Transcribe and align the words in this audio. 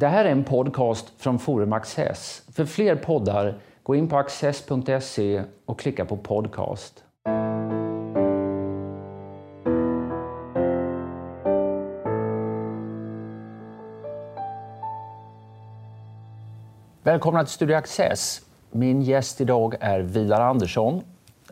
Det 0.00 0.06
här 0.06 0.24
är 0.24 0.32
en 0.32 0.44
podcast 0.44 1.12
från 1.16 1.38
Forum 1.38 1.72
Access. 1.72 2.42
För 2.52 2.64
fler 2.64 2.96
poddar, 2.96 3.60
gå 3.82 3.94
in 3.94 4.08
på 4.08 4.16
access.se 4.16 5.42
och 5.64 5.78
klicka 5.80 6.04
på 6.04 6.16
podcast. 6.16 7.04
Välkomna 17.02 17.44
till 17.44 17.52
Studio 17.52 17.76
Access. 17.76 18.40
Min 18.70 19.02
gäst 19.02 19.40
idag 19.40 19.74
är 19.80 20.00
Vidar 20.00 20.40
Andersson, 20.40 21.02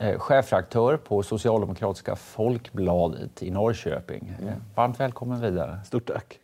eh, 0.01 0.19
chefredaktör 0.19 0.97
på 0.97 1.23
Socialdemokratiska 1.23 2.17
Folkbladet 2.17 3.43
i 3.43 3.51
Norrköping. 3.51 4.35
Mm. 4.43 4.55
Varmt 4.75 5.01
välkommen 5.01 5.41
Vidar. 5.41 5.81
Stort 5.85 6.07
tack. 6.07 6.39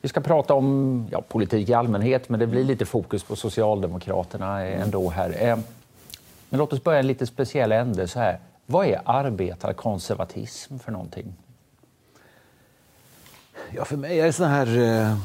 Vi 0.00 0.08
ska 0.08 0.20
prata 0.20 0.54
om 0.54 1.06
ja, 1.10 1.22
politik 1.28 1.68
i 1.68 1.74
allmänhet, 1.74 2.28
men 2.28 2.40
det 2.40 2.46
blir 2.46 2.64
lite 2.64 2.86
fokus 2.86 3.22
på 3.22 3.36
Socialdemokraterna 3.36 4.62
ändå 4.62 5.08
här. 5.08 5.48
Eh, 5.48 5.58
men 6.48 6.58
låt 6.58 6.72
oss 6.72 6.84
börja 6.84 6.98
i 6.98 7.00
en 7.00 7.06
lite 7.06 7.26
speciell 7.26 7.72
ände. 7.72 8.08
Så 8.08 8.18
här. 8.18 8.38
Vad 8.66 8.86
är 8.86 9.00
arbetarkonservatism 9.04 10.78
för 10.78 10.92
någonting? 10.92 11.34
Ja, 13.70 13.84
för 13.84 13.96
mig 13.96 14.20
är 14.20 14.26
det 14.26 14.32
sådana 14.32 14.54
här 14.54 14.78
eh, 14.78 15.16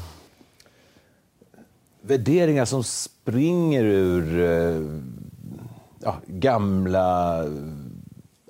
värderingar 2.00 2.64
som 2.64 2.84
springer 2.84 3.84
ur 3.84 4.40
eh, 4.40 4.82
ja, 6.02 6.16
gamla 6.26 7.38
eh, 7.44 7.50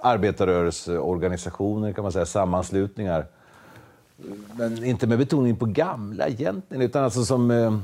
arbetarrörelseorganisationer, 0.03 1.93
kan 1.93 2.03
man 2.03 2.13
säga, 2.13 2.27
sammanslutningar 2.27 3.27
men 4.59 4.85
inte 4.85 5.07
med 5.07 5.19
betoning 5.19 5.57
på 5.57 5.67
gamla 5.67 6.29
egentligen, 6.29 6.83
utan 6.83 7.05
alltså 7.05 7.25
som, 7.25 7.51
eh, 7.51 7.79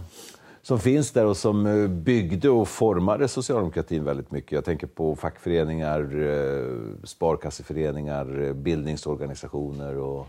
som 0.63 0.79
finns 0.79 1.11
där 1.11 1.27
och 1.27 1.37
som 1.37 1.67
eh, 1.67 1.89
byggde 1.89 2.51
och 2.51 2.69
formade 2.69 3.29
socialdemokratin 3.29 4.05
väldigt 4.05 4.31
mycket. 4.31 4.53
Jag 4.53 4.65
tänker 4.65 4.87
på 4.87 5.17
fackföreningar, 5.17 6.01
eh, 6.01 7.05
sparkasseföreningar, 7.05 8.53
bildningsorganisationer 8.53 9.97
och 9.97 10.27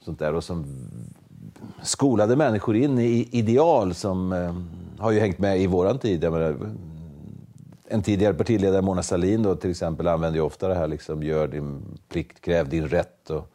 sånt 0.00 0.18
där. 0.18 0.34
Och 0.34 0.44
som 0.44 0.64
skolade 1.82 2.36
människor 2.36 2.76
in 2.76 2.98
i 2.98 3.28
ideal 3.32 3.94
som 3.94 4.32
har 4.98 5.10
ju 5.10 5.20
hängt 5.20 5.38
med 5.38 5.60
i 5.60 5.66
våran 5.66 5.98
tid. 5.98 6.24
en 7.88 8.02
tidigare 8.02 8.34
partiledare, 8.34 8.82
Mona 8.82 9.02
Sahlin, 9.02 9.42
då, 9.42 9.54
till 9.54 9.70
exempel, 9.70 10.08
använde 10.08 10.38
ju 10.38 10.44
ofta 10.44 10.68
det 10.68 10.74
här 10.74 10.88
liksom, 10.88 11.22
gör 11.22 11.48
din 11.48 11.82
plikt, 12.08 12.40
kräv 12.40 12.68
din 12.68 12.88
rätt. 12.88 13.30
Och, 13.30 13.53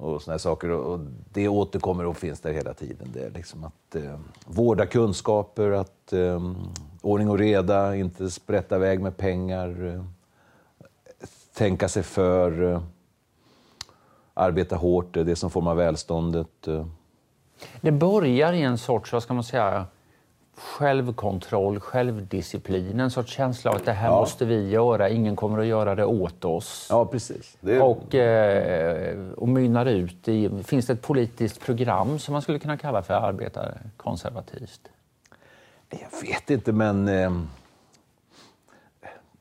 och 0.00 0.22
såna 0.22 0.38
saker. 0.38 0.70
Och 0.70 1.00
det 1.32 1.48
återkommer 1.48 2.06
och 2.06 2.16
finns 2.16 2.40
där 2.40 2.52
hela 2.52 2.74
tiden. 2.74 3.08
Det 3.12 3.20
är 3.22 3.30
liksom 3.30 3.64
att 3.64 3.94
eh, 3.94 4.18
vårda 4.46 4.86
kunskaper, 4.86 5.70
att 5.70 6.12
eh, 6.12 6.40
ordning 7.00 7.30
och 7.30 7.38
reda, 7.38 7.96
inte 7.96 8.30
sprätta 8.30 8.76
iväg 8.76 9.00
med 9.00 9.16
pengar, 9.16 9.86
eh, 9.86 10.02
tänka 11.54 11.88
sig 11.88 12.02
för, 12.02 12.72
eh, 12.72 12.82
arbeta 14.34 14.76
hårt, 14.76 15.14
det 15.14 15.36
som 15.36 15.50
formar 15.50 15.74
välståndet. 15.74 16.68
Eh. 16.68 16.86
Det 17.80 17.92
börjar 17.92 18.52
i 18.52 18.62
en 18.62 18.78
sorts, 18.78 19.12
vad 19.12 19.22
ska 19.22 19.34
man 19.34 19.44
säga, 19.44 19.86
självkontroll, 20.60 21.80
självdisciplin, 21.80 23.00
en 23.00 23.10
sorts 23.10 23.32
känsla 23.32 23.70
av 23.70 23.76
att 23.76 23.84
det 23.84 23.92
här 23.92 24.08
ja. 24.08 24.20
måste 24.20 24.44
vi 24.44 24.68
göra, 24.68 25.08
ingen 25.08 25.36
kommer 25.36 25.58
att 25.58 25.66
göra 25.66 25.94
det 25.94 26.04
åt 26.04 26.44
oss. 26.44 26.86
Ja, 26.90 27.06
precis. 27.06 27.56
Det... 27.60 27.80
Och, 27.80 28.14
eh, 28.14 29.16
och 29.36 29.48
mynnar 29.48 29.86
ut 29.86 30.28
i, 30.28 30.50
finns 30.64 30.86
det 30.86 30.92
ett 30.92 31.02
politiskt 31.02 31.60
program 31.60 32.18
som 32.18 32.32
man 32.32 32.42
skulle 32.42 32.58
kunna 32.58 32.76
kalla 32.76 33.02
för 33.02 33.14
arbetarkonservativt? 33.14 34.80
Jag 35.88 36.28
vet 36.28 36.50
inte, 36.50 36.72
men 36.72 37.08
eh, 37.08 37.32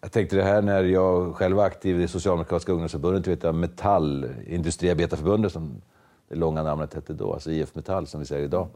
jag 0.02 0.12
tänkte 0.12 0.36
det 0.36 0.44
här 0.44 0.62
när 0.62 0.84
jag 0.84 1.36
själv 1.36 1.58
var 1.58 1.66
aktiv 1.66 2.02
i 2.02 2.08
Socialdemokratiska 2.08 2.72
ungdomsförbundet, 2.72 3.28
vet 3.28 3.44
jag, 3.44 3.56
Metall, 3.56 4.28
Industriarbetarförbundet 4.48 5.52
som 5.52 5.82
det 6.30 6.36
långa 6.36 6.64
namnet 6.64 6.94
hette 6.94 7.14
då, 7.14 7.34
alltså 7.34 7.52
IF 7.52 7.76
Metall 7.76 8.08
som 8.08 8.20
vi 8.20 8.26
säger 8.26 8.44
idag 8.44 8.68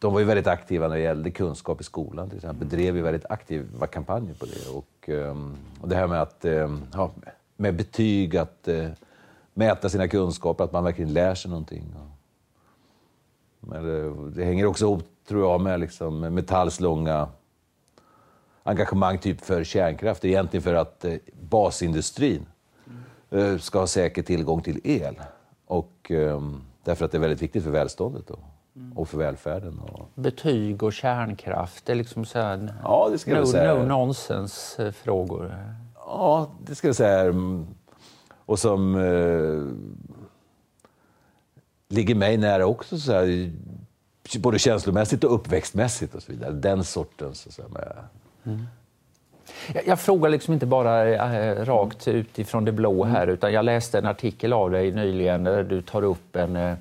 de 0.00 0.12
var 0.12 0.20
ju 0.20 0.26
väldigt 0.26 0.46
aktiva 0.46 0.88
när 0.88 0.96
det 0.96 1.02
gällde 1.02 1.30
kunskap 1.30 1.80
i 1.80 1.84
skolan 1.84 2.28
till 2.28 2.38
exempel. 2.38 2.68
Bedrev 2.68 2.96
ju 2.96 3.02
väldigt 3.02 3.30
aktiva 3.30 3.86
kampanjer 3.86 4.34
på 4.34 4.46
det. 4.46 4.68
Och, 4.74 5.08
ehm, 5.08 5.56
och 5.80 5.88
det 5.88 5.96
här 5.96 6.06
med 6.06 6.22
att 6.22 6.44
ehm, 6.44 6.82
ja, 6.92 7.10
med 7.56 7.76
betyg, 7.76 8.36
att 8.36 8.68
eh, 8.68 8.88
mäta 9.54 9.88
sina 9.88 10.08
kunskaper, 10.08 10.64
att 10.64 10.72
man 10.72 10.84
verkligen 10.84 11.12
lär 11.12 11.34
sig 11.34 11.50
någonting. 11.50 11.84
Men 13.60 13.84
det, 13.84 14.30
det 14.30 14.44
hänger 14.44 14.66
också 14.66 14.84
ihop, 14.84 15.04
tror 15.28 15.50
jag, 15.50 15.60
med 15.60 15.80
liksom 15.80 16.20
Metalls 16.20 16.80
långa 16.80 17.28
engagemang 18.62 19.18
typ 19.18 19.40
för 19.40 19.64
kärnkraft. 19.64 20.24
Egentligen 20.24 20.62
för 20.62 20.74
att 20.74 21.04
eh, 21.04 21.14
basindustrin 21.40 22.46
ska 23.60 23.78
ha 23.78 23.86
säker 23.86 24.22
tillgång 24.22 24.62
till 24.62 24.80
el. 24.84 25.14
Och 25.66 26.10
ehm, 26.10 26.60
därför 26.84 27.04
att 27.04 27.10
det 27.10 27.18
är 27.18 27.20
väldigt 27.20 27.42
viktigt 27.42 27.64
för 27.64 27.70
välståndet. 27.70 28.26
Då 28.26 28.38
och 28.94 29.08
för 29.08 29.18
välfärden. 29.18 29.78
Och... 29.78 30.08
Betyg 30.14 30.82
och 30.82 30.92
kärnkraft, 30.92 31.86
det 31.86 31.92
är 31.92 31.96
liksom 31.96 32.24
så 32.24 32.38
här, 32.38 32.74
ja, 32.82 33.08
det 33.12 33.18
ska 33.18 33.40
no, 33.40 33.46
säga. 33.46 33.74
no 33.74 33.86
nonsense 33.86 34.92
frågor. 34.92 35.54
Ja, 35.94 36.50
det 36.66 36.74
ska 36.74 36.86
jag 36.86 36.96
säga. 36.96 37.34
Och 38.48 38.58
som 38.58 38.94
eh, 38.94 39.62
ligger 41.88 42.14
mig 42.14 42.36
nära 42.36 42.66
också, 42.66 42.98
så 42.98 43.12
här, 43.12 43.52
både 44.38 44.58
känslomässigt 44.58 45.24
och 45.24 45.34
uppväxtmässigt 45.34 46.14
och 46.14 46.22
så 46.22 46.32
vidare. 46.32 46.52
Den 46.52 46.84
sortens. 46.84 47.54
Så 47.54 47.62
här, 47.62 47.68
med... 47.68 47.92
mm. 48.44 48.66
jag, 49.74 49.86
jag, 49.86 50.00
frågar 50.00 50.30
liksom 50.30 50.54
inte 50.54 50.66
bara 50.66 51.08
äh, 51.08 51.64
rakt 51.64 52.08
utifrån 52.08 52.64
det 52.64 52.72
blå 52.72 53.04
här, 53.04 53.22
mm. 53.22 53.34
utan 53.34 53.52
jag 53.52 53.64
läste 53.64 53.98
en 53.98 54.06
artikel 54.06 54.52
av 54.52 54.70
dig 54.70 54.92
nyligen 54.92 55.44
där 55.44 55.64
du 55.64 55.82
tar 55.82 56.02
upp 56.02 56.36
en 56.36 56.56
äh, 56.56 56.74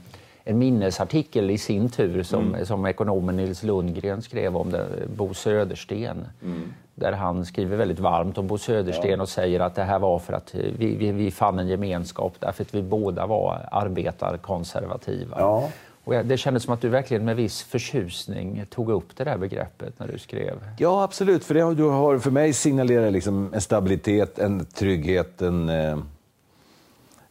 en 0.47 0.58
minnesartikel 0.58 1.50
i 1.52 1.58
sin 1.58 1.90
tur 1.90 2.24
som, 2.24 2.47
mm. 2.47 2.66
som 2.66 2.85
ekonomen 2.85 3.38
Nils 3.38 3.63
Lundgren 3.63 4.22
skrev 4.22 4.58
om 4.58 4.72
det, 4.72 4.85
Bo 5.16 5.34
Södersten. 5.34 6.25
Mm. 6.44 6.74
Där 6.96 7.12
han 7.12 7.46
skriver 7.46 7.78
väldigt 7.78 8.00
varmt 8.00 8.38
om 8.38 8.47
Bo 8.47 8.57
Södersten 8.57 9.09
ja. 9.09 9.22
och 9.22 9.30
säger 9.30 9.59
att 9.59 9.75
det 9.75 9.84
här 9.84 10.00
var 10.00 10.19
för 10.19 10.34
att 10.34 10.56
vi, 10.56 10.96
vi, 10.96 11.12
vi 11.12 11.31
fann 11.31 11.59
en 11.59 11.68
gemenskap 11.68 12.34
därför 12.40 12.63
att 12.63 12.75
vi 12.75 12.81
båda 12.81 13.25
var 13.25 13.68
arbetarkonservativa. 13.72 15.36
Ja. 15.40 15.69
Och 16.03 16.13
det 16.13 16.38
kändes 16.38 16.63
som 16.63 16.74
att 16.74 16.81
du 16.81 16.90
verkligen 16.90 17.25
med 17.25 17.36
viss 17.36 17.63
förtjusning 17.63 18.66
tog 18.69 18.90
upp 18.90 19.18
det 19.18 19.24
där 19.24 19.38
begreppet 19.38 20.00
när 20.00 20.07
du 20.07 20.19
skrev. 20.19 20.56
Ja, 20.78 21.03
absolut. 21.03 21.44
För 21.44 21.53
det 21.53 21.62
har, 21.62 21.74
du 21.74 21.84
har 21.84 22.18
för 22.18 22.31
mig 22.31 22.53
signalerat 22.53 23.13
liksom 23.13 23.53
en 23.53 23.62
stabilitet, 23.62 24.40
en 24.40 24.66
trygghet, 24.66 25.41
en... 25.41 25.69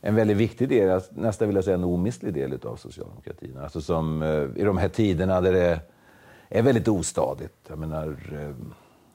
En 0.00 0.14
väldigt 0.14 0.36
viktig 0.36 0.68
del, 0.68 1.00
nästan 1.10 1.48
vill 1.48 1.54
jag 1.54 1.64
säga 1.64 1.74
en 1.74 1.84
omistlig 1.84 2.34
del 2.34 2.58
av 2.66 2.76
socialdemokratin. 2.76 3.58
Alltså 3.58 3.80
som 3.80 4.22
eh, 4.22 4.62
i 4.62 4.64
de 4.64 4.78
här 4.78 4.88
tiderna 4.88 5.40
där 5.40 5.52
det 5.52 5.80
är 6.48 6.62
väldigt 6.62 6.88
ostadigt. 6.88 7.54
Jag 7.68 7.78
menar, 7.78 8.16
eh, 8.32 8.54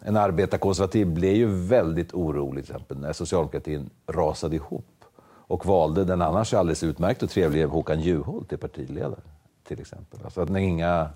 en 0.08 0.18
arbetarkonservativ 0.18 1.08
blev 1.08 1.34
ju 1.34 1.46
väldigt 1.46 2.14
orolig 2.14 2.66
till 2.66 2.76
exempel 2.76 2.98
när 2.98 3.14
socialdemokratin 3.14 3.90
rasade 4.08 4.56
ihop 4.56 5.06
och 5.24 5.66
valde 5.66 6.06
den 6.06 6.22
annars 6.22 6.54
alldeles 6.54 6.84
utmärkt 6.84 7.24
och 7.24 7.30
trevliga 7.30 7.68
Håkan 7.68 8.02
Juholt 8.02 8.50
till 8.50 8.58
partiledare. 8.58 9.22
Till 9.68 9.80
exempel. 9.80 10.20
Alltså 10.24 10.42
att 10.42 10.50
när 10.50 10.60
inga 10.60 11.10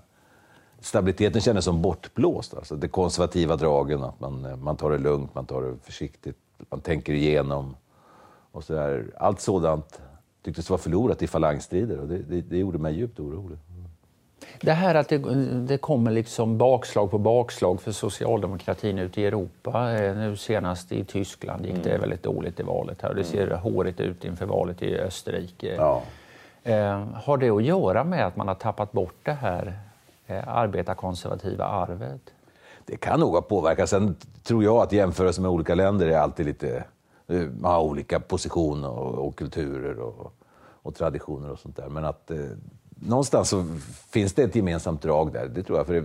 stabiliteten 0.80 1.40
kändes 1.40 1.64
som 1.64 1.82
bortblåst. 1.82 2.54
Alltså 2.54 2.76
det 2.76 2.88
konservativa 2.88 3.56
dragen, 3.56 4.02
att 4.02 4.20
man, 4.20 4.62
man 4.62 4.76
tar 4.76 4.90
det 4.90 4.98
lugnt, 4.98 5.34
man 5.34 5.46
tar 5.46 5.62
det 5.62 5.76
försiktigt, 5.82 6.36
man 6.70 6.80
tänker 6.80 7.12
igenom 7.12 7.76
och 8.56 8.64
så 8.64 8.72
där. 8.72 9.04
Allt 9.16 9.40
sådant 9.40 10.00
tycktes 10.44 10.70
vara 10.70 10.78
förlorat 10.78 11.22
i 11.22 11.26
falangstrider 11.26 12.00
och 12.00 12.08
det, 12.08 12.18
det, 12.18 12.40
det 12.40 12.58
gjorde 12.58 12.78
mig 12.78 12.94
djupt 12.94 13.20
orolig. 13.20 13.58
Det 14.60 14.72
här 14.72 14.94
att 14.94 15.08
det, 15.08 15.18
det, 15.66 15.78
kommer 15.78 16.10
liksom 16.10 16.58
bakslag 16.58 17.10
på 17.10 17.18
bakslag 17.18 17.80
för 17.80 17.92
socialdemokratin 17.92 18.98
ute 18.98 19.20
i 19.20 19.26
Europa. 19.26 19.92
Eh, 19.92 20.16
nu 20.16 20.36
senast 20.36 20.92
i 20.92 21.04
Tyskland 21.04 21.66
gick 21.66 21.84
det 21.84 21.90
mm. 21.90 22.00
väldigt 22.00 22.22
dåligt 22.22 22.60
i 22.60 22.62
valet. 22.62 23.02
här. 23.02 23.14
Det 23.14 23.24
ser 23.24 23.46
mm. 23.46 23.58
hårigt 23.58 24.00
ut 24.00 24.24
inför 24.24 24.46
valet 24.46 24.82
i 24.82 24.98
Österrike. 24.98 25.74
Ja. 25.74 26.02
Eh, 26.62 27.04
har 27.14 27.36
det 27.36 27.50
att 27.50 27.64
göra 27.64 28.04
med 28.04 28.26
att 28.26 28.36
man 28.36 28.48
har 28.48 28.54
tappat 28.54 28.92
bort 28.92 29.16
det 29.22 29.32
här 29.32 29.78
eh, 30.26 30.48
arbetarkonservativa 30.48 31.64
arvet? 31.64 32.32
Det 32.84 32.96
kan 32.96 33.20
nog 33.20 33.34
ha 33.34 33.42
påverkat. 33.42 33.88
Sen 33.88 34.16
tror 34.42 34.64
jag 34.64 34.76
att 34.76 34.92
jämförelser 34.92 35.42
med 35.42 35.50
olika 35.50 35.74
länder 35.74 36.06
är 36.06 36.18
alltid 36.18 36.46
lite 36.46 36.84
Eh, 37.28 37.48
man 37.60 37.72
har 37.72 37.82
olika 37.82 38.20
positioner 38.20 38.90
och, 38.90 39.26
och 39.26 39.36
kulturer 39.36 39.98
och, 39.98 40.32
och, 40.82 40.94
traditioner 40.94 41.50
och 41.50 41.58
sånt 41.58 41.76
där. 41.76 41.88
Men 41.88 42.04
att 42.04 42.30
eh, 42.30 42.38
någonstans 42.88 43.48
så 43.48 43.66
finns 44.10 44.34
det 44.34 44.42
ett 44.42 44.56
gemensamt 44.56 45.02
drag 45.02 45.32
där. 45.32 45.48
Det 45.48 45.62
tror 45.62 45.78
jag. 45.78 45.86
För 45.86 45.94
det, 45.94 46.04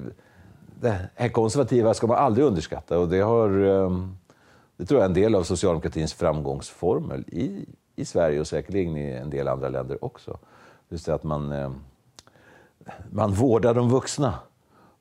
det 0.82 1.10
här 1.16 1.30
konservativa 1.30 1.94
ska 1.94 2.08
man 2.08 2.18
aldrig 2.18 2.46
underskatta 2.46 3.00
och 3.00 3.10
det 3.10 3.20
har 3.20 3.50
ehm, 3.50 4.18
det 4.78 4.86
tror 4.86 5.00
jag 5.00 5.06
är 5.06 5.10
en 5.10 5.14
del 5.14 5.36
av 5.36 5.44
socialdemokratins 5.44 6.14
framgångsformel 6.14 7.24
i, 7.28 7.66
i 7.96 8.06
Sverige 8.06 8.40
och 8.40 8.48
säkerligen 8.48 8.98
i 8.98 9.12
en 9.12 9.30
del 9.30 9.48
andra 9.48 9.70
länder 9.70 10.06
också. 10.06 10.40
Just 10.90 11.06
det 11.06 11.14
att 11.14 11.24
man, 11.24 11.52
ehm, 11.52 11.76
man 13.12 13.32
vårdar 13.32 13.74
de 13.74 13.90
vuxna 13.90 14.34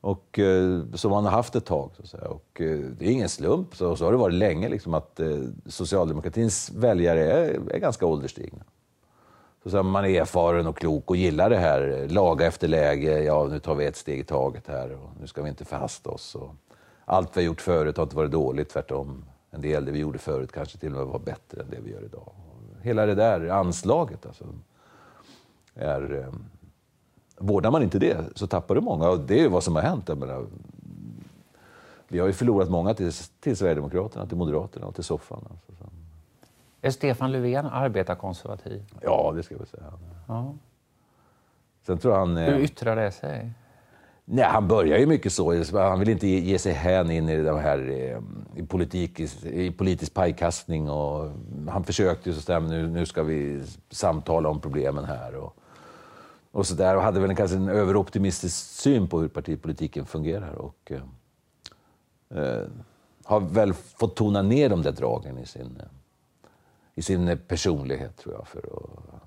och, 0.01 0.39
eh, 0.39 0.83
som 0.93 1.11
man 1.11 1.23
har 1.23 1.31
haft 1.31 1.55
ett 1.55 1.65
tag. 1.65 1.91
Så 1.95 2.03
att 2.03 2.09
säga. 2.09 2.27
Och, 2.27 2.61
eh, 2.61 2.79
det 2.79 3.05
är 3.05 3.11
ingen 3.11 3.29
slump, 3.29 3.75
så, 3.75 3.95
så 3.95 4.05
har 4.05 4.11
det 4.11 4.17
varit 4.17 4.35
länge, 4.35 4.69
liksom, 4.69 4.93
att 4.93 5.19
eh, 5.19 5.39
socialdemokratins 5.65 6.71
väljare 6.71 7.31
är, 7.31 7.71
är 7.71 7.79
ganska 7.79 8.05
ålderstigna. 8.05 8.63
Så, 9.63 9.69
så 9.69 9.83
man 9.83 10.05
är 10.05 10.21
erfaren 10.21 10.67
och 10.67 10.77
klok 10.77 11.09
och 11.09 11.15
gillar 11.15 11.49
det 11.49 11.57
här, 11.57 12.07
laga 12.09 12.45
efter 12.45 12.67
läge, 12.67 13.23
ja 13.23 13.47
nu 13.47 13.59
tar 13.59 13.75
vi 13.75 13.85
ett 13.85 13.95
steg 13.95 14.19
i 14.19 14.23
taget 14.23 14.67
här 14.67 14.91
och 14.91 15.09
nu 15.19 15.27
ska 15.27 15.41
vi 15.41 15.49
inte 15.49 15.65
förhasta 15.65 16.09
oss. 16.09 16.35
Och 16.35 16.55
allt 17.05 17.37
vi 17.37 17.41
har 17.41 17.45
gjort 17.45 17.61
förut 17.61 17.97
har 17.97 18.03
inte 18.03 18.15
varit 18.15 18.31
dåligt, 18.31 18.69
tvärtom. 18.69 19.25
En 19.51 19.61
del 19.61 19.85
det 19.85 19.91
vi 19.91 19.99
gjorde 19.99 20.19
förut 20.19 20.51
kanske 20.51 20.77
till 20.77 20.91
och 20.91 20.97
med 20.97 21.07
var 21.07 21.19
bättre 21.19 21.61
än 21.61 21.69
det 21.69 21.79
vi 21.83 21.91
gör 21.91 22.03
idag. 22.03 22.33
Hela 22.81 23.05
det 23.05 23.15
där 23.15 23.47
anslaget 23.47 24.25
alltså, 24.25 24.45
är... 25.75 26.31
Eh, 27.41 27.47
vårdar 27.47 27.71
man 27.71 27.83
inte 27.83 27.99
det 27.99 28.17
så 28.35 28.47
tappar 28.47 28.75
du 28.75 28.81
många 28.81 29.09
och 29.09 29.19
det 29.19 29.33
är 29.33 29.41
ju 29.41 29.47
vad 29.47 29.63
som 29.63 29.75
har 29.75 29.81
hänt. 29.81 30.07
Menar, 30.07 30.45
vi 32.07 32.19
har 32.19 32.27
ju 32.27 32.33
förlorat 32.33 32.69
många 32.69 32.93
till, 32.93 33.11
till 33.39 33.57
Sverigedemokraterna, 33.57 34.25
till 34.25 34.37
Moderaterna 34.37 34.85
och 34.87 34.95
till 34.95 35.03
soffan. 35.03 35.47
Alltså. 35.49 35.71
Är 36.81 36.91
Stefan 36.91 37.31
Löfven 37.31 37.65
arbetarkonservativ? 37.65 38.83
Ja, 39.01 39.33
det 39.35 39.43
ska 39.43 39.55
jag 39.55 39.67
säga. 39.67 39.93
Ja. 40.27 40.53
Sen 41.85 41.97
tror 41.97 42.13
han... 42.13 42.37
Hur 42.37 42.59
yttrar 42.59 42.95
det 42.95 43.11
sig? 43.11 43.51
Nej, 44.25 44.45
han 44.45 44.67
börjar 44.67 44.97
ju 44.97 45.05
mycket 45.05 45.33
så. 45.33 45.63
Han 45.73 45.99
vill 45.99 46.09
inte 46.09 46.27
ge 46.27 46.59
sig 46.59 46.73
hän 46.73 47.11
in 47.11 47.29
i 47.29 47.37
det 47.37 47.59
här 47.59 47.89
eh, 47.89 48.61
i, 48.61 48.65
politik, 48.65 49.19
i 49.43 49.71
politisk 49.71 50.13
pajkastning. 50.13 50.89
Och 50.89 51.31
han 51.69 51.83
försökte 51.83 52.29
ju 52.29 52.35
så 52.35 52.59
nu, 52.59 52.87
nu 52.87 53.05
ska 53.05 53.23
vi 53.23 53.63
samtala 53.89 54.49
om 54.49 54.59
problemen 54.59 55.05
här. 55.05 55.35
Och, 55.35 55.55
och 56.51 56.67
så 56.67 56.75
där 56.75 56.95
och 56.95 57.01
hade 57.01 57.19
väl 57.19 57.29
en, 57.29 57.35
kanske 57.35 57.57
en 57.57 57.69
överoptimistisk 57.69 58.55
syn 58.55 59.07
på 59.07 59.19
hur 59.19 59.27
partipolitiken 59.27 60.05
fungerar. 60.05 60.53
Och, 60.53 60.91
eh, 60.91 61.01
eh 62.37 62.67
har 63.23 63.39
väl 63.39 63.73
fått 63.73 64.15
tona 64.15 64.41
ner 64.41 64.69
de 64.69 64.81
där 64.81 64.91
dragen 64.91 65.37
i 65.37 65.45
sin, 65.45 65.77
eh, 65.79 65.85
i 66.95 67.01
sin 67.01 67.27
eh, 67.27 67.37
personlighet, 67.37 68.17
tror 68.17 68.35
jag. 68.35 68.47
För 68.47 68.59
att, 68.59 69.21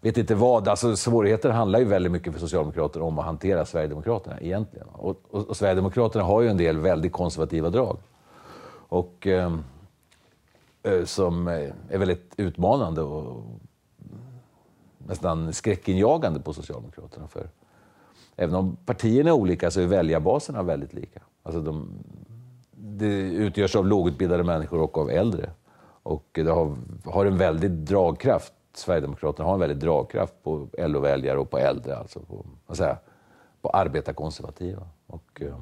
vet 0.00 0.18
inte 0.18 0.34
vad. 0.34 0.68
Alltså, 0.68 0.96
svårigheter 0.96 1.50
handlar 1.50 1.78
ju 1.78 1.84
väldigt 1.84 2.12
mycket 2.12 2.32
för 2.32 2.40
Socialdemokrater 2.40 3.02
om 3.02 3.18
att 3.18 3.24
hantera 3.24 3.64
Sverigedemokraterna 3.64 4.40
egentligen. 4.40 4.88
Och, 4.88 5.22
och, 5.30 5.48
och 5.48 5.56
Sverigedemokraterna 5.56 6.24
har 6.24 6.42
ju 6.42 6.48
en 6.48 6.56
del 6.56 6.78
väldigt 6.78 7.12
konservativa 7.12 7.70
drag. 7.70 7.98
Och, 8.88 9.26
eh, 9.26 9.56
eh 10.82 11.04
som 11.04 11.48
är 11.48 11.98
väldigt 11.98 12.34
utmanande 12.36 13.02
och 13.02 13.44
nästan 15.08 15.52
skräckinjagande 15.52 16.40
på 16.40 16.52
Socialdemokraterna. 16.52 17.28
För 17.28 17.48
även 18.36 18.54
om 18.54 18.76
partierna 18.86 19.30
är 19.30 19.34
olika 19.34 19.70
så 19.70 19.80
är 19.80 19.86
väljarbaserna 19.86 20.62
väldigt 20.62 20.94
lika. 20.94 21.20
Alltså 21.42 21.60
de, 21.60 21.88
det 22.70 23.20
utgörs 23.20 23.76
av 23.76 23.86
lågutbildade 23.86 24.42
människor 24.42 24.80
och 24.80 24.98
av 24.98 25.10
äldre. 25.10 25.50
Och 26.02 26.28
det 26.32 26.50
har, 26.50 26.76
har 27.04 27.26
en 27.26 27.38
väldig 27.38 27.70
dragkraft. 27.70 28.52
Sverigedemokraterna 28.74 29.46
har 29.46 29.54
en 29.54 29.60
väldig 29.60 29.78
dragkraft 29.78 30.34
på 30.42 30.68
LO-väljare 30.78 31.38
och 31.38 31.50
på 31.50 31.58
äldre, 31.58 31.96
alltså 31.96 32.20
på, 32.20 32.46
vad 32.66 32.76
säger, 32.76 32.96
på 33.62 33.68
arbetarkonservativa. 33.68 34.82
Och, 35.06 35.42
eh, 35.42 35.56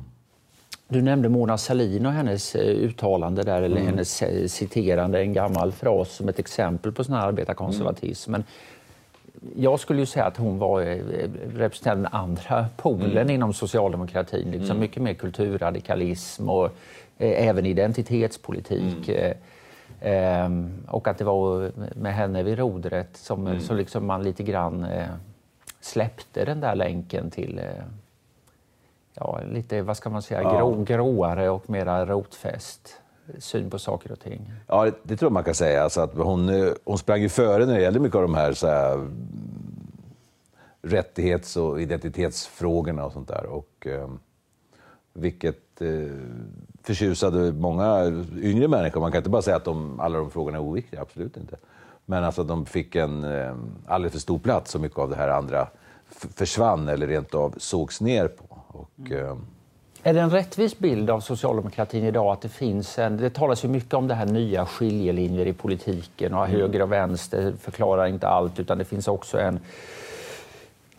du 0.89 1.03
nämnde 1.03 1.29
Mona 1.29 1.59
Sahlin 1.59 2.07
och 2.07 2.13
hennes 2.13 2.55
eh, 2.55 2.77
uttalande 2.77 3.43
där, 3.43 3.63
eller 3.63 3.77
mm. 3.77 3.89
hennes 3.89 4.23
eh, 4.23 4.47
citerande 4.47 5.21
en 5.21 5.33
gammal 5.33 5.73
fras 5.73 6.13
som 6.13 6.29
ett 6.29 6.39
exempel 6.39 6.93
på 6.93 7.05
sån 7.05 7.15
här 7.15 7.27
arbetarkonservatism. 7.27 8.35
Mm. 8.35 8.47
Jag 9.57 9.81
skulle 9.81 10.01
ju 10.01 10.07
säga 10.07 10.25
att 10.25 10.37
hon 10.37 10.59
var 10.59 10.81
eh, 10.81 10.99
representerade 11.55 12.01
den 12.01 12.13
andra 12.13 12.67
polen 12.77 13.17
mm. 13.17 13.31
inom 13.31 13.53
socialdemokratin. 13.53 14.51
Liksom 14.51 14.71
mm. 14.71 14.81
Mycket 14.81 15.03
mer 15.03 15.15
kulturradikalism 15.15 16.51
och 16.51 16.65
eh, 17.19 17.49
även 17.49 17.67
identitetspolitik. 17.67 19.09
Mm. 19.09 19.21
Eh, 19.21 19.35
ehm, 20.01 20.85
och 20.89 21.09
att 21.09 21.19
det 21.19 21.25
var 21.25 21.73
med 21.95 22.15
henne 22.15 22.43
vid 22.43 22.59
rodret 22.59 23.17
som, 23.17 23.47
mm. 23.47 23.61
som 23.61 23.77
liksom 23.77 24.07
man 24.07 24.23
lite 24.23 24.43
grann 24.43 24.85
eh, 24.85 25.07
släppte 25.81 26.45
den 26.45 26.61
där 26.61 26.75
länken 26.75 27.31
till 27.31 27.59
eh, 27.59 27.85
ja, 29.15 29.41
lite, 29.53 29.83
vad 29.83 29.97
ska 29.97 30.11
man 30.11 30.23
säga, 30.23 30.43
ja. 30.43 30.59
grå, 30.59 30.83
gråare 30.83 31.51
och 31.51 31.71
mera 31.71 32.07
rotfäst 32.07 33.02
syn 33.39 33.71
på 33.71 33.79
saker 33.79 34.13
och 34.13 34.21
ting. 34.21 34.53
Ja, 34.67 34.85
det, 34.85 34.95
det 35.03 35.17
tror 35.17 35.27
jag 35.27 35.33
man 35.33 35.45
kan 35.45 35.55
säga. 35.55 35.83
Alltså 35.83 36.01
att 36.01 36.15
hon, 36.15 36.49
eh, 36.49 36.73
hon 36.85 36.99
sprang 36.99 37.23
ju 37.23 37.29
före 37.29 37.67
när 37.67 37.75
det 37.75 37.83
gällde 37.83 38.01
mycket 38.01 38.17
av 38.17 38.23
de 38.23 38.35
här, 38.35 38.53
så 38.53 38.67
här 38.67 38.95
mm, 38.95 39.13
rättighets 40.83 41.57
och 41.57 41.83
identitetsfrågorna 41.83 43.05
och 43.05 43.13
sånt 43.13 43.29
där. 43.29 43.47
Och, 43.47 43.87
eh, 43.87 44.09
vilket 45.13 45.81
eh, 45.81 45.89
förtjusade 46.83 47.53
många 47.53 48.05
yngre 48.37 48.69
människor. 48.69 49.01
Man 49.01 49.13
kan 49.13 49.19
inte 49.19 49.31
bara 49.31 49.43
säga 49.43 49.57
att 49.57 49.65
de, 49.65 50.01
alla 50.01 50.19
de 50.19 50.31
frågorna 50.31 50.59
är 50.59 50.63
oviktiga, 50.63 51.01
absolut 51.01 51.37
inte. 51.37 51.57
Men 52.07 52.25
alltså 52.25 52.45
de 52.45 52.67
fick 52.67 52.97
en 52.97 53.25
eh, 53.25 53.55
alldeles 53.87 54.13
för 54.13 54.21
stor 54.21 54.39
plats 54.39 54.71
så 54.71 54.79
mycket 54.79 54.99
av 54.99 55.11
det 55.11 55.17
här 55.17 55.29
andra 55.29 55.69
försvann 56.35 56.89
eller 56.89 57.07
rent 57.07 57.35
av 57.35 57.55
sågs 57.57 58.01
ner 58.01 58.29
på. 58.29 58.45
Och, 58.69 59.11
mm 59.11 59.47
är 60.03 60.15
det 60.15 60.21
en 60.21 60.31
rättvis 60.31 60.79
bild 60.79 61.11
av 61.11 61.21
socialdemokratin 61.21 62.05
idag 62.05 62.33
att 62.33 62.41
det 62.41 62.49
finns 62.49 62.99
en... 62.99 63.17
Det 63.17 63.31
talas 63.31 63.65
ju 63.65 63.69
mycket 63.69 63.95
om 63.95 64.09
det 64.09 64.15
här 64.15 64.27
nya 64.27 64.67
skiljelinjer 64.67 65.47
i 65.47 65.53
politiken 65.53 66.35
och 66.35 66.45
mm. 66.45 66.61
höger 66.61 66.83
och 66.83 66.93
vänster 66.93 67.53
förklarar 67.61 68.07
inte 68.07 68.29
allt 68.29 68.61
utan 68.61 68.79
det 68.79 68.85
finns 68.85 69.09
också 69.09 69.41
en 69.41 69.61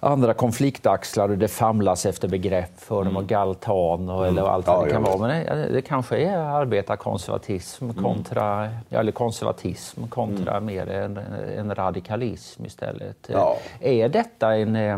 andra 0.03 0.33
konfliktaxlar 0.33 1.29
och 1.29 1.37
det 1.37 1.47
famlas 1.47 2.05
efter 2.05 2.27
begrepp 2.27 2.79
för 2.79 3.01
mm. 3.01 3.13
dem 3.13 3.23
och 3.23 3.29
galtan 3.29 4.09
och, 4.09 4.27
eller 4.27 4.41
mm. 4.41 4.53
allt 4.53 4.67
vad 4.67 4.85
det 4.85 4.91
kan 4.91 5.03
vara. 5.03 5.17
Men 5.17 5.29
det, 5.29 5.69
det, 5.73 5.81
kanske 5.81 6.17
är 6.17 6.37
arbetarkonservatism 6.37 7.89
mm. 7.89 8.03
kontra, 8.03 8.69
eller 8.89 9.11
konservatism 9.11 10.07
kontra 10.07 10.57
mm. 10.57 10.65
mer 10.65 10.89
en, 10.89 11.17
en 11.57 11.75
radikalism 11.75 12.65
istället. 12.65 13.29
Ja. 13.31 13.57
Är 13.79 14.09
detta 14.09 14.55
en 14.55 14.75
eh, 14.75 14.97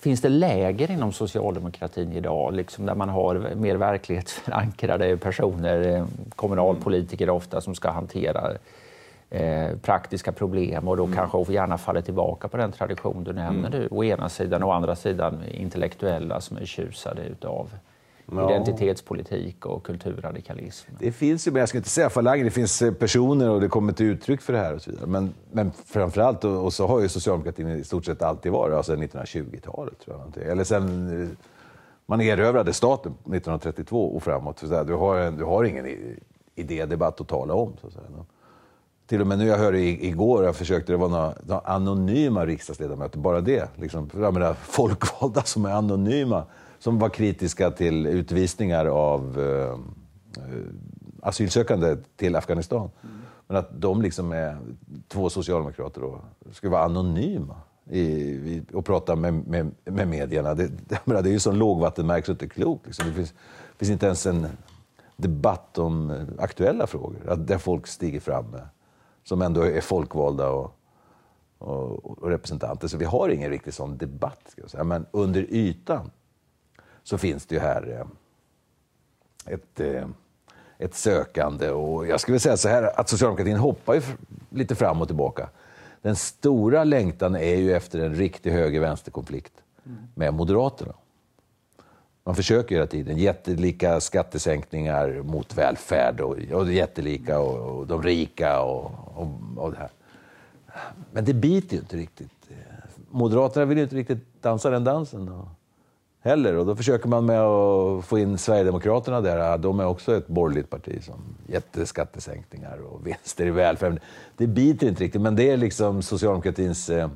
Finns 0.00 0.20
det 0.20 0.28
läger 0.28 0.90
inom 0.90 1.12
socialdemokratin 1.12 2.12
idag 2.12 2.54
liksom 2.54 2.86
där 2.86 2.94
man 2.94 3.08
har 3.08 3.54
mer 3.54 3.76
verklighetsförankrade 3.76 5.16
personer, 5.16 5.96
eh, 5.96 6.06
kommunalpolitiker 6.36 7.30
ofta, 7.30 7.60
som 7.60 7.74
ska 7.74 7.90
hantera 7.90 8.52
eh, 9.30 9.76
praktiska 9.82 10.32
problem 10.32 10.88
och 10.88 10.96
då 10.96 11.04
mm. 11.04 11.16
kanske 11.16 11.52
gärna 11.52 11.78
faller 11.78 12.00
tillbaka 12.00 12.48
på 12.48 12.56
den 12.56 12.72
tradition 12.72 13.24
du 13.24 13.32
nämner 13.32 13.74
mm. 13.74 13.88
å 13.90 14.04
ena 14.04 14.28
sidan 14.28 14.62
och 14.62 14.68
å 14.68 14.72
andra 14.72 14.96
sidan 14.96 15.44
intellektuella 15.50 16.40
som 16.40 16.56
är 16.56 16.64
tjusade 16.66 17.22
utav 17.22 17.70
ja. 18.32 18.50
identitetspolitik 18.50 19.66
och 19.66 19.86
kulturradikalism. 19.86 20.90
Det 20.98 21.12
finns 21.12 21.46
ju, 21.46 21.50
men 21.50 21.60
jag 21.60 21.68
ska 21.68 21.78
inte 21.78 21.90
säga 21.90 22.10
falanger, 22.10 22.44
det 22.44 22.50
finns 22.50 22.82
eh, 22.82 22.92
personer 22.92 23.50
och 23.50 23.60
det 23.60 23.68
kommer 23.68 23.92
till 23.92 24.06
uttryck 24.06 24.40
för 24.40 24.52
det 24.52 24.58
här 24.58 24.74
och 24.74 24.82
så 24.82 24.90
vidare. 24.90 25.06
Men, 25.06 25.34
men 25.52 25.72
framförallt, 25.86 26.44
och, 26.44 26.64
och 26.64 26.72
så 26.72 26.86
har 26.86 27.00
ju 27.00 27.08
socialdemokratin 27.08 27.68
i 27.68 27.84
stort 27.84 28.04
sett 28.04 28.22
alltid 28.22 28.52
varit, 28.52 28.74
alltså 28.74 28.96
1920-talet 28.96 29.98
tror 30.00 30.22
jag. 30.34 30.46
Eller 30.46 30.64
sen 30.64 31.22
eh, 31.22 31.28
man 32.06 32.20
erövrade 32.20 32.72
staten 32.72 33.12
1932 33.12 34.16
och 34.16 34.22
framåt. 34.22 34.58
Så 34.58 34.84
du, 34.84 34.94
har 34.94 35.18
en, 35.18 35.36
du 35.36 35.44
har 35.44 35.64
ingen 35.64 36.16
idédebatt 36.54 37.20
att 37.20 37.28
tala 37.28 37.54
om. 37.54 37.72
Så. 37.80 37.88
Till 39.06 39.20
och 39.20 39.26
med 39.26 39.38
nu, 39.38 39.46
jag 39.46 39.58
hörde 39.58 39.80
igår, 39.80 40.44
jag 40.44 40.56
försökte, 40.56 40.92
det 40.92 40.96
var 40.96 41.08
några, 41.08 41.34
några 41.46 41.60
anonyma 41.60 42.46
riksdagsledamöter, 42.46 43.18
bara 43.18 43.40
det. 43.40 43.68
Liksom, 43.76 44.10
jag 44.14 44.34
menar, 44.34 44.54
folkvalda 44.54 45.42
som 45.42 45.64
är 45.64 45.70
anonyma 45.70 46.44
som 46.78 46.98
var 46.98 47.08
kritiska 47.08 47.70
till 47.70 48.06
utvisningar 48.06 48.86
av 48.86 49.40
eh, 49.40 49.72
eh 50.44 50.62
asylsökande 51.22 51.96
till 52.16 52.36
Afghanistan. 52.36 52.90
Mm. 53.02 53.16
Men 53.46 53.56
att 53.56 53.80
de 53.80 54.02
liksom 54.02 54.32
är 54.32 54.58
två 55.08 55.30
socialdemokrater 55.30 56.02
och 56.02 56.20
skulle 56.52 56.70
vara 56.70 56.84
anonyma 56.84 57.56
i, 57.90 58.02
i, 58.02 58.62
och 58.72 58.84
prata 58.84 59.16
med, 59.16 59.34
med, 59.34 59.70
med 59.84 60.08
medierna. 60.08 60.54
Det, 60.54 60.66
det, 60.88 61.22
det 61.22 61.28
är 61.28 61.32
ju 61.32 61.40
sån 61.40 61.58
lågvattenmärke 61.58 62.26
så 62.26 62.32
det 62.32 62.44
är 62.44 62.48
klokt. 62.48 62.86
Liksom. 62.86 63.08
Det 63.08 63.14
finns, 63.14 63.34
finns, 63.76 63.90
inte 63.90 64.06
ens 64.06 64.26
en 64.26 64.46
debatt 65.16 65.78
om 65.78 66.10
eh, 66.10 66.26
aktuella 66.38 66.86
frågor, 66.86 67.28
att 67.28 67.46
där 67.46 67.58
folk 67.58 67.86
stiger 67.86 68.20
fram 68.20 68.50
med, 68.50 68.68
som 69.24 69.42
ändå 69.42 69.62
är 69.62 69.80
folkvalda 69.80 70.50
och, 70.50 70.78
och, 71.58 72.22
och 72.22 72.30
representanter. 72.30 72.88
Så 72.88 72.96
vi 72.96 73.04
har 73.04 73.28
ingen 73.28 73.50
riktig 73.50 73.74
sån 73.74 73.98
debatt. 73.98 74.40
Ska 74.48 74.60
jag 74.60 74.70
säga. 74.70 74.84
Men 74.84 75.06
under 75.10 75.46
ytan 75.50 76.10
så 77.08 77.18
finns 77.18 77.46
det 77.46 77.54
ju 77.54 77.60
här 77.60 78.06
eh, 79.46 79.54
ett, 79.54 79.80
eh, 79.80 80.08
ett 80.78 80.94
sökande. 80.94 81.70
Och 81.70 82.06
jag 82.06 82.20
skulle 82.20 82.38
säga 82.38 82.56
så 82.56 82.68
här 82.68 83.00
att 83.00 83.08
socialdemokratin 83.08 83.56
hoppar 83.56 83.94
ju 83.94 84.02
lite 84.50 84.74
fram 84.74 85.00
och 85.00 85.06
tillbaka. 85.06 85.48
Den 86.02 86.16
stora 86.16 86.84
längtan 86.84 87.36
är 87.36 87.56
ju 87.56 87.72
efter 87.72 87.98
en 87.98 88.14
riktig 88.14 88.50
höger-vänster-konflikt 88.50 89.52
med 90.14 90.34
Moderaterna. 90.34 90.94
Man 92.24 92.34
försöker 92.34 92.74
hela 92.74 92.86
tiden. 92.86 93.18
Jättelika 93.18 94.00
skattesänkningar 94.00 95.22
mot 95.22 95.58
välfärd 95.58 96.20
och, 96.20 96.36
och 96.52 96.72
jättelika 96.72 97.38
och, 97.40 97.78
och 97.78 97.86
de 97.86 98.02
rika 98.02 98.60
och, 98.60 98.92
och, 99.14 99.28
och, 99.56 99.72
det 99.72 99.78
här. 99.78 99.90
Men 101.12 101.24
det 101.24 101.34
biter 101.34 101.74
ju 101.74 101.80
inte 101.80 101.96
riktigt. 101.96 102.50
Moderaterna 103.10 103.66
vill 103.66 103.78
ju 103.78 103.84
inte 103.84 103.96
riktigt 103.96 104.42
dansa 104.42 104.70
den 104.70 104.84
dansen. 104.84 105.48
Heller. 106.28 106.56
Och 106.56 106.66
då 106.66 106.76
försöker 106.76 107.08
man 107.08 107.26
med 107.26 107.40
att 107.40 108.04
få 108.04 108.18
in 108.18 108.38
Sverigedemokraterna 108.38 109.20
där. 109.20 109.58
De 109.58 109.80
är 109.80 109.86
också 109.86 110.16
ett 110.16 110.26
borgerligt 110.26 110.70
parti 110.70 111.04
som 111.04 111.36
jätteskattesänkningar 111.46 112.78
och 112.78 113.06
vinster 113.06 113.46
i 113.46 113.50
välfärden. 113.50 113.98
Det 114.36 114.46
biter 114.46 114.88
inte 114.88 115.04
riktigt, 115.04 115.22
men 115.22 115.36
det 115.36 115.50
är 115.50 115.56
liksom 115.56 116.02
socialdemokratins 116.02 116.90
eh, 116.90 117.08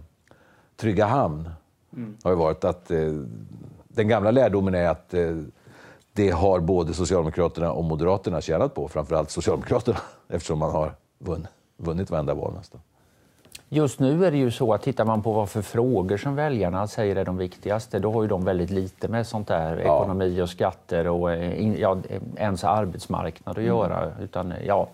trygga 0.76 1.06
hamn. 1.06 1.50
Mm. 1.96 2.16
har 2.22 2.34
varit 2.34 2.64
att 2.64 2.90
eh, 2.90 3.12
den 3.88 4.08
gamla 4.08 4.30
lärdomen 4.30 4.74
är 4.74 4.88
att 4.88 5.14
eh, 5.14 5.36
det 6.12 6.30
har 6.30 6.60
både 6.60 6.94
Socialdemokraterna 6.94 7.72
och 7.72 7.84
Moderaterna 7.84 8.40
tjänat 8.40 8.74
på. 8.74 8.88
Framförallt 8.88 9.30
Socialdemokraterna 9.30 9.98
eftersom 10.28 10.58
man 10.58 10.70
har 10.70 10.94
vunnit, 11.18 11.48
vunnit 11.76 12.10
varenda 12.10 12.34
val 12.34 12.54
nästan. 12.54 12.80
Just 13.74 14.00
nu 14.00 14.26
är 14.26 14.30
det 14.30 14.36
ju 14.36 14.50
så 14.50 14.74
att 14.74 14.82
tittar 14.82 15.04
man 15.04 15.22
på 15.22 15.32
vad 15.32 15.48
för 15.48 15.62
frågor 15.62 16.16
som 16.16 16.34
väljarna 16.34 16.86
säger 16.86 17.16
är 17.16 17.24
de 17.24 17.36
viktigaste, 17.36 17.98
då 17.98 18.12
har 18.12 18.22
ju 18.22 18.28
de 18.28 18.44
väldigt 18.44 18.70
lite 18.70 19.08
med 19.08 19.26
sånt 19.26 19.48
där 19.48 19.82
ja. 19.84 20.02
ekonomi 20.02 20.40
och 20.42 20.50
skatter 20.50 21.08
och 21.08 21.32
eh, 21.32 21.80
ja, 21.80 21.96
ens 22.36 22.64
arbetsmarknad 22.64 23.52
att 23.52 23.56
mm. 23.56 23.68
göra. 23.68 24.12
Utan, 24.22 24.54
ja, 24.66 24.88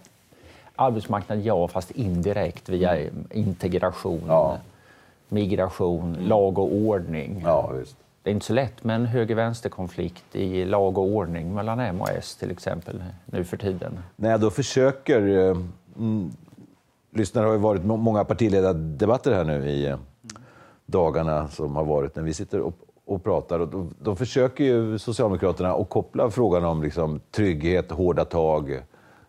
arbetsmarknad 0.77 1.41
ja, 1.41 1.69
fast 1.69 1.91
indirekt 1.91 2.69
via 2.69 2.97
integration, 3.31 4.23
ja. 4.27 4.57
migration, 5.29 6.15
mm. 6.15 6.29
lag 6.29 6.59
och 6.59 6.73
ordning. 6.73 7.43
Ja. 7.45 7.73
Det 8.23 8.31
är 8.31 8.35
inte 8.35 8.47
så 8.47 8.53
lätt 8.53 8.85
med 8.85 8.97
en 8.97 9.07
höger-vänster-konflikt 9.07 10.37
i 10.37 10.65
lag 10.65 10.99
och 10.99 11.05
ordning 11.05 11.55
mellan 11.55 11.81
M 11.81 12.01
och 12.01 12.11
S 12.11 12.37
till 12.37 12.51
exempel 12.51 13.03
nu 13.25 13.45
för 13.45 13.57
tiden. 13.57 13.99
Nej, 14.17 14.39
då 14.39 14.51
försöker... 14.51 15.57
Lyssnare 17.19 17.47
har 17.47 17.53
ju 17.53 17.59
varit 17.59 17.85
många 17.85 18.25
partiledardebatter 18.25 19.33
här 19.33 19.45
nu 19.45 19.69
i 19.71 19.87
eh, 19.87 19.99
dagarna 20.87 21.49
som 21.49 21.77
har 21.77 21.85
varit 21.85 22.17
när 22.17 22.23
vi 22.23 22.35
sitter 22.35 22.61
och, 22.61 22.75
och 23.05 23.25
pratar. 23.25 23.61
Och 23.61 23.69
då, 23.69 23.89
då, 24.01 24.15
försöker 24.15 24.65
ju 24.65 24.99
Socialdemokraterna 24.99 25.73
att 25.73 25.89
koppla 25.89 26.31
frågan 26.31 26.65
om 26.65 26.83
liksom, 26.83 27.21
trygghet, 27.31 27.91
hårda 27.91 28.25
tag, 28.25 28.73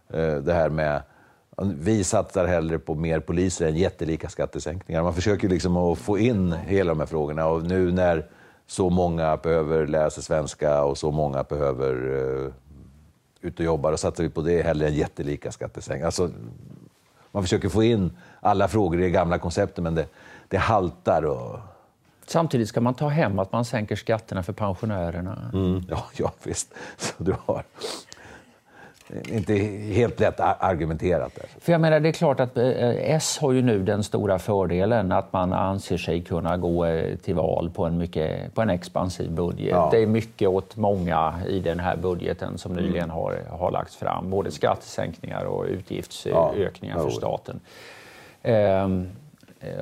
eh, 0.10 0.36
det 0.36 0.54
här 0.54 0.70
med 0.70 1.02
vi 1.62 2.04
satsar 2.04 2.48
hellre 2.48 2.80
på 2.80 2.96
mer 2.96 3.20
poliser 3.20 3.68
än 3.68 3.76
jättelika 3.76 4.30
skattesänkningar. 4.30 5.04
Man 5.04 5.14
försöker 5.14 5.50
liksom 5.50 5.78
att 5.78 5.98
få 5.98 6.18
in 6.18 6.52
hela 6.52 6.90
de 6.90 7.00
här 7.00 7.08
frågorna 7.08 7.48
och 7.48 7.64
nu 7.64 7.92
när 7.92 8.26
så 8.68 8.90
många 8.90 9.38
behöver 9.38 9.88
lära 9.88 10.10
sig 10.10 10.24
svenska 10.24 10.84
och 10.84 10.98
så 10.98 11.12
många 11.12 11.44
behöver 11.44 12.08
uh, 12.08 12.52
ut 13.42 13.60
och 13.60 13.66
jobba, 13.66 13.92
då 13.92 13.98
satsar 13.98 14.24
vi 14.24 14.30
på 14.30 14.42
det 14.42 14.62
hellre 14.62 14.88
än 14.88 14.94
jättelika 14.94 15.52
skattesänkningar. 15.52 16.06
Alltså, 16.06 16.30
man 17.32 17.44
försöker 17.44 17.70
få 17.70 17.84
in 17.84 18.12
alla 18.40 18.68
frågor 18.68 19.00
i 19.00 19.04
det 19.04 19.10
gamla 19.10 19.40
konceptet, 19.40 19.84
men 19.84 19.96
det, 19.96 20.06
det 20.48 20.58
haltar. 20.58 21.26
Och... 21.26 21.60
Samtidigt 22.26 22.68
ska 22.68 22.82
man 22.82 22.94
ta 22.94 23.08
hem 23.08 23.40
att 23.40 23.52
man 23.52 23.66
sänker 23.66 23.96
skatterna 23.96 24.44
för 24.44 24.54
pensionärerna. 24.54 25.52
Mm, 25.54 25.84
ja, 25.90 26.06
ja, 26.18 26.32
visst. 26.44 26.74
Så 26.98 27.14
du 27.18 27.36
har 27.46 27.64
inte 29.28 29.54
helt 29.94 30.20
lätt 30.20 30.40
argumenterat. 30.40 31.32
För 31.60 31.72
jag 31.72 31.82
menar, 31.82 32.00
det 32.00 32.10
är 32.10 32.14
klart 32.14 32.40
att 32.40 32.58
eh, 32.58 33.14
S 33.16 33.38
har 33.42 33.52
ju 33.52 33.62
nu 33.62 33.84
den 33.84 34.04
stora 34.04 34.40
fördelen 34.40 35.12
att 35.12 35.34
man 35.34 35.54
anser 35.54 35.98
sig 35.98 36.22
kunna 36.22 36.58
gå 36.58 36.86
eh, 36.86 37.16
till 37.16 37.36
val 37.36 37.72
på 37.76 37.86
en, 37.86 37.98
mycket, 37.98 38.56
på 38.56 38.62
en 38.62 38.70
expansiv 38.70 39.32
budget. 39.32 39.70
Ja. 39.70 39.90
Det 39.92 40.04
är 40.04 40.08
mycket 40.08 40.50
åt 40.50 40.76
många 40.76 41.34
i 41.48 41.60
den 41.60 41.80
här 41.80 41.98
budgeten 41.98 42.58
som 42.58 42.72
mm. 42.72 42.84
nyligen 42.84 43.10
har, 43.10 43.42
har 43.50 43.72
lagts 43.72 43.96
fram. 43.96 44.30
Både 44.30 44.52
skattesänkningar 44.52 45.46
och 45.46 45.66
utgiftsökningar 45.66 46.98
ja. 46.98 47.04
för 47.04 47.10
staten. 47.10 47.60
Ehm, 48.44 49.10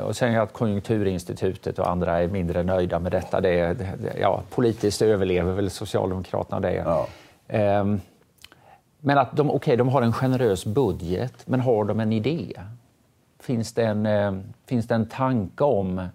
och 0.05 0.15
sen 0.15 0.37
att 0.37 0.53
Konjunkturinstitutet 0.53 1.79
och 1.79 1.89
andra 1.89 2.19
är 2.19 2.27
mindre 2.27 2.63
nöjda 2.63 2.99
med 2.99 3.11
detta. 3.11 3.41
Det, 3.41 3.73
det 3.73 4.15
ja, 4.21 4.41
politiskt 4.49 5.01
överlever 5.01 5.53
väl 5.53 5.69
Socialdemokraterna 5.69 6.59
det. 6.59 6.73
Ja. 6.73 7.07
Ehm, 7.47 8.01
men 9.07 9.17
att 9.17 9.35
de, 9.35 9.51
okay, 9.51 9.75
de 9.75 9.89
har 9.89 10.01
en 10.01 10.13
generös 10.13 10.65
budget, 10.65 11.33
men 11.45 11.59
har 11.59 11.85
de 11.85 11.99
en 11.99 12.13
idé? 12.13 12.53
Finns 13.39 13.73
det 13.73 13.83
en, 13.83 14.05
eh, 14.05 14.33
finns 14.65 14.87
det 14.87 14.95
en 14.95 15.05
tanke 15.05 15.63
om... 15.63 15.99
Eh, 15.99 16.07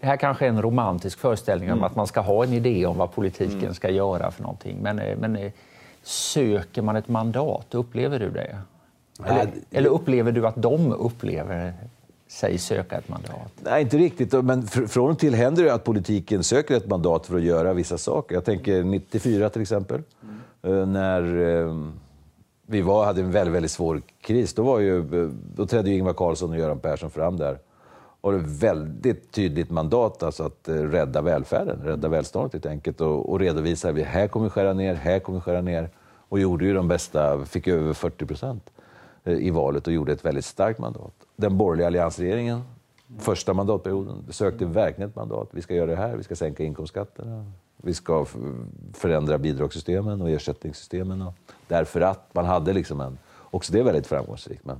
det 0.00 0.06
här 0.06 0.16
kanske 0.16 0.44
är 0.44 0.48
en 0.48 0.62
romantisk 0.62 1.18
föreställning 1.18 1.68
mm. 1.68 1.78
om 1.78 1.84
att 1.84 1.96
man 1.96 2.06
ska 2.06 2.20
ha 2.20 2.44
en 2.44 2.52
idé 2.52 2.86
om 2.86 2.96
vad 2.96 3.12
politiken 3.12 3.58
mm. 3.58 3.74
ska 3.74 3.90
göra 3.90 4.30
för 4.30 4.42
någonting. 4.42 4.78
Men, 4.82 4.98
eh, 4.98 5.18
men 5.18 5.52
söker 6.02 6.82
man 6.82 6.96
ett 6.96 7.08
mandat? 7.08 7.74
Upplever 7.74 8.18
du 8.18 8.30
det? 8.30 8.58
Eller, 9.24 9.48
eller 9.70 9.88
upplever 9.88 10.32
du 10.32 10.46
att 10.46 10.62
de 10.62 10.92
upplever 10.92 11.74
sig 12.28 12.58
söka 12.58 12.98
ett 12.98 13.08
mandat? 13.08 13.52
Nej, 13.60 13.82
inte 13.82 13.98
riktigt. 13.98 14.32
Men 14.32 14.66
från 14.66 15.10
och 15.10 15.18
till 15.18 15.34
händer 15.34 15.64
det 15.64 15.74
att 15.74 15.84
politiken 15.84 16.44
söker 16.44 16.76
ett 16.76 16.88
mandat 16.88 17.26
för 17.26 17.36
att 17.36 17.42
göra 17.42 17.72
vissa 17.72 17.98
saker. 17.98 18.34
Jag 18.34 18.44
tänker 18.44 18.82
94 18.82 19.48
till 19.48 19.62
exempel. 19.62 20.02
Eh, 20.62 20.86
när 20.86 21.40
eh, 21.40 21.76
vi 22.66 22.80
var, 22.80 23.04
hade 23.04 23.20
en 23.20 23.30
väldigt, 23.30 23.54
väldigt 23.54 23.70
svår 23.70 24.02
kris, 24.20 24.54
då, 24.54 24.62
var 24.62 24.78
ju, 24.78 24.98
eh, 24.98 25.30
då 25.54 25.66
trädde 25.66 25.90
ju 25.90 25.96
Ingvar 25.96 26.12
Carlsson 26.12 26.50
och 26.50 26.58
Göran 26.58 26.78
Persson 26.78 27.10
fram 27.10 27.36
där. 27.36 27.58
Och 28.22 28.34
ett 28.34 28.46
väldigt 28.46 29.32
tydligt 29.32 29.70
mandat 29.70 30.22
alltså 30.22 30.44
att 30.44 30.68
rädda 30.68 31.22
välfärden, 31.22 31.80
rädda 31.84 32.08
välståndet 32.08 32.52
helt 32.52 32.66
enkelt. 32.66 33.00
Och, 33.00 33.30
och 33.30 33.40
redovisa 33.40 33.90
att 33.90 33.98
här 33.98 34.28
kommer 34.28 34.46
vi 34.46 34.50
skära 34.50 34.72
ner, 34.72 34.94
här 34.94 35.18
kommer 35.18 35.38
vi 35.38 35.42
skära 35.42 35.60
ner. 35.60 35.90
Och 36.28 36.40
gjorde 36.40 36.64
ju 36.64 36.74
de 36.74 36.88
bästa, 36.88 37.44
fick 37.44 37.68
över 37.68 37.92
40 37.92 38.26
procent 38.26 38.70
i 39.24 39.50
valet 39.50 39.86
och 39.86 39.92
gjorde 39.92 40.12
ett 40.12 40.24
väldigt 40.24 40.44
starkt 40.44 40.78
mandat. 40.78 41.12
Den 41.36 41.58
borgerliga 41.58 41.86
alliansregeringen, 41.86 42.62
första 43.18 43.54
mandatperioden, 43.54 44.24
sökte 44.30 44.64
verkligen 44.64 45.10
ett 45.10 45.16
mandat. 45.16 45.48
Vi 45.50 45.62
ska 45.62 45.74
göra 45.74 45.86
det 45.86 45.96
här, 45.96 46.16
vi 46.16 46.22
ska 46.22 46.36
sänka 46.36 46.64
inkomstskatterna, 46.64 47.44
vi 47.82 47.94
ska 47.94 48.26
förändra 48.94 49.38
bidragssystemen 49.38 50.22
och 50.22 50.30
ersättningssystemen. 50.30 51.24
Därför 51.68 52.00
att 52.00 52.34
man 52.34 52.44
hade 52.44 52.72
liksom 52.72 53.00
en... 53.00 53.18
Också 53.50 53.72
det 53.72 53.78
är 53.78 53.82
väldigt 53.82 54.06
framgångsrikt. 54.06 54.64
Men 54.64 54.76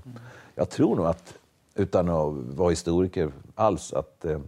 jag 0.55 0.71
tror 0.71 0.97
nog 0.97 1.07
att, 1.07 1.35
utan 1.75 2.09
att 2.09 2.35
vara 2.35 2.71
historiker 2.71 3.33
alls, 3.55 3.93
att 3.93 4.25
eh, 4.25 4.41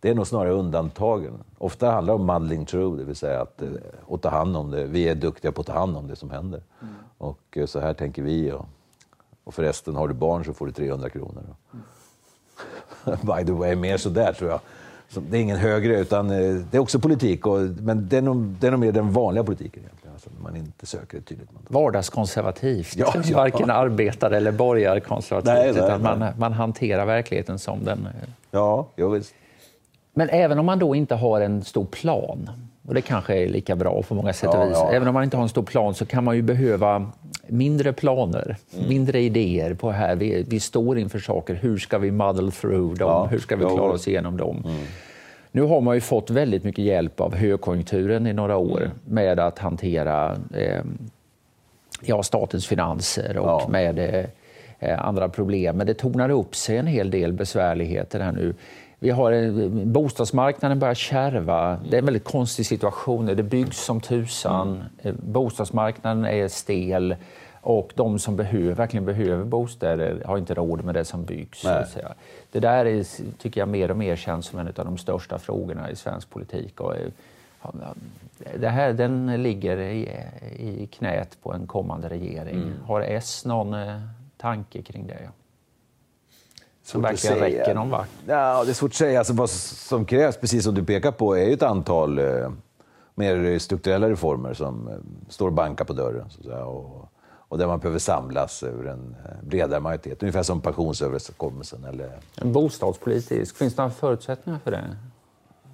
det 0.00 0.10
är 0.10 0.14
nog 0.14 0.26
snarare 0.26 0.52
undantagen. 0.52 1.44
Ofta 1.58 1.90
handlar 1.90 2.14
det 2.14 2.20
om 2.20 2.26
muddling 2.26 2.66
through, 2.66 2.98
det 2.98 3.04
vill 3.04 3.16
säga 3.16 3.42
att, 3.42 3.62
eh, 3.62 3.68
att 4.10 4.22
ta 4.22 4.28
hand 4.28 4.56
om 4.56 4.70
det. 4.70 4.84
Vi 4.84 5.08
är 5.08 5.14
duktiga 5.14 5.52
på 5.52 5.60
att 5.60 5.66
ta 5.66 5.72
hand 5.72 5.96
om 5.96 6.08
det 6.08 6.16
som 6.16 6.30
händer. 6.30 6.62
Mm. 6.82 6.94
Och 7.18 7.40
eh, 7.50 7.66
så 7.66 7.80
här 7.80 7.94
tänker 7.94 8.22
vi. 8.22 8.52
Och, 8.52 8.66
och 9.44 9.54
förresten, 9.54 9.96
har 9.96 10.08
du 10.08 10.14
barn 10.14 10.44
så 10.44 10.54
får 10.54 10.66
du 10.66 10.72
300 10.72 11.10
kronor. 11.10 11.42
Mm. 11.72 13.18
By 13.36 13.46
the 13.46 13.52
way, 13.52 13.76
mer 13.76 13.96
sådär 13.96 14.32
tror 14.32 14.50
jag 14.50 14.60
det 15.20 15.36
är 15.36 15.40
ingen 15.40 15.56
högre, 15.56 16.00
utan 16.00 16.30
eh, 16.30 16.54
det 16.70 16.76
är 16.76 16.78
också 16.78 16.98
politik. 16.98 17.46
Och, 17.46 17.60
men 17.60 18.08
det 18.08 18.16
är, 18.16 18.22
nog, 18.22 18.36
det 18.36 18.66
är 18.66 18.70
nog 18.70 18.80
mer 18.80 18.92
den 18.92 19.12
vanliga 19.12 19.44
politiken 19.44 19.82
egentligen. 19.82 20.14
Alltså, 20.14 20.30
man 20.42 20.56
inte 20.56 20.86
söker 20.86 21.18
ett 21.18 21.26
tydligt 21.26 21.52
mandat. 21.52 21.72
Vardagskonservativt. 21.72 22.96
Ja, 22.96 23.14
ja. 23.24 23.36
Varken 23.36 23.70
arbetare 23.70 24.36
eller 24.36 24.52
borgarkonservativt. 24.52 25.54
Nej, 25.54 25.72
nej, 25.72 25.84
utan 25.84 26.02
man, 26.02 26.26
man 26.38 26.52
hanterar 26.52 27.06
verkligheten 27.06 27.58
som 27.58 27.84
den. 27.84 28.08
Ja, 28.50 28.88
jo, 28.96 29.08
visst. 29.08 29.34
Men 30.14 30.28
även 30.28 30.58
om 30.58 30.66
man 30.66 30.78
då 30.78 30.94
inte 30.94 31.14
har 31.14 31.40
en 31.40 31.64
stor 31.64 31.84
plan, 31.84 32.50
och 32.88 32.94
det 32.94 33.00
kanske 33.00 33.34
är 33.34 33.48
lika 33.48 33.76
bra 33.76 34.02
på 34.02 34.14
många 34.14 34.32
sätt 34.32 34.54
och 34.54 34.70
vis. 34.70 34.72
Ja. 34.72 34.92
Även 34.92 35.08
om 35.08 35.14
man 35.14 35.24
inte 35.24 35.36
har 35.36 35.42
en 35.42 35.48
stor 35.48 35.62
plan 35.62 35.94
så 35.94 36.06
kan 36.06 36.24
man 36.24 36.36
ju 36.36 36.42
behöva 36.42 37.10
mindre 37.48 37.92
planer, 37.92 38.56
mm. 38.74 38.88
mindre 38.88 39.20
idéer 39.20 39.74
på 39.74 39.90
här. 39.90 40.16
Vi, 40.16 40.42
vi 40.48 40.60
står 40.60 40.98
inför 40.98 41.18
saker. 41.18 41.54
Hur 41.54 41.78
ska 41.78 41.98
vi 41.98 42.10
muddle 42.10 42.50
through 42.50 42.98
dem? 42.98 43.08
Ja. 43.08 43.26
Hur 43.30 43.38
ska 43.38 43.56
vi 43.56 43.64
klara 43.64 43.92
oss 43.92 44.08
igenom 44.08 44.36
dem? 44.36 44.62
Mm. 44.64 44.84
Nu 45.52 45.62
har 45.62 45.80
man 45.80 45.94
ju 45.94 46.00
fått 46.00 46.30
väldigt 46.30 46.64
mycket 46.64 46.84
hjälp 46.84 47.20
av 47.20 47.34
högkonjunkturen 47.34 48.26
i 48.26 48.32
några 48.32 48.56
år 48.56 48.80
mm. 48.80 48.90
med 49.04 49.40
att 49.40 49.58
hantera 49.58 50.36
eh, 50.54 50.82
ja, 52.02 52.22
statens 52.22 52.66
finanser 52.66 53.38
och 53.38 53.46
ja. 53.46 53.68
med 53.70 53.98
eh, 54.78 55.06
andra 55.06 55.28
problem. 55.28 55.76
Men 55.76 55.86
det 55.86 55.94
tornar 55.94 56.30
upp 56.30 56.56
sig 56.56 56.76
en 56.76 56.86
hel 56.86 57.10
del 57.10 57.32
besvärligheter 57.32 58.20
här 58.20 58.32
nu. 58.32 58.54
Vi 59.04 59.10
har, 59.10 59.68
bostadsmarknaden 59.84 60.78
börjar 60.78 60.94
kärva. 60.94 61.78
Det 61.90 61.96
är 61.96 61.98
en 61.98 62.04
väldigt 62.04 62.24
konstig 62.24 62.66
situation. 62.66 63.26
Det 63.26 63.42
byggs 63.42 63.84
som 63.84 64.00
tusan. 64.00 64.84
Mm. 65.02 65.16
Bostadsmarknaden 65.22 66.24
är 66.24 66.48
stel. 66.48 67.16
Och 67.60 67.92
de 67.94 68.18
som 68.18 68.36
behöver, 68.36 68.74
verkligen 68.74 69.04
behöver 69.04 69.44
bostäder 69.44 70.22
har 70.24 70.38
inte 70.38 70.54
råd 70.54 70.84
med 70.84 70.94
det 70.94 71.04
som 71.04 71.24
byggs. 71.24 71.62
Det 72.52 72.60
där 72.60 72.84
är, 72.86 73.04
tycker 73.38 73.60
jag 73.60 73.68
mer 73.68 73.90
och 73.90 73.96
mer 73.96 74.16
känns 74.16 74.46
som 74.46 74.58
en 74.58 74.66
av 74.66 74.84
de 74.84 74.98
största 74.98 75.38
frågorna 75.38 75.90
i 75.90 75.96
svensk 75.96 76.30
politik. 76.30 76.80
Och, 76.80 76.96
eh, 76.96 77.70
det 78.56 78.68
här, 78.68 78.92
den 78.92 79.42
ligger 79.42 79.78
i, 79.78 80.08
i 80.58 80.86
knät 80.86 81.38
på 81.42 81.52
en 81.52 81.66
kommande 81.66 82.08
regering. 82.08 82.54
Mm. 82.54 82.72
Har 82.86 83.00
S 83.00 83.44
någon 83.44 83.74
eh, 83.74 84.00
tanke 84.36 84.82
kring 84.82 85.06
det? 85.06 85.28
Som 86.84 87.02
verkligen 87.02 87.38
räcker 87.38 87.74
någon 87.74 87.90
vart? 87.90 88.08
Ja, 88.26 88.64
det 88.64 88.70
är 88.70 88.74
svårt 88.74 88.90
att 88.90 88.94
säga. 88.94 89.18
Alltså, 89.18 89.32
vad 89.32 89.50
som 89.50 90.04
krävs, 90.04 90.36
precis 90.36 90.64
som 90.64 90.74
du 90.74 90.84
pekar 90.84 91.12
på, 91.12 91.36
är 91.36 91.52
ett 91.52 91.62
antal 91.62 92.18
eh, 92.18 92.50
mer 93.14 93.58
strukturella 93.58 94.10
reformer 94.10 94.54
som 94.54 94.88
eh, 94.88 94.94
står 95.28 95.46
och 95.46 95.52
bankar 95.52 95.84
på 95.84 95.92
dörren. 95.92 96.30
Så 96.30 96.40
att 96.40 96.46
säga, 96.46 96.64
och, 96.64 97.08
och 97.48 97.58
där 97.58 97.66
man 97.66 97.78
behöver 97.78 97.98
samlas 97.98 98.62
över 98.62 98.84
en 98.84 99.16
eh, 99.24 99.46
bredare 99.48 99.80
majoritet. 99.80 100.22
Ungefär 100.22 100.42
som 100.42 100.60
pensionsöverenskommelsen. 100.60 101.84
Eller... 101.84 102.10
En 102.36 102.52
bostadspolitisk, 102.52 103.56
finns 103.56 103.74
det 103.74 103.82
några 103.82 103.94
förutsättningar 103.94 104.58
för 104.64 104.70
det? 104.70 104.96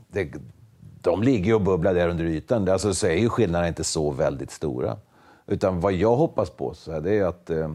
det 0.08 0.32
de 1.02 1.22
ligger 1.22 1.54
och 1.54 1.60
bubblar 1.60 1.94
där 1.94 2.08
under 2.08 2.24
ytan. 2.24 2.68
Alltså, 2.68 2.94
så 2.94 3.06
är 3.06 3.16
ju 3.16 3.28
skillnaderna 3.28 3.68
inte 3.68 3.84
så 3.84 4.10
väldigt 4.10 4.50
stora. 4.50 4.96
Utan 5.46 5.80
vad 5.80 5.92
jag 5.92 6.16
hoppas 6.16 6.50
på 6.50 6.74
så 6.74 6.92
här, 6.92 7.00
det 7.00 7.18
är 7.18 7.24
att, 7.24 7.50
eh, 7.50 7.72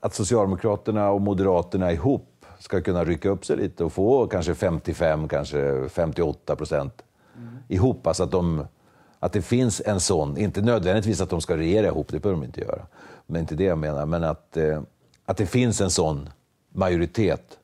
att 0.00 0.14
Socialdemokraterna 0.14 1.10
och 1.10 1.20
Moderaterna 1.20 1.92
ihop 1.92 2.35
ska 2.66 2.80
kunna 2.80 3.04
rycka 3.04 3.28
upp 3.28 3.44
sig 3.44 3.56
lite 3.56 3.84
och 3.84 3.92
få 3.92 4.26
kanske 4.26 4.54
55, 4.54 5.28
kanske 5.28 5.88
58 5.88 6.56
procent 6.56 7.02
mm. 7.36 7.48
ihop. 7.68 8.06
Alltså 8.06 8.22
att, 8.22 8.30
de, 8.30 8.66
att 9.18 9.32
det 9.32 9.42
finns 9.42 9.82
en 9.86 10.00
sån, 10.00 10.38
inte 10.38 10.60
nödvändigtvis 10.62 11.20
att 11.20 11.30
de 11.30 11.40
ska 11.40 11.56
regera 11.56 11.86
ihop, 11.86 12.08
det 12.10 12.20
behöver 12.20 12.40
de 12.40 12.46
inte 12.46 12.60
göra. 12.60 12.86
Men 13.26 13.40
inte 13.40 13.54
det 13.54 13.64
jag 13.64 13.78
menar, 13.78 14.06
men 14.06 14.24
att, 14.24 14.56
eh, 14.56 14.82
att 15.24 15.36
det 15.36 15.46
finns 15.46 15.80
en 15.80 15.90
sån 15.90 16.28
majoritet 16.72 17.58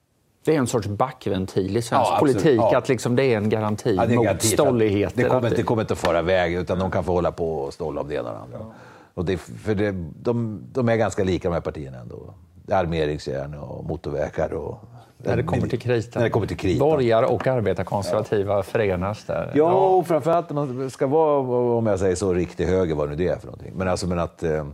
det 0.44 0.54
är 0.54 0.58
en 0.58 0.66
sorts 0.66 0.88
backventil 0.88 1.76
i 1.76 1.82
svensk 1.82 2.10
ja, 2.10 2.16
politik, 2.20 2.60
ja. 2.60 2.78
att 2.78 2.88
liksom 2.88 3.16
det 3.16 3.24
är 3.24 3.36
en 3.36 3.48
garanti 3.48 3.94
ja, 3.96 4.04
är 4.04 4.14
mot 4.14 4.24
garanti 4.24 4.46
stolligheter. 4.46 5.22
Det 5.22 5.28
kommer, 5.28 5.48
inte, 5.48 5.56
det 5.56 5.62
kommer 5.62 5.82
inte 5.82 5.92
att 5.92 5.98
fara 5.98 6.18
iväg, 6.18 6.54
utan 6.54 6.78
de 6.78 6.90
kan 6.90 7.04
få 7.04 7.12
hålla 7.12 7.32
på 7.32 7.58
och 7.58 7.74
ståla 7.74 8.00
om 8.00 8.08
det 8.08 8.14
ena 8.14 8.28
och 8.28 8.34
det 8.34 8.40
andra. 8.40 8.58
Ja. 8.58 8.72
Och 9.14 9.24
det, 9.24 9.36
för 9.36 9.74
det, 9.74 9.92
de, 10.22 10.62
de 10.72 10.88
är 10.88 10.96
ganska 10.96 11.24
lika 11.24 11.48
de 11.48 11.54
här 11.54 11.60
partierna 11.60 11.98
ändå. 11.98 12.34
Armeringsjärn 12.70 13.54
och 13.54 13.84
motorvägar 13.84 14.52
och 14.52 14.78
när 15.24 15.36
det 15.36 15.42
kommer 15.42 15.68
till 15.68 15.80
kritan. 15.80 16.20
När 16.20 16.24
det 16.24 16.30
kommer 16.30 16.46
till 16.46 16.56
kritan. 16.56 16.88
Borgar 16.88 17.22
och 17.22 17.46
arbetarkonservativa 17.46 18.54
ja. 18.56 18.62
förenas 18.62 19.24
där. 19.24 19.52
Ja, 19.54 19.72
och 19.72 20.06
framförallt 20.06 20.50
när 20.50 20.54
man 20.64 20.90
ska 20.90 21.06
vara, 21.06 21.38
om 21.78 21.86
jag 21.86 21.98
säger 21.98 22.14
så, 22.14 22.34
riktig 22.34 22.66
höger, 22.66 22.94
vad 22.94 23.08
nu 23.08 23.16
det 23.16 23.28
är 23.28 23.36
för 23.36 23.46
någonting. 23.46 23.72
Men 23.76 23.88
alltså, 23.88 24.06
men 24.06 24.18
att... 24.18 24.42
Eh, 24.42 24.66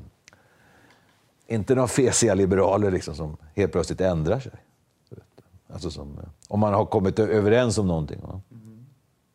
inte 1.50 1.74
några 1.74 1.88
fesiga 1.88 2.34
liberaler 2.34 2.90
liksom, 2.90 3.14
som 3.14 3.36
helt 3.56 3.72
plötsligt 3.72 4.00
ändrar 4.00 4.40
sig. 4.40 4.52
Alltså 5.72 5.90
som, 5.90 6.18
eh, 6.18 6.28
om 6.48 6.60
man 6.60 6.74
har 6.74 6.84
kommit 6.84 7.18
överens 7.18 7.78
om 7.78 7.86
någonting. 7.86 8.20
Va? 8.22 8.40
Mm. 8.50 8.86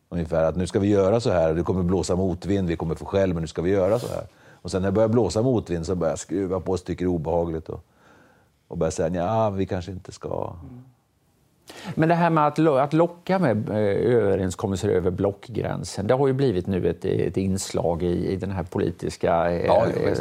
Ungefär 0.08 0.44
att 0.44 0.56
nu 0.56 0.66
ska 0.66 0.78
vi 0.78 0.88
göra 0.88 1.20
så 1.20 1.30
här, 1.30 1.54
det 1.54 1.62
kommer 1.62 1.82
blåsa 1.82 2.16
motvind, 2.16 2.68
vi 2.68 2.76
kommer 2.76 2.94
få 2.94 3.04
skäll, 3.04 3.34
men 3.34 3.40
nu 3.40 3.46
ska 3.46 3.62
vi 3.62 3.70
göra 3.70 3.98
så 3.98 4.08
här. 4.08 4.26
Och 4.62 4.70
sen 4.70 4.82
när 4.82 4.88
det 4.88 4.92
börjar 4.92 5.08
blåsa 5.08 5.42
motvind 5.42 5.86
så 5.86 5.94
börjar 5.94 6.12
jag 6.12 6.18
skruva 6.18 6.60
på 6.60 6.72
och 6.72 6.84
tycker 6.84 7.04
det 7.04 7.08
är 7.08 7.14
obehagligt. 7.14 7.68
Och, 7.68 7.84
och 8.68 8.78
börjar 8.78 8.90
säga, 8.90 9.14
ja 9.14 9.50
vi 9.50 9.66
kanske 9.66 9.92
inte 9.92 10.12
ska. 10.12 10.56
Mm. 10.62 10.84
Men 11.94 12.08
det 12.08 12.14
här 12.14 12.30
med 12.30 12.46
att, 12.46 12.58
att 12.58 12.92
locka 12.92 13.38
med 13.38 13.68
eh, 13.68 13.76
överenskommelser 14.14 14.88
över 14.88 15.10
blockgränsen, 15.10 16.06
det 16.06 16.14
har 16.14 16.26
ju 16.26 16.32
blivit 16.32 16.66
nu 16.66 16.88
ett, 16.88 17.04
ett 17.04 17.36
inslag 17.36 18.02
i, 18.02 18.32
i 18.32 18.36
den 18.36 18.50
här 18.50 18.62
politiska 18.62 19.50
eh, 19.50 19.66
ja, 19.66 19.86
eh, 19.86 20.12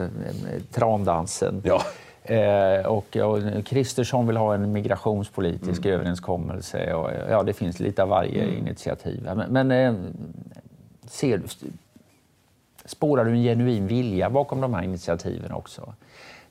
trandansen. 0.72 1.62
Ja. 1.66 1.82
Eh, 2.24 2.86
och, 2.86 3.18
Kristersson 3.66 4.28
vill 4.28 4.38
ha 4.38 4.54
en 4.54 4.72
migrationspolitisk 4.72 5.86
mm. 5.86 6.00
överenskommelse. 6.00 6.94
Och, 6.94 7.12
ja, 7.30 7.44
det 7.44 7.54
finns 7.54 7.80
lite 7.80 8.04
av 8.04 8.10
varje 8.10 8.44
mm. 8.44 8.58
initiativ. 8.58 9.30
Men, 9.36 9.52
men 9.52 9.72
eh, 9.72 9.94
ser, 11.08 11.42
spårar 12.86 13.26
du 13.26 13.32
en 13.32 13.44
genuin 13.44 13.88
vilja 13.88 14.30
bakom 14.30 14.62
de 14.62 14.74
här 14.74 14.84
initiativen 14.84 15.52
också? 15.52 15.94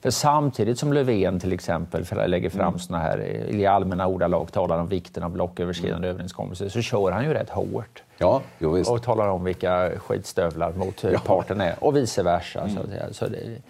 För 0.03 0.11
samtidigt 0.11 0.79
som 0.79 0.93
Löfven 0.93 1.39
till 1.39 1.53
exempel 1.53 2.05
lägger 2.27 2.49
fram 2.49 2.67
mm. 2.67 2.79
såna 2.79 2.99
här, 2.99 3.19
i 3.49 3.65
allmänna 3.65 4.07
ordalag 4.07 4.51
talar 4.51 4.77
om 4.77 4.87
vikten 4.87 5.23
av 5.23 5.31
blocköverskridande 5.31 6.07
mm. 6.07 6.15
överenskommelser 6.15 6.69
så 6.69 6.81
kör 6.81 7.11
han 7.11 7.23
ju 7.23 7.33
rätt 7.33 7.49
hårt. 7.49 8.03
Ja, 8.17 8.41
jo. 8.59 8.83
Och 8.87 9.03
talar 9.03 9.27
om 9.27 9.43
vilka 9.43 9.91
skitstövlar 9.99 10.73
motparten 10.73 11.59
ja. 11.59 11.65
är 11.65 11.83
och 11.83 11.95
vice 11.95 12.23
versa. 12.23 12.61
Mm. 12.61 12.75
Så, 12.75 13.13
så 13.13 13.27
det, 13.27 13.61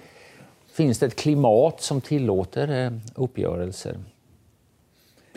finns 0.73 0.99
det 0.99 1.05
ett 1.05 1.15
klimat 1.15 1.81
som 1.81 2.01
tillåter 2.01 2.85
eh, 2.85 2.91
uppgörelser? 3.15 3.95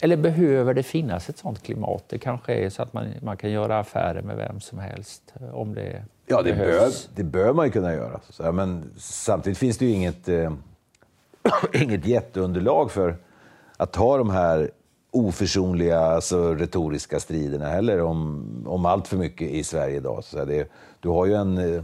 Eller 0.02 0.16
behöver 0.16 0.74
det 0.74 0.82
finnas 0.82 1.28
ett 1.28 1.38
sånt 1.38 1.62
klimat? 1.62 2.04
Det 2.08 2.18
kanske 2.18 2.54
är 2.54 2.70
så 2.70 2.82
att 2.82 2.92
man, 2.92 3.06
man 3.22 3.36
kan 3.36 3.50
göra 3.50 3.78
affärer 3.78 4.22
med 4.22 4.36
vem 4.36 4.60
som 4.60 4.78
helst 4.78 5.34
eh, 5.40 5.54
om 5.54 5.74
det 5.74 6.04
Ja, 6.26 6.42
det 6.42 6.52
behövs. 6.52 7.08
bör, 7.08 7.16
det 7.16 7.24
bör 7.24 7.52
man 7.52 7.66
ju 7.66 7.72
kunna 7.72 7.94
göra. 7.94 8.20
Men 8.52 8.90
samtidigt 8.98 9.58
finns 9.58 9.78
det 9.78 9.84
ju 9.84 9.92
inget 9.92 10.28
eh, 10.28 10.50
inget 11.72 12.06
jätteunderlag 12.06 12.90
för 12.90 13.16
att 13.76 13.92
ta 13.92 14.18
de 14.18 14.30
här 14.30 14.70
oförsonliga, 15.10 16.00
alltså 16.00 16.54
retoriska 16.54 17.20
striderna 17.20 17.68
heller 17.68 18.00
om, 18.00 18.44
om 18.66 18.86
allt 18.86 19.08
för 19.08 19.16
mycket 19.16 19.50
i 19.50 19.64
Sverige 19.64 19.96
idag. 19.96 20.24
Så 20.24 20.44
det, 20.44 20.70
du 21.00 21.08
har 21.08 21.26
ju 21.26 21.34
en... 21.34 21.58
Eh, 21.58 21.82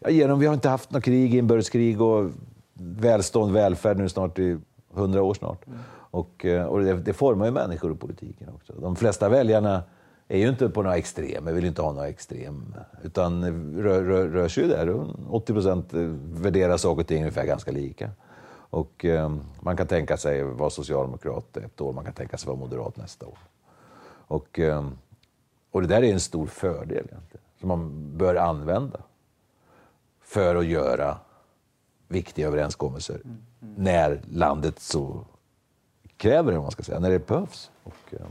ja, 0.00 0.10
genom, 0.10 0.38
vi 0.38 0.46
har 0.46 0.54
inte 0.54 0.68
haft 0.68 0.90
något 0.90 1.04
krig, 1.04 1.34
inbördeskrig 1.34 2.00
och 2.00 2.30
välstånd, 2.74 3.52
välfärd 3.52 3.98
nu 3.98 4.08
snart 4.08 4.38
i 4.38 4.58
hundra 4.94 5.22
år 5.22 5.34
snart. 5.34 5.66
Mm. 5.66 5.78
Och, 5.94 6.44
eh, 6.44 6.64
och 6.64 6.80
det, 6.80 6.94
det, 6.94 7.12
formar 7.12 7.46
ju 7.46 7.52
människor 7.52 7.90
och 7.90 8.00
politiken 8.00 8.48
också. 8.54 8.72
De 8.72 8.96
flesta 8.96 9.28
väljarna 9.28 9.82
är 10.28 10.38
ju 10.38 10.48
inte 10.48 10.68
på 10.68 10.82
några 10.82 10.96
extremer, 10.96 11.52
vill 11.52 11.64
inte 11.64 11.82
ha 11.82 11.92
några 11.92 12.08
extrem, 12.08 12.74
utan 13.02 13.44
rör, 13.76 14.02
rör, 14.02 14.28
rör 14.28 14.48
sig 14.48 14.62
ju 14.62 14.68
där. 14.68 15.06
80 15.28 15.52
procent 15.52 15.88
värderar 16.32 16.76
saker 16.76 17.00
och 17.02 17.06
ting 17.06 17.18
ungefär 17.18 17.46
ganska 17.46 17.70
lika. 17.70 18.10
Och 18.72 19.04
eh, 19.04 19.36
man 19.60 19.76
kan 19.76 19.86
tänka 19.86 20.16
sig 20.16 20.42
vara 20.42 20.70
socialdemokrat 20.70 21.56
ett 21.56 21.80
år, 21.80 21.92
man 21.92 22.04
kan 22.04 22.12
tänka 22.12 22.38
sig 22.38 22.46
vara 22.46 22.58
moderat 22.58 22.96
nästa 22.96 23.26
år. 23.26 23.38
Och, 24.04 24.58
eh, 24.58 24.88
och 25.70 25.82
det 25.82 25.88
där 25.88 26.02
är 26.02 26.12
en 26.12 26.20
stor 26.20 26.46
fördel 26.46 27.04
egentligen, 27.10 27.44
som 27.60 27.68
man 27.68 28.10
bör 28.18 28.34
använda 28.34 29.00
för 30.20 30.56
att 30.56 30.66
göra 30.66 31.18
viktiga 32.08 32.46
överenskommelser 32.46 33.14
mm, 33.14 33.36
mm. 33.62 33.74
när 33.74 34.20
landet 34.30 34.78
så 34.78 35.24
kräver 36.16 36.52
det, 36.52 36.60
man 36.60 36.70
ska 36.70 36.82
säga, 36.82 36.98
när 36.98 37.10
det 37.10 37.26
behövs. 37.26 37.70
Och, 37.82 38.14
eh, 38.14 38.26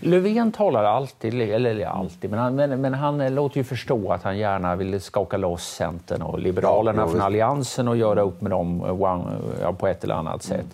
Löfven 0.00 0.52
talar 0.52 0.84
alltid, 0.84 1.40
eller 1.40 1.86
alltid, 1.86 2.30
men 2.30 2.38
han, 2.38 2.54
men, 2.56 2.80
men 2.80 2.94
han 2.94 3.34
låter 3.34 3.56
ju 3.56 3.64
förstå 3.64 4.12
att 4.12 4.22
han 4.22 4.38
gärna 4.38 4.76
vill 4.76 5.00
skaka 5.00 5.36
loss 5.36 5.68
Centern 5.68 6.22
och 6.22 6.38
Liberalerna 6.38 7.02
ja, 7.02 7.08
från 7.08 7.20
Alliansen 7.20 7.88
och 7.88 7.96
göra 7.96 8.20
upp 8.20 8.40
med 8.40 8.50
dem 8.50 8.84
ja, 9.60 9.72
på 9.72 9.86
ett 9.86 10.04
eller 10.04 10.14
annat 10.14 10.42
sätt. 10.42 10.66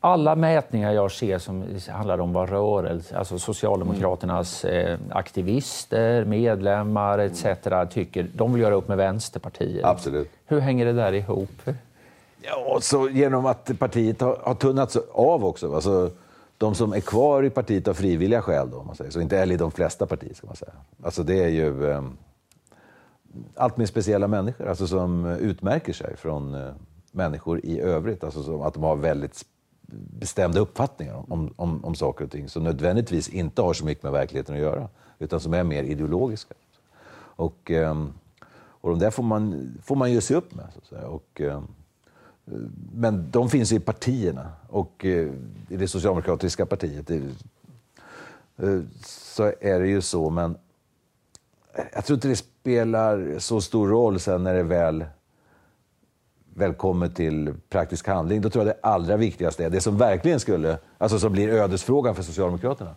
Alla 0.00 0.34
mätningar 0.34 0.92
jag 0.92 1.12
ser 1.12 1.38
som 1.38 1.64
handlar 1.88 2.20
om 2.20 2.32
vad 2.32 2.48
rörelse, 2.50 3.18
alltså 3.18 3.38
Socialdemokraternas 3.38 4.64
eh, 4.64 4.98
aktivister, 5.10 6.24
medlemmar 6.24 7.18
etc. 7.18 7.46
tycker, 7.90 8.26
de 8.34 8.52
vill 8.52 8.62
göra 8.62 8.74
upp 8.74 8.88
med 8.88 8.96
Vänsterpartiet. 8.96 9.84
Absolut. 9.84 10.30
Hur 10.46 10.60
hänger 10.60 10.86
det 10.86 10.92
där 10.92 11.12
ihop? 11.12 11.62
Ja, 12.42 12.78
så 12.80 13.08
genom 13.08 13.46
att 13.46 13.78
partiet 13.78 14.20
har, 14.20 14.38
har 14.42 14.54
tunnats 14.54 14.98
av 15.12 15.44
också. 15.44 15.74
Alltså, 15.74 16.10
de 16.58 16.74
som 16.74 16.92
är 16.92 17.00
kvar 17.00 17.42
i 17.42 17.50
partiet 17.50 17.88
av 17.88 17.94
frivilliga 17.94 18.42
skäl, 18.42 18.70
då, 18.70 18.82
man 18.82 18.96
säger. 18.96 19.10
så 19.10 19.20
inte 19.20 19.38
eller 19.38 19.54
i 19.54 19.58
de 19.58 19.70
flesta 19.70 20.06
partier, 20.06 20.34
ska 20.34 20.46
man 20.46 20.56
säga. 20.56 20.72
Alltså 21.02 21.22
det 21.22 21.44
är 21.44 21.48
ju 21.48 21.90
eh, 21.90 22.02
allt 23.54 23.76
mer 23.76 23.86
speciella 23.86 24.28
människor, 24.28 24.66
alltså 24.66 24.86
som 24.86 25.24
utmärker 25.24 25.92
sig 25.92 26.16
från 26.16 26.54
eh, 26.54 26.74
människor 27.12 27.60
i 27.64 27.80
övrigt. 27.80 28.24
Alltså 28.24 28.42
som, 28.42 28.62
att 28.62 28.74
de 28.74 28.82
har 28.82 28.96
väldigt 28.96 29.44
bestämda 30.20 30.60
uppfattningar 30.60 31.24
om, 31.28 31.54
om, 31.56 31.84
om 31.84 31.94
saker 31.94 32.24
och 32.24 32.30
ting 32.30 32.48
som 32.48 32.64
nödvändigtvis 32.64 33.28
inte 33.28 33.62
har 33.62 33.72
så 33.72 33.84
mycket 33.84 34.04
med 34.04 34.12
verkligheten 34.12 34.54
att 34.54 34.60
göra, 34.60 34.88
utan 35.18 35.40
som 35.40 35.54
är 35.54 35.64
mer 35.64 35.82
ideologiska. 35.82 36.54
Och, 37.18 37.70
eh, 37.70 38.06
och 38.80 38.90
de 38.90 38.98
där 38.98 39.10
får 39.10 39.22
man, 39.22 39.72
får 39.82 39.96
man 39.96 40.12
ju 40.12 40.20
se 40.20 40.34
upp 40.34 40.54
med. 40.54 40.66
Så 40.72 40.78
att 40.78 40.86
säga. 40.86 41.06
Och, 41.06 41.40
eh, 41.40 41.62
men 42.94 43.30
de 43.30 43.50
finns 43.50 43.72
i 43.72 43.80
partierna 43.80 44.52
och 44.68 45.04
eh, 45.04 45.28
i 45.68 45.76
det 45.76 45.88
socialdemokratiska 45.88 46.66
partiet 46.66 47.10
eh, 47.10 47.20
så 49.04 49.52
är 49.60 49.80
det 49.80 49.88
ju 49.88 50.00
så. 50.00 50.30
Men 50.30 50.56
jag 51.92 52.04
tror 52.04 52.14
inte 52.14 52.28
det 52.28 52.36
spelar 52.36 53.38
så 53.38 53.60
stor 53.60 53.88
roll 53.88 54.20
sen 54.20 54.44
när 54.44 54.54
det 54.54 54.62
väl, 54.62 55.04
väl 56.54 56.74
kommer 56.74 57.08
till 57.08 57.54
praktisk 57.68 58.06
handling. 58.06 58.40
Då 58.40 58.50
tror 58.50 58.66
jag 58.66 58.76
det 58.76 58.88
allra 58.88 59.16
viktigaste 59.16 59.64
är 59.64 59.70
det 59.70 59.80
som 59.80 59.98
verkligen 59.98 60.40
skulle, 60.40 60.78
alltså 60.98 61.18
som 61.18 61.32
blir 61.32 61.48
ödesfrågan 61.48 62.14
för 62.14 62.22
Socialdemokraterna. 62.22 62.94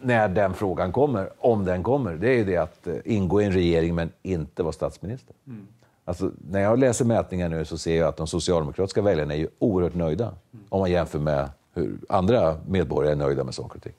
När 0.00 0.28
den 0.28 0.54
frågan 0.54 0.92
kommer, 0.92 1.30
om 1.38 1.64
den 1.64 1.82
kommer, 1.82 2.14
det 2.14 2.28
är 2.28 2.36
ju 2.36 2.44
det 2.44 2.56
att 2.56 2.86
eh, 2.86 2.96
ingå 3.04 3.42
i 3.42 3.44
en 3.44 3.52
regering 3.52 3.94
men 3.94 4.10
inte 4.22 4.62
vara 4.62 4.72
statsminister. 4.72 5.34
Mm. 5.46 5.66
Alltså, 6.08 6.30
när 6.50 6.60
jag 6.60 6.78
läser 6.78 7.04
mätningar 7.04 7.48
nu 7.48 7.64
så 7.64 7.78
ser 7.78 7.98
jag 7.98 8.08
att 8.08 8.16
de 8.16 8.26
socialdemokratiska 8.26 9.02
väljarna 9.02 9.34
är 9.34 9.38
ju 9.38 9.48
oerhört 9.58 9.94
nöjda. 9.94 10.34
Om 10.68 10.80
man 10.80 10.90
jämför 10.90 11.18
med 11.18 11.50
hur 11.74 11.98
andra 12.08 12.56
medborgare 12.66 13.12
är 13.12 13.16
nöjda 13.16 13.44
med 13.44 13.54
saker 13.54 13.76
och 13.76 13.82
ting. 13.82 13.92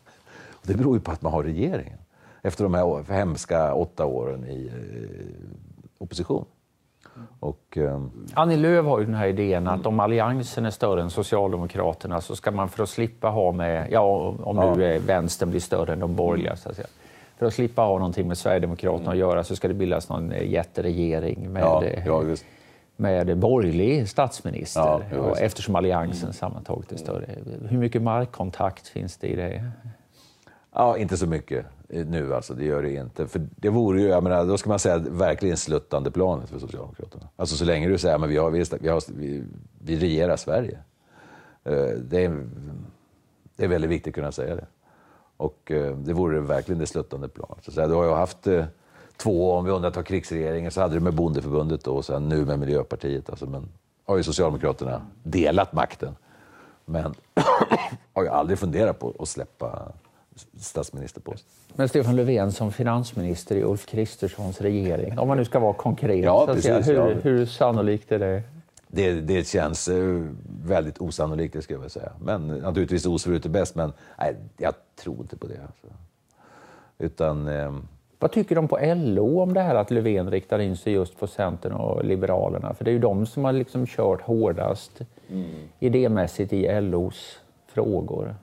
Och 0.52 0.68
det 0.68 0.74
beror 0.74 0.96
ju 0.96 1.02
på 1.02 1.12
att 1.12 1.22
man 1.22 1.32
har 1.32 1.44
regeringen. 1.44 1.98
Efter 2.42 2.64
de 2.64 2.74
här 2.74 3.14
hemska 3.14 3.74
åtta 3.74 4.06
åren 4.06 4.46
i 4.46 4.68
eh, 4.68 6.04
opposition. 6.04 6.46
Och, 7.40 7.78
eh, 7.78 8.02
Annie 8.34 8.58
Lööf 8.58 8.86
har 8.86 9.00
ju 9.00 9.06
den 9.06 9.16
här 9.16 9.28
idén 9.28 9.68
att 9.68 9.86
om 9.86 10.00
alliansen 10.00 10.66
är 10.66 10.72
större 10.72 11.02
än 11.02 11.10
Socialdemokraterna 11.10 12.22
så 12.22 12.36
ska 12.36 12.52
man 12.52 12.70
för 12.70 12.84
att 12.84 12.90
slippa 12.90 13.30
ha 13.30 13.52
med, 13.52 13.92
ja 13.92 14.36
om 14.44 14.56
nu 14.56 14.84
ja. 14.84 15.00
vänstern 15.06 15.50
blir 15.50 15.60
större 15.60 15.94
än 15.94 16.00
de 16.00 16.16
borgerliga, 16.16 16.56
så 16.56 16.70
att 16.70 16.76
säga 16.76 16.88
för 17.40 17.46
att 17.46 17.54
slippa 17.54 17.82
ha 17.82 17.98
någonting 17.98 18.28
med 18.28 18.38
Sverigedemokraterna 18.38 19.02
mm. 19.02 19.12
att 19.12 19.18
göra 19.18 19.44
så 19.44 19.56
ska 19.56 19.68
det 19.68 19.74
bildas 19.74 20.10
någon 20.10 20.32
eh, 20.32 20.52
jätteregering 20.52 21.54
med, 21.54 21.62
ja, 21.62 21.84
eh, 21.84 22.08
ja, 22.08 22.36
med 22.98 23.38
borgerlig 23.38 24.10
statsminister 24.10 25.08
ja, 25.12 25.36
eftersom 25.38 25.76
alliansen 25.76 26.24
mm. 26.24 26.34
sammantaget 26.34 26.92
är 26.92 26.98
större. 26.98 27.26
Hur 27.70 27.78
mycket 27.78 28.02
markkontakt 28.02 28.88
finns 28.88 29.18
det 29.18 29.28
i 29.28 29.36
det? 29.36 29.72
Ja, 30.74 30.98
inte 30.98 31.18
så 31.18 31.28
mycket 31.28 31.66
nu 31.90 32.36
alltså, 32.36 32.54
det 32.54 32.66
gör 32.66 32.84
det 32.84 32.94
inte. 32.94 33.28
För 33.28 33.48
det 33.56 33.70
vore 33.70 34.02
ju, 34.02 34.08
jag 34.08 34.24
menar, 34.24 34.46
då 34.46 34.58
ska 34.58 34.70
man 34.70 34.80
säga 34.80 34.98
verkligen 34.98 35.58
sluttande 35.58 36.12
planet 36.12 36.50
för 36.50 36.60
Socialdemokraterna. 36.60 37.28
Alltså 37.36 37.56
så 37.56 37.66
länge 37.66 37.88
du 37.88 37.98
säger 37.98 38.16
att 38.16 38.30
vi, 38.30 38.38
har, 38.38 38.52
vi, 38.52 38.90
har, 38.90 39.14
vi, 39.14 39.44
vi 39.82 40.00
regerar 40.00 40.36
Sverige. 40.36 40.80
Eh, 41.64 41.74
det 42.04 42.26
är, 42.26 42.48
det 43.56 43.64
är 43.64 43.68
väldigt 43.68 43.92
viktigt 43.92 44.12
att 44.12 44.16
kunna 44.16 44.32
säga 44.32 44.56
det. 44.56 44.66
Och 45.40 45.72
eh, 45.72 45.96
det 45.96 46.14
vore 46.14 46.40
verkligen 46.40 46.80
det 46.80 46.88
sluttande 46.88 47.28
planet. 47.28 47.58
Så 47.68 47.88
du 47.88 47.94
har 47.94 48.06
ju 48.06 48.12
haft 48.12 48.48
eh, 48.48 48.66
två, 49.18 49.54
om 49.54 49.66
vi 49.66 49.72
undantar 49.72 50.04
krigsregeringen, 50.04 50.72
så 50.72 50.82
hade 50.82 50.94
du 50.94 51.00
med 51.00 51.14
Bondeförbundet 51.14 51.88
och 51.88 52.06
sen 52.06 52.30
nu 52.30 52.46
med 52.46 52.60
Miljöpartiet. 52.60 53.30
Alltså, 53.30 53.46
men 53.46 53.70
har 54.06 54.18
ju 54.18 54.24
Socialdemokraterna 54.24 55.02
delat 55.24 55.74
makten. 55.74 56.16
Men 56.86 57.14
har 58.14 58.24
ju 58.24 58.30
aldrig 58.30 58.60
funderat 58.60 59.00
på 59.00 59.14
att 59.20 59.30
släppa 59.30 59.92
statsministerpost. 60.58 61.46
Men 61.74 61.90
Stefan 61.90 62.16
Löfven 62.16 62.52
som 62.52 62.72
finansminister 62.72 63.56
i 63.56 63.64
Ulf 63.64 63.86
Kristerssons 63.86 64.62
regering, 64.62 65.20
om 65.20 65.28
man 65.28 65.38
nu 65.38 65.46
ska 65.46 65.60
vara 65.60 65.74
konkret, 65.74 66.24
ja, 66.26 66.46
precis, 66.46 66.88
hur, 66.88 66.94
ja. 66.94 67.06
hur 67.06 67.46
sannolikt 67.46 68.12
är 68.12 68.20
det? 68.20 68.44
Det, 68.92 69.14
det 69.14 69.48
känns 69.48 69.88
eh, 69.88 70.22
väldigt 70.66 71.02
osannolikt, 71.02 71.54
det 71.54 71.62
ska 71.62 71.74
jag 71.74 71.92
säga. 71.92 72.12
Men 72.22 72.48
naturligtvis 72.48 73.06
osvuret 73.06 73.46
är 73.46 73.50
bäst, 73.50 73.76
men 73.76 73.94
nej, 74.20 74.36
jag 74.58 74.74
tror 74.96 75.18
inte 75.22 75.38
på 75.38 75.48
det. 75.48 75.60
Alltså. 75.62 75.88
Utan... 76.98 77.48
Eh... 77.48 77.74
Vad 78.22 78.32
tycker 78.32 78.56
de 78.56 78.68
på 78.68 78.80
LO 78.96 79.42
om 79.42 79.54
det 79.54 79.62
här 79.62 79.76
att 79.76 79.92
Löfven 79.92 80.32
riktar 80.32 80.60
in 80.60 80.78
sig 80.78 80.94
just 80.94 81.20
på 81.20 81.28
Centern 81.28 81.72
och 81.72 82.06
Liberalerna? 82.06 82.74
För 82.74 82.86
det 82.86 82.92
är 82.92 82.94
ju 82.94 83.00
de 83.00 83.26
som 83.26 83.46
har 83.46 83.54
liksom 83.54 83.88
kört 83.88 84.22
hårdast 84.22 85.02
mm. 85.30 85.50
idémässigt 85.80 86.54
i 86.54 86.82
LOs 86.82 87.40
frågor 87.68 88.36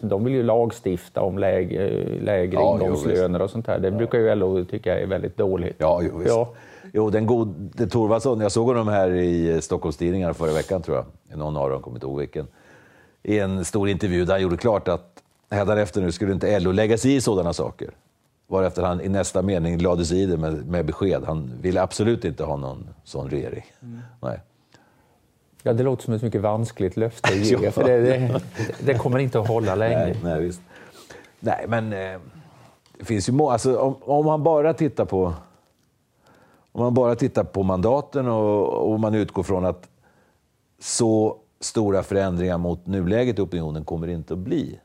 de 0.00 0.24
vill 0.24 0.34
ju 0.34 0.42
lagstifta 0.42 1.22
om 1.22 1.38
lägre, 1.38 2.04
lägre 2.20 2.60
ja, 2.60 2.74
ingångslöner 2.74 3.42
och 3.42 3.50
sånt 3.50 3.66
där. 3.66 3.78
Det 3.78 3.88
ja. 3.88 3.94
brukar 3.94 4.18
ju 4.18 4.34
LO 4.34 4.64
tycka 4.64 4.98
är 4.98 5.06
väldigt 5.06 5.36
dåligt. 5.36 5.76
Ja, 5.78 6.00
jo, 6.02 6.18
visst. 6.18 6.30
Ja. 6.30 6.54
Jo, 6.92 7.10
den 7.10 7.26
gode 7.26 7.86
Thorvaldsson, 7.86 8.40
jag 8.40 8.52
såg 8.52 8.66
honom 8.66 8.88
här 8.88 9.10
i 9.10 9.62
Stockholmstidningarna 9.62 10.34
förra 10.34 10.52
veckan 10.52 10.82
tror 10.82 10.96
jag. 10.96 11.38
Någon 11.38 11.56
av 11.56 11.70
dem, 11.70 11.82
kommer 11.82 11.96
inte 11.96 12.06
ihåg 12.06 12.18
vilken. 12.18 12.46
I 13.22 13.38
en 13.38 13.64
stor 13.64 13.88
intervju 13.88 14.24
där 14.24 14.34
han 14.34 14.42
gjorde 14.42 14.56
klart 14.56 14.88
att 14.88 15.22
hädanefter 15.50 16.00
nu 16.00 16.12
skulle 16.12 16.32
inte 16.32 16.60
LO 16.60 16.72
lägga 16.72 16.98
sig 16.98 17.14
i 17.14 17.20
sådana 17.20 17.52
saker. 17.52 17.90
Varefter 18.46 18.82
han 18.82 19.00
i 19.00 19.08
nästa 19.08 19.42
mening 19.42 19.78
lade 19.78 20.04
sig 20.04 20.22
i 20.22 20.26
det 20.26 20.36
med, 20.36 20.66
med 20.66 20.86
besked. 20.86 21.24
Han 21.26 21.52
ville 21.60 21.82
absolut 21.82 22.24
inte 22.24 22.44
ha 22.44 22.56
någon 22.56 22.88
sån 23.04 23.30
regering. 23.30 23.64
Mm. 23.82 24.00
Nej. 24.20 24.40
Ja, 25.62 25.72
det 25.72 25.82
låter 25.82 26.04
som 26.04 26.14
ett 26.14 26.22
mycket 26.22 26.40
vanskligt 26.40 26.96
löfte 26.96 27.28
att 27.28 27.36
ge, 27.36 27.70
för 27.70 27.84
det, 27.84 27.98
det, 27.98 28.40
det, 28.80 28.94
kommer 28.94 29.18
inte 29.18 29.40
att 29.40 29.48
hålla 29.48 29.74
länge. 29.74 29.96
Nej, 29.96 30.16
nej, 30.22 30.40
visst. 30.40 30.60
nej 31.40 31.64
men 31.68 31.92
eh, 31.92 32.20
det 32.98 33.04
finns 33.04 33.28
ju 33.28 33.42
alltså, 33.42 33.78
om, 33.78 33.96
om, 34.00 34.26
man 34.26 34.42
bara 34.42 34.74
tittar 34.74 35.04
på 35.04 35.34
om 36.80 36.84
man 36.84 36.94
bara 36.94 37.14
tittar 37.14 37.44
på 37.44 37.62
mandaten 37.62 38.28
och, 38.28 38.92
och 38.92 39.00
man 39.00 39.14
utgår 39.14 39.42
från 39.42 39.64
att 39.64 39.88
så 40.78 41.36
stora 41.60 42.02
förändringar 42.02 42.58
mot 42.58 42.86
nuläget 42.86 43.38
i 43.38 43.42
opinionen 43.42 43.84
kommer 43.84 44.06
det 44.06 44.12
inte 44.12 44.34
att 44.34 44.38
bli 44.38 44.80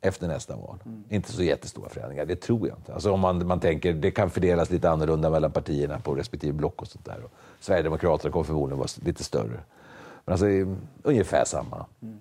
efter 0.00 0.28
nästa 0.28 0.56
val. 0.56 0.78
Mm. 0.86 1.04
Inte 1.08 1.32
så 1.32 1.42
jättestora 1.42 1.88
förändringar, 1.88 2.26
det 2.26 2.36
tror 2.36 2.68
jag 2.68 2.78
inte. 2.78 2.94
Alltså 2.94 3.12
om 3.12 3.20
man, 3.20 3.46
man 3.46 3.60
tänker, 3.60 3.92
det 3.92 4.10
kan 4.10 4.30
fördelas 4.30 4.70
lite 4.70 4.90
annorlunda 4.90 5.30
mellan 5.30 5.52
partierna 5.52 6.00
på 6.00 6.14
respektive 6.14 6.52
block 6.52 6.82
och 6.82 6.88
sånt 6.88 7.04
där. 7.04 7.24
Och 7.24 7.30
Sverigedemokraterna 7.60 8.32
kommer 8.32 8.44
förmodligen 8.44 8.78
vara 8.78 8.88
lite 9.04 9.24
större. 9.24 9.60
Men 10.24 10.32
alltså 10.32 10.46
ungefär 11.02 11.44
samma. 11.44 11.86
Mm. 12.02 12.18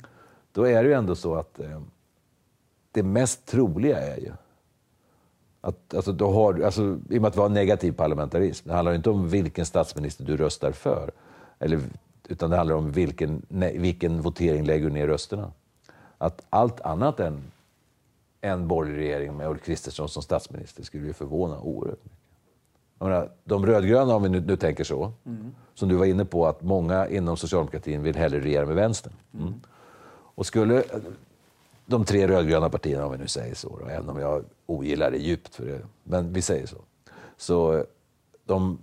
Då 0.51 0.67
är 0.67 0.83
det 0.83 0.89
ju 0.89 0.95
ändå 0.95 1.15
så 1.15 1.35
att 1.35 1.59
eh, 1.59 1.81
det 2.91 3.03
mest 3.03 3.45
troliga 3.45 3.99
är 3.99 4.17
ju 4.17 4.31
att, 5.65 5.93
alltså, 5.93 6.11
då 6.11 6.31
har, 6.31 6.61
alltså, 6.61 6.81
I 7.09 7.17
och 7.17 7.21
med 7.21 7.25
att 7.25 7.35
vi 7.37 7.41
har 7.41 7.49
negativ 7.49 7.91
parlamentarism, 7.91 8.67
det 8.67 8.75
handlar 8.75 8.93
inte 8.93 9.09
om 9.09 9.29
vilken 9.29 9.65
statsminister 9.65 10.25
du 10.25 10.37
röstar 10.37 10.71
för, 10.71 11.11
eller, 11.59 11.79
utan 12.27 12.49
det 12.49 12.57
handlar 12.57 12.75
om 12.75 12.91
vilken, 12.91 13.45
ne, 13.47 13.77
vilken 13.77 14.21
votering 14.21 14.65
lägger 14.65 14.85
du 14.85 14.91
ner 14.91 15.07
rösterna. 15.07 15.51
Att 16.17 16.41
allt 16.49 16.81
annat 16.81 17.19
än 17.19 17.41
en 18.41 18.67
borgerlig 18.67 18.99
regering 18.99 19.37
med 19.37 19.49
Ulf 19.49 19.63
Kristersson 19.63 20.09
som 20.09 20.23
statsminister 20.23 20.83
skulle 20.83 21.05
ju 21.05 21.13
förvåna 21.13 21.59
oerhört 21.59 22.03
mycket. 22.03 22.19
Menar, 22.99 23.29
de 23.43 23.65
rödgröna, 23.65 24.15
om 24.15 24.23
vi 24.23 24.29
nu, 24.29 24.41
nu 24.41 24.55
tänker 24.55 24.83
så, 24.83 25.11
mm. 25.25 25.51
som 25.73 25.89
du 25.89 25.95
var 25.95 26.05
inne 26.05 26.25
på, 26.25 26.47
att 26.47 26.61
många 26.61 27.07
inom 27.07 27.37
socialdemokratin 27.37 28.03
vill 28.03 28.15
hellre 28.15 28.39
regera 28.39 28.65
med 28.65 28.75
vänstern. 28.75 29.13
Mm. 29.33 29.53
Och 30.35 30.45
skulle 30.45 30.83
de 31.85 32.05
tre 32.05 32.27
rödgröna 32.27 32.69
partierna, 32.69 33.05
om 33.05 33.11
vi 33.11 33.17
nu 33.17 33.27
säger 33.27 33.55
så, 33.55 33.79
då, 33.79 33.85
även 33.85 34.09
om 34.09 34.19
jag 34.19 34.45
ogillar 34.65 35.11
det 35.11 35.17
djupt, 35.17 35.55
för 35.55 35.65
det, 35.65 35.81
men 36.03 36.33
vi 36.33 36.41
säger 36.41 36.67
så. 36.67 36.77
Så 37.37 37.77
eh, 37.77 37.83
de, 38.45 38.79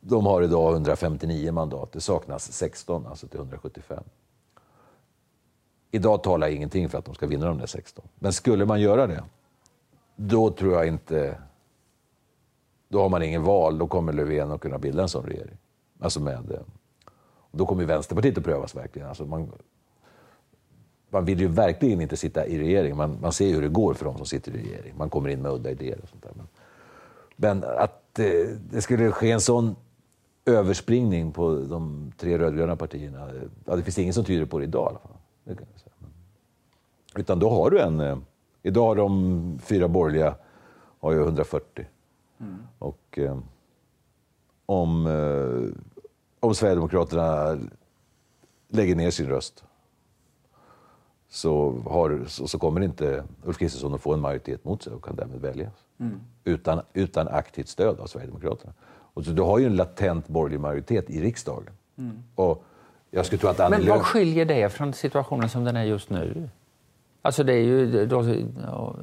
de 0.00 0.26
har 0.26 0.42
idag 0.42 0.72
159 0.72 1.52
mandat, 1.52 1.92
det 1.92 2.00
saknas 2.00 2.52
16, 2.52 3.06
alltså 3.06 3.28
till 3.28 3.38
175. 3.38 4.04
Idag 5.90 6.22
talar 6.22 6.48
ingenting 6.48 6.88
för 6.88 6.98
att 6.98 7.04
de 7.04 7.14
ska 7.14 7.26
vinna 7.26 7.46
de 7.46 7.58
där 7.58 7.66
16. 7.66 8.04
Men 8.18 8.32
skulle 8.32 8.66
man 8.66 8.80
göra 8.80 9.06
det, 9.06 9.24
då 10.16 10.50
tror 10.50 10.72
jag 10.72 10.88
inte 10.88 11.38
då 12.88 13.02
har 13.02 13.08
man 13.08 13.22
ingen 13.22 13.42
val, 13.42 13.78
då 13.78 13.86
kommer 13.86 14.12
Löfven 14.12 14.50
att 14.50 14.60
kunna 14.60 14.78
bilda 14.78 15.02
en 15.02 15.08
sån 15.08 15.26
regering. 15.26 15.56
Alltså 16.00 16.20
med, 16.20 16.52
eh, 16.52 16.60
då 17.50 17.66
kommer 17.66 17.84
Vänsterpartiet 17.84 18.38
att 18.38 18.44
prövas 18.44 18.74
verkligen. 18.74 19.08
Alltså 19.08 19.24
man, 19.24 19.52
man 21.10 21.24
vill 21.24 21.40
ju 21.40 21.48
verkligen 21.48 22.00
inte 22.00 22.16
sitta 22.16 22.46
i 22.46 22.58
regering. 22.58 22.96
Man, 22.96 23.18
man 23.20 23.32
ser 23.32 23.46
ju 23.46 23.54
hur 23.54 23.62
det 23.62 23.68
går 23.68 23.94
för 23.94 24.04
de 24.04 24.16
som 24.16 24.26
sitter 24.26 24.56
i 24.56 24.58
regering. 24.58 24.94
Man 24.96 25.10
kommer 25.10 25.28
in 25.28 25.42
med 25.42 25.52
udda 25.52 25.70
idéer 25.70 25.98
och 26.02 26.08
sånt 26.08 26.22
där. 26.22 26.32
Men, 26.34 26.46
men 27.36 27.64
att 27.78 28.18
eh, 28.18 28.26
det 28.70 28.80
skulle 28.82 29.10
ske 29.10 29.30
en 29.30 29.40
sån 29.40 29.76
överspringning 30.44 31.32
på 31.32 31.54
de 31.54 32.12
tre 32.16 32.38
rödgröna 32.38 32.76
partierna, 32.76 33.30
ja, 33.64 33.76
det 33.76 33.82
finns 33.82 33.98
ingen 33.98 34.14
som 34.14 34.24
tyder 34.24 34.46
på 34.46 34.58
det 34.58 34.64
idag 34.64 34.84
i 34.84 34.88
alla 34.88 34.98
fall. 34.98 35.16
Det 35.44 35.54
kan 35.54 35.66
jag 35.72 35.80
säga. 35.80 35.94
Utan 37.16 37.38
då 37.38 37.50
har 37.50 37.70
du 37.70 37.80
en... 37.80 38.00
Eh, 38.00 38.18
idag 38.62 38.86
har 38.86 38.96
de 38.96 39.58
fyra 39.62 39.88
borgerliga 39.88 40.34
har 41.00 41.12
ju 41.12 41.22
140. 41.22 41.86
Mm. 42.40 42.56
Och 42.78 43.18
eh, 43.18 43.38
om, 44.66 45.06
eh, 45.06 45.80
om 46.40 46.54
Sverigedemokraterna 46.54 47.58
lägger 48.68 48.96
ner 48.96 49.10
sin 49.10 49.28
röst 49.28 49.64
så, 51.30 51.82
har, 51.86 52.24
så, 52.26 52.48
så, 52.48 52.58
kommer 52.58 52.80
inte 52.80 53.24
Ulf 53.44 53.58
Kristersson 53.58 53.94
att 53.94 54.00
få 54.00 54.14
en 54.14 54.20
majoritet 54.20 54.64
mot 54.64 54.82
sig 54.82 54.92
och 54.92 55.04
kan 55.04 55.16
därmed 55.16 55.40
väljas. 55.40 55.74
Mm. 56.00 56.20
Utan, 56.44 56.80
utan 56.92 57.28
aktivt 57.28 57.68
stöd 57.68 58.00
av 58.00 58.06
Sverigedemokraterna. 58.06 58.72
Och 59.14 59.24
så 59.24 59.30
du 59.30 59.42
har 59.42 59.58
ju 59.58 59.66
en 59.66 59.76
latent 59.76 60.28
borgerlig 60.28 60.60
majoritet 60.60 61.10
i 61.10 61.22
riksdagen. 61.22 61.72
Mm. 61.98 62.22
Och 62.34 62.64
jag 63.10 63.26
skulle 63.26 63.38
tro 63.38 63.48
att 63.50 63.70
Men 63.70 63.88
vad 63.88 64.02
skiljer 64.02 64.44
det 64.44 64.68
från 64.68 64.92
situationen 64.92 65.48
som 65.48 65.64
den 65.64 65.76
är 65.76 65.84
just 65.84 66.10
nu? 66.10 66.48
Alltså 67.22 67.44
det 67.44 67.52
är 67.52 67.62
ju, 67.62 68.06
då, 68.06 68.24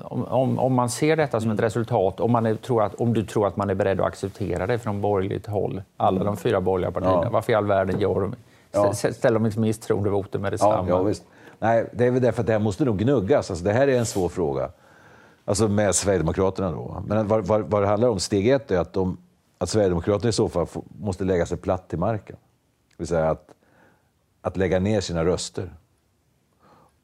om, 0.04 0.60
om, 0.60 0.74
man 0.74 0.90
ser 0.90 1.16
detta 1.16 1.42
som 1.42 1.52
ett 1.52 1.60
resultat, 1.60 2.20
om, 2.20 2.32
man 2.32 2.46
är, 2.46 2.56
tror 2.56 2.84
att, 2.84 2.96
om 2.96 3.14
du 3.14 3.24
tror 3.24 3.48
att 3.48 3.58
man 3.58 3.70
är 3.70 3.76
beredd 3.76 4.00
att 4.00 4.08
acceptera 4.08 4.68
det 4.68 4.80
från 4.80 5.02
borgerligt 5.02 5.46
håll, 5.48 5.82
alla 5.98 6.24
de 6.24 6.38
fyra 6.38 6.62
borgerliga 6.62 6.92
partierna, 6.92 7.24
ja. 7.24 7.30
varför 7.30 7.52
i 7.52 7.56
all 7.56 7.66
världen 7.66 8.00
gör 8.00 8.22
de, 8.22 8.36
ja. 8.72 8.94
ställer 8.94 9.40
de 9.40 9.46
inte 9.46 9.60
misstroendevotum 9.60 10.42
med 10.42 10.54
detsamma? 10.54 10.90
Ja, 10.90 10.98
ja, 10.98 11.04
visst. 11.04 11.24
Nej, 11.60 11.90
det 11.94 12.06
är 12.06 12.12
väl 12.12 12.22
därför 12.22 12.42
att 12.42 12.48
det 12.48 12.54
här 12.54 12.60
måste 12.60 12.86
nog 12.86 12.98
gnuggas. 12.98 13.50
Alltså, 13.50 13.66
det 13.66 13.74
här 13.74 13.88
är 13.88 14.00
en 14.00 14.06
svår 14.06 14.30
fråga. 14.30 14.72
Alltså 15.46 15.68
med 15.68 15.96
Sverigedemokraterna 15.96 16.72
då. 16.72 17.04
Men 17.08 17.28
vad, 17.28 17.46
vad, 17.48 17.62
vad 17.62 17.84
det 17.84 17.88
handlar 17.88 18.10
om, 18.10 18.20
steg 18.20 18.48
ett 18.48 18.72
är 18.72 18.80
att, 18.80 18.94
de, 18.94 19.18
att 19.58 19.70
Sverigedemokraterna 19.70 20.30
i 20.30 20.34
så 20.34 20.50
fall 20.50 20.68
måste 21.00 21.24
lägga 21.24 21.46
sig 21.46 21.58
platt 21.58 21.90
till 21.90 22.00
marken. 22.00 22.36
Det 22.90 22.96
vill 22.98 23.08
säga 23.08 23.30
att, 23.30 23.50
att 24.42 24.58
lägga 24.58 24.80
ner 24.80 25.02
sina 25.02 25.26
röster 25.26 25.74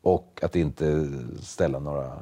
och 0.02 0.40
att 0.44 0.56
inte 0.56 1.08
ställa 1.42 1.80
några, 1.80 2.20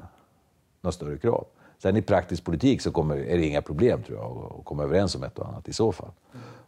några 0.81 0.91
större 0.91 1.17
krav. 1.17 1.45
Sen 1.77 1.97
i 1.97 2.01
praktisk 2.01 2.43
politik 2.43 2.81
så 2.81 2.91
kommer, 2.91 3.17
är 3.17 3.37
det 3.37 3.45
inga 3.45 3.61
problem 3.61 4.03
tror 4.03 4.17
jag 4.17 4.55
att 4.59 4.65
komma 4.65 4.83
överens 4.83 5.15
om 5.15 5.23
ett 5.23 5.39
och 5.39 5.47
annat 5.47 5.67
i 5.67 5.73
så 5.73 5.91
fall. 5.91 6.11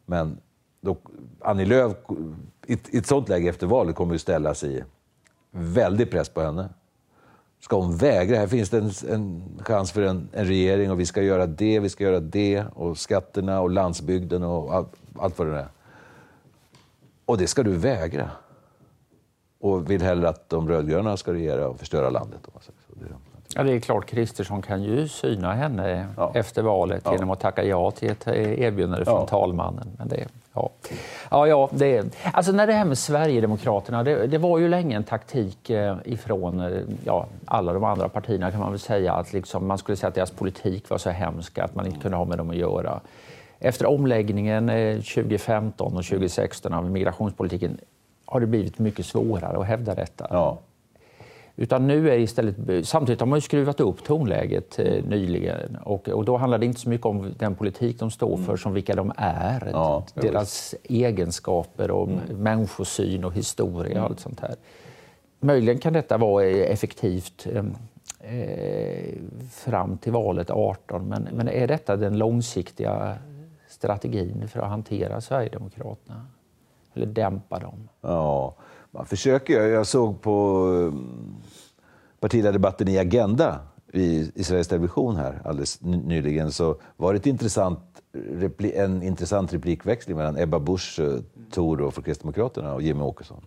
Men 0.06 0.38
då, 0.82 0.98
Annie 1.40 1.66
Lööf, 1.66 1.94
i, 2.66 2.74
i 2.74 2.98
ett 2.98 3.08
sånt 3.08 3.30
läge 3.30 3.50
efter 3.50 3.68
valet 3.68 3.96
kommer 3.96 4.14
ju 4.14 4.20
ställas 4.20 4.64
i 4.64 4.84
väldig 5.52 6.12
press 6.12 6.30
på 6.30 6.42
henne. 6.42 6.70
Ska 7.60 7.76
hon 7.76 7.98
vägra? 7.98 8.38
Här 8.38 8.48
finns 8.48 8.70
det 8.70 8.78
en, 8.78 8.92
en 9.10 9.44
chans 9.60 9.92
för 9.92 10.02
en, 10.02 10.30
en, 10.34 10.46
regering 10.46 10.92
och 10.92 11.00
vi 11.00 11.06
ska 11.06 11.22
göra 11.22 11.46
det, 11.48 11.80
vi 11.80 11.90
ska 11.90 12.04
göra 12.04 12.20
det 12.20 12.66
och 12.74 12.98
skatterna 12.98 13.62
och 13.62 13.70
landsbygden 13.70 14.44
och 14.44 14.74
allt, 14.76 14.90
allt 15.20 15.40
vad 15.40 15.48
det 15.48 15.60
är. 15.60 15.68
Och 17.26 17.38
det 17.38 17.48
ska 17.48 17.64
du 17.64 17.72
vägra 17.72 18.30
och 19.60 19.92
vill 19.92 20.02
hellre 20.02 20.30
att 20.30 20.50
de 20.50 20.68
rödgröna 20.68 21.18
ska 21.18 21.34
regera 21.34 21.68
och 21.68 21.80
förstöra 21.80 22.10
landet. 22.10 22.48
Ja, 23.56 23.64
det 23.64 23.74
är 23.74 23.80
klart, 23.80 24.06
Kristersson 24.06 24.62
kan 24.62 24.84
ju 24.84 25.08
syna 25.08 25.54
henne 25.54 26.08
ja. 26.18 26.32
efter 26.36 26.62
valet 26.62 27.02
ja. 27.06 27.14
genom 27.14 27.32
att 27.32 27.40
tacka 27.40 27.64
ja 27.64 27.92
till 27.92 28.12
ett 28.12 28.28
erbjudande 28.28 29.06
från 29.06 29.20
ja. 29.20 29.28
talmannen. 29.28 29.88
Men 29.98 30.08
det, 30.08 30.28
ja. 30.54 30.72
Ja, 31.30 31.48
ja, 31.48 31.70
det, 31.72 32.16
alltså 32.34 32.52
när 32.52 32.68
det 32.68 32.74
här 32.74 32.86
med 32.86 32.98
Sverigedemokraterna, 32.98 34.04
det, 34.04 34.28
det 34.28 34.38
var 34.38 34.60
ju 34.60 34.68
länge 34.68 34.96
en 34.96 35.04
taktik 35.04 35.70
eh, 35.70 35.98
ifrån 36.06 36.60
eh, 36.60 36.82
ja, 37.06 37.28
alla 37.46 37.74
de 37.74 37.84
andra 37.84 38.10
partierna 38.10 38.52
kan 38.52 38.60
man 38.60 38.70
väl 38.70 38.80
säga, 38.80 39.14
att 39.14 39.34
liksom, 39.34 39.68
man 39.68 39.78
skulle 39.78 39.96
säga 39.96 40.08
att 40.08 40.16
deras 40.16 40.32
politik 40.32 40.90
var 40.90 40.98
så 40.98 41.10
hemsk 41.10 41.58
att 41.58 41.76
man 41.76 41.88
inte 41.88 42.00
kunde 42.00 42.18
ha 42.18 42.26
med 42.26 42.38
dem 42.38 42.50
att 42.50 42.56
göra. 42.56 43.00
Efter 43.60 43.86
omläggningen 43.86 44.70
eh, 44.70 44.96
2015 44.96 45.98
och 45.98 46.06
2016 46.06 46.74
av 46.74 46.92
migrationspolitiken 46.92 47.78
har 48.26 48.40
det 48.40 48.48
blivit 48.48 48.80
mycket 48.80 49.06
svårare 49.06 49.58
att 49.58 49.68
hävda 49.68 49.96
detta. 49.96 50.28
Ja. 50.30 50.60
Utan 51.56 51.88
nu 51.88 52.10
är 52.10 52.18
istället, 52.18 52.88
samtidigt 52.88 53.20
har 53.20 53.28
man 53.28 53.38
ju 53.38 53.42
skruvat 53.42 53.80
upp 53.80 54.04
tonläget 54.04 54.80
eh, 54.80 55.04
nyligen 55.06 55.78
och, 55.84 56.10
och 56.10 56.26
då 56.26 56.38
handlar 56.38 56.58
det 56.58 56.66
inte 56.66 56.80
så 56.80 56.90
mycket 56.90 57.06
om 57.06 57.34
den 57.38 57.56
politik 57.56 58.00
de 58.00 58.12
står 58.12 58.38
för 58.38 58.58
som 58.58 58.74
vilka 58.74 58.96
de 58.96 59.14
är. 59.18 59.70
Ja, 59.74 60.06
deras 60.14 60.74
just. 60.74 60.92
egenskaper 60.92 61.92
och 61.92 62.08
mm. 62.08 62.20
människosyn 62.44 63.24
och 63.24 63.34
historia 63.34 64.04
och 64.04 64.10
allt 64.10 64.20
sånt 64.20 64.40
här. 64.40 64.56
Möjligen 65.40 65.80
kan 65.80 65.94
detta 65.94 66.18
vara 66.18 66.46
effektivt 66.46 67.48
eh, 67.54 67.64
fram 69.52 69.98
till 69.98 70.12
valet 70.12 70.50
18 70.50 71.08
men, 71.08 71.28
men 71.32 71.48
är 71.48 71.68
detta 71.68 71.96
den 71.96 72.18
långsiktiga 72.18 73.18
strategin 73.68 74.48
för 74.48 74.60
att 74.60 74.70
hantera 74.70 75.22
Sverigedemokraterna? 75.22 76.28
Eller 76.94 77.06
dämpa 77.06 77.60
dem? 77.60 77.90
Ja, 78.02 78.56
man 78.92 79.06
försöker. 79.06 79.54
ju. 79.54 79.70
Jag 79.70 79.88
såg 79.88 80.22
på 80.22 80.68
eh, 80.76 81.00
partiledardebatten 82.20 82.88
i 82.88 82.98
Agenda 82.98 83.60
i, 83.94 84.32
i 84.36 84.44
Sveriges 84.44 84.68
Television 84.68 85.16
här 85.16 85.42
alldeles 85.46 85.82
nyligen 85.82 86.52
så 86.52 86.76
var 86.98 87.14
det 87.14 87.20
ett 87.20 87.26
intressant, 87.26 87.80
en 88.60 89.04
intressant 89.04 89.54
replikväxling 89.54 90.18
mellan 90.18 90.38
Ebba 90.38 90.60
Busch, 90.60 91.00
eh, 91.00 91.20
Thor 91.52 91.78
Tor 91.78 91.92
för 91.92 92.02
Kristdemokraterna 92.02 92.74
och 92.74 92.82
Jimmy 92.82 93.02
Åkesson 93.02 93.42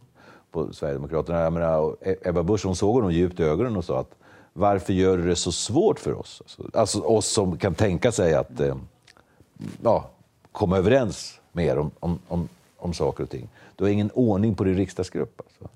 på 0.51 0.73
Sverigedemokraterna. 0.73 1.41
Jag 1.41 1.53
menar, 1.53 1.97
e-, 2.01 2.17
Ebba 2.23 2.43
Busch 2.43 2.65
hon 2.65 2.77
såg 2.77 2.95
honom 2.95 3.13
djupt 3.13 3.41
i 3.41 3.43
ögonen 3.43 3.77
och 3.77 3.85
sa 3.85 4.01
att 4.01 4.15
varför 4.53 4.93
gör 4.93 5.17
du 5.17 5.29
det 5.29 5.37
så 5.37 5.53
svårt 5.53 5.99
för 5.99 6.13
oss? 6.15 6.43
Alltså, 6.43 6.79
alltså 6.79 7.01
oss 7.01 7.27
som 7.27 7.59
kan 7.59 7.75
tänka 7.75 8.13
sig 8.13 8.35
att 8.35 8.61
eh, 8.61 8.77
ja, 9.83 10.11
komma 10.53 10.79
överens 10.79 11.41
med 11.53 11.67
er 11.67 11.79
om, 11.79 11.91
om, 12.01 12.19
om, 12.29 12.49
om 12.85 12.95
saker 12.95 13.25
och 13.25 13.31
ting. 13.31 13.49
Du 13.77 13.85
har 13.85 13.91
ingen 13.91 14.11
ordning 14.11 14.55
på 14.55 14.65
din 14.65 14.77
riksdagsgrupp. 14.77 15.41
Alltså. 15.41 15.75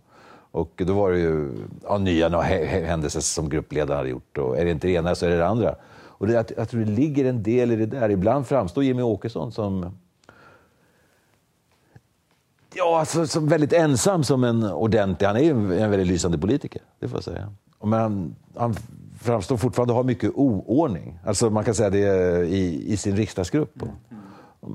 Och 0.51 0.83
då 0.87 0.93
var 0.93 1.13
det 1.13 1.19
ju 1.19 1.51
ja, 1.85 1.99
nya 1.99 2.41
händelser 2.41 3.21
som 3.21 3.49
gruppledaren 3.49 3.97
hade 3.99 4.09
gjort. 4.09 4.39
Och 4.39 4.59
är 4.59 4.65
det 4.65 4.71
inte 4.71 4.87
det 4.87 4.93
ena 4.93 5.15
så 5.15 5.27
är 5.27 5.31
det 5.31 5.37
det 5.37 5.47
andra. 5.47 5.75
Och 5.91 6.27
det, 6.27 6.33
jag, 6.33 6.47
jag 6.57 6.69
tror 6.69 6.81
det 6.81 6.91
ligger 6.91 7.25
en 7.25 7.43
del 7.43 7.71
i 7.71 7.77
det 7.77 7.87
där. 7.87 8.11
Ibland 8.11 8.47
framstår 8.47 8.85
Jimmy 8.85 9.03
Åkesson 9.03 9.53
som 9.53 9.99
Ja, 12.75 13.01
alltså, 13.01 13.27
som 13.27 13.49
väldigt 13.49 13.73
ensam 13.73 14.25
som 14.25 14.45
en 14.45 14.63
ordentlig... 14.63 15.27
Han 15.27 15.37
är 15.37 15.41
ju 15.41 15.51
en, 15.51 15.73
en 15.73 15.91
väldigt 15.91 16.07
lysande 16.09 16.39
politiker, 16.39 16.83
det 16.99 17.09
får 17.09 17.17
jag 17.17 17.25
säga. 17.25 17.53
Men 17.83 18.01
han, 18.01 18.37
han 18.57 18.75
framstår 19.21 19.57
fortfarande 19.57 19.95
ha 19.95 20.03
mycket 20.03 20.31
oordning. 20.35 21.19
Alltså 21.25 21.51
man 21.51 21.65
kan 21.65 21.75
säga 21.75 21.91
det 21.91 22.47
i, 22.47 22.93
i 22.93 22.97
sin 22.97 23.17
riksdagsgrupp. 23.17 23.83
Mm 23.83 23.95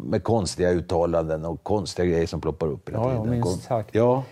med 0.04 0.24
konstiga 0.24 0.70
uttalanden 0.70 1.46
och 1.46 1.64
konstiga 1.64 2.06
grejer 2.06 2.28
som 2.28 2.42
ploppar 2.42 2.68
upp 2.68 2.90
hela 2.90 3.04
tiden. 3.04 3.16
Ja, 3.16 3.24
minst 3.24 3.64
sagt. 3.64 3.90
Ja. 3.96 4.24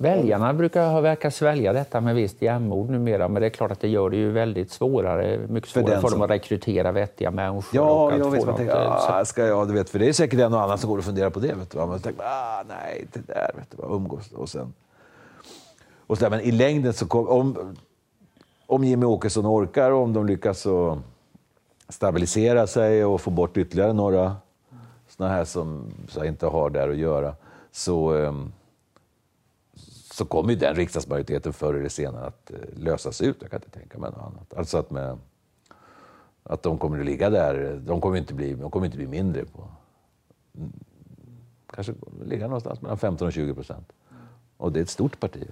Väljarna 0.00 0.54
brukar 0.54 0.90
ha 0.90 1.00
verkat 1.00 1.34
svälja 1.34 1.72
detta 1.72 2.00
med 2.00 2.14
visst 2.14 2.42
jämnmod 2.42 2.90
numera, 2.90 3.28
men 3.28 3.40
det 3.40 3.46
är 3.46 3.50
klart 3.50 3.70
att 3.70 3.80
det 3.80 3.88
gör 3.88 4.10
det 4.10 4.16
ju 4.16 4.30
väldigt 4.30 4.70
svårare, 4.70 5.38
mycket 5.48 5.70
svårare 5.70 5.94
för, 5.94 6.00
för 6.00 6.10
dem 6.10 6.22
att 6.22 6.30
rekrytera 6.30 6.92
vettiga 6.92 7.30
människor. 7.30 7.80
Ja, 7.80 8.16
jag 8.16 8.30
vet, 8.30 8.46
man 8.46 8.56
tänker, 8.56 8.76
ah, 8.76 9.24
ska 9.24 9.46
jag, 9.46 9.68
du 9.68 9.74
vet, 9.74 9.90
för 9.90 9.98
det 9.98 10.08
är 10.08 10.12
säkert 10.12 10.40
en 10.40 10.54
och 10.54 10.62
annan 10.62 10.78
som 10.78 10.90
går 10.90 10.98
och 10.98 11.04
funderar 11.04 11.30
på 11.30 11.40
det. 11.40 11.54
Vet 11.54 11.70
du, 11.70 11.78
man 11.78 12.00
tänker, 12.00 12.22
ah, 12.24 12.64
nej, 12.68 13.06
det 13.12 13.26
där, 13.26 13.50
vet 13.56 13.70
du, 13.70 13.94
umgås. 13.94 14.32
Och 14.32 14.48
sen, 14.48 14.72
och 16.06 16.18
så 16.18 16.24
där, 16.24 16.30
men 16.30 16.40
i 16.40 16.50
längden, 16.50 16.92
så 16.92 17.06
kom, 17.06 17.28
om, 17.28 17.76
om 18.66 18.84
Jimmy 18.84 19.06
Åkesson 19.06 19.46
orkar 19.46 19.90
och 19.90 20.02
om 20.02 20.12
de 20.12 20.26
lyckas 20.26 20.60
så 20.60 20.98
stabilisera 21.88 22.66
sig 22.66 23.04
och 23.04 23.20
få 23.20 23.30
bort 23.30 23.56
ytterligare 23.56 23.92
några 23.92 24.36
såna 25.18 25.30
här 25.30 25.44
som 25.44 25.90
så 26.08 26.24
inte 26.24 26.46
har 26.46 26.70
där 26.70 26.88
att 26.88 26.96
göra, 26.96 27.36
så, 27.70 28.12
ehm, 28.12 28.52
så 30.12 30.24
kommer 30.24 30.50
ju 30.50 30.58
den 30.58 30.74
riksdagsmajoriteten 30.74 31.52
förr 31.52 31.74
eller 31.74 31.88
senare 31.88 32.26
att 32.26 32.50
eh, 32.50 32.56
lösas 32.76 33.20
ut. 33.20 33.36
Jag 33.40 33.50
kan 33.50 33.60
inte 33.60 33.78
tänka 33.78 33.98
mig 33.98 34.10
något 34.10 34.20
annat. 34.20 34.54
Alltså 34.54 34.78
att, 34.78 34.90
med, 34.90 35.18
att 36.42 36.62
de 36.62 36.78
kommer 36.78 36.98
att 36.98 37.06
ligga 37.06 37.30
där. 37.30 37.80
De 37.86 38.00
kommer 38.00 38.16
inte 38.16 38.34
bli, 38.34 38.54
de 38.54 38.70
kommer 38.70 38.86
inte 38.86 38.96
bli 38.96 39.06
mindre. 39.06 39.44
på 39.44 39.68
mm, 40.56 40.72
Kanske 41.66 41.94
ligga 42.24 42.46
någonstans 42.46 42.82
mellan 42.82 42.98
15 42.98 43.26
och 43.26 43.32
20 43.32 43.54
procent. 43.54 43.92
Och 44.58 44.72
det 44.72 44.80
är 44.80 44.82
ett 44.82 44.90
stort 44.90 45.20
parti. 45.20 45.46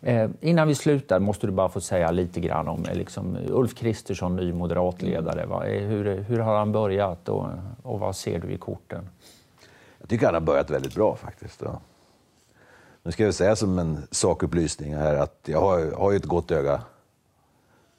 Eh, 0.00 0.30
innan 0.40 0.68
vi 0.68 0.74
slutar 0.74 1.18
måste 1.18 1.46
du 1.46 1.52
bara 1.52 1.68
få 1.68 1.80
säga 1.80 2.10
lite 2.10 2.40
grann 2.40 2.68
om 2.68 2.84
eh, 2.84 2.94
liksom, 2.94 3.38
Ulf 3.48 3.74
Kristersson, 3.74 4.36
ny 4.36 4.52
moderatledare. 4.52 5.46
Va? 5.46 5.66
Eh, 5.66 5.82
hur, 5.82 6.18
hur 6.18 6.38
har 6.38 6.58
han 6.58 6.72
börjat 6.72 7.28
och, 7.28 7.46
och 7.82 8.00
vad 8.00 8.16
ser 8.16 8.38
du 8.38 8.52
i 8.52 8.58
korten? 8.58 9.08
Jag 9.98 10.08
tycker 10.08 10.26
han 10.26 10.34
har 10.34 10.40
börjat 10.40 10.70
väldigt 10.70 10.94
bra 10.94 11.16
faktiskt. 11.16 11.62
Ja. 11.62 11.80
Nu 13.02 13.12
ska 13.12 13.24
jag 13.24 13.34
säga 13.34 13.56
som 13.56 13.78
en 13.78 14.06
sakupplysning 14.10 14.94
här 14.94 15.16
att 15.16 15.40
jag 15.44 15.60
har, 15.60 15.92
har 15.92 16.10
ju 16.10 16.16
ett 16.16 16.24
gott 16.24 16.50
öga 16.50 16.82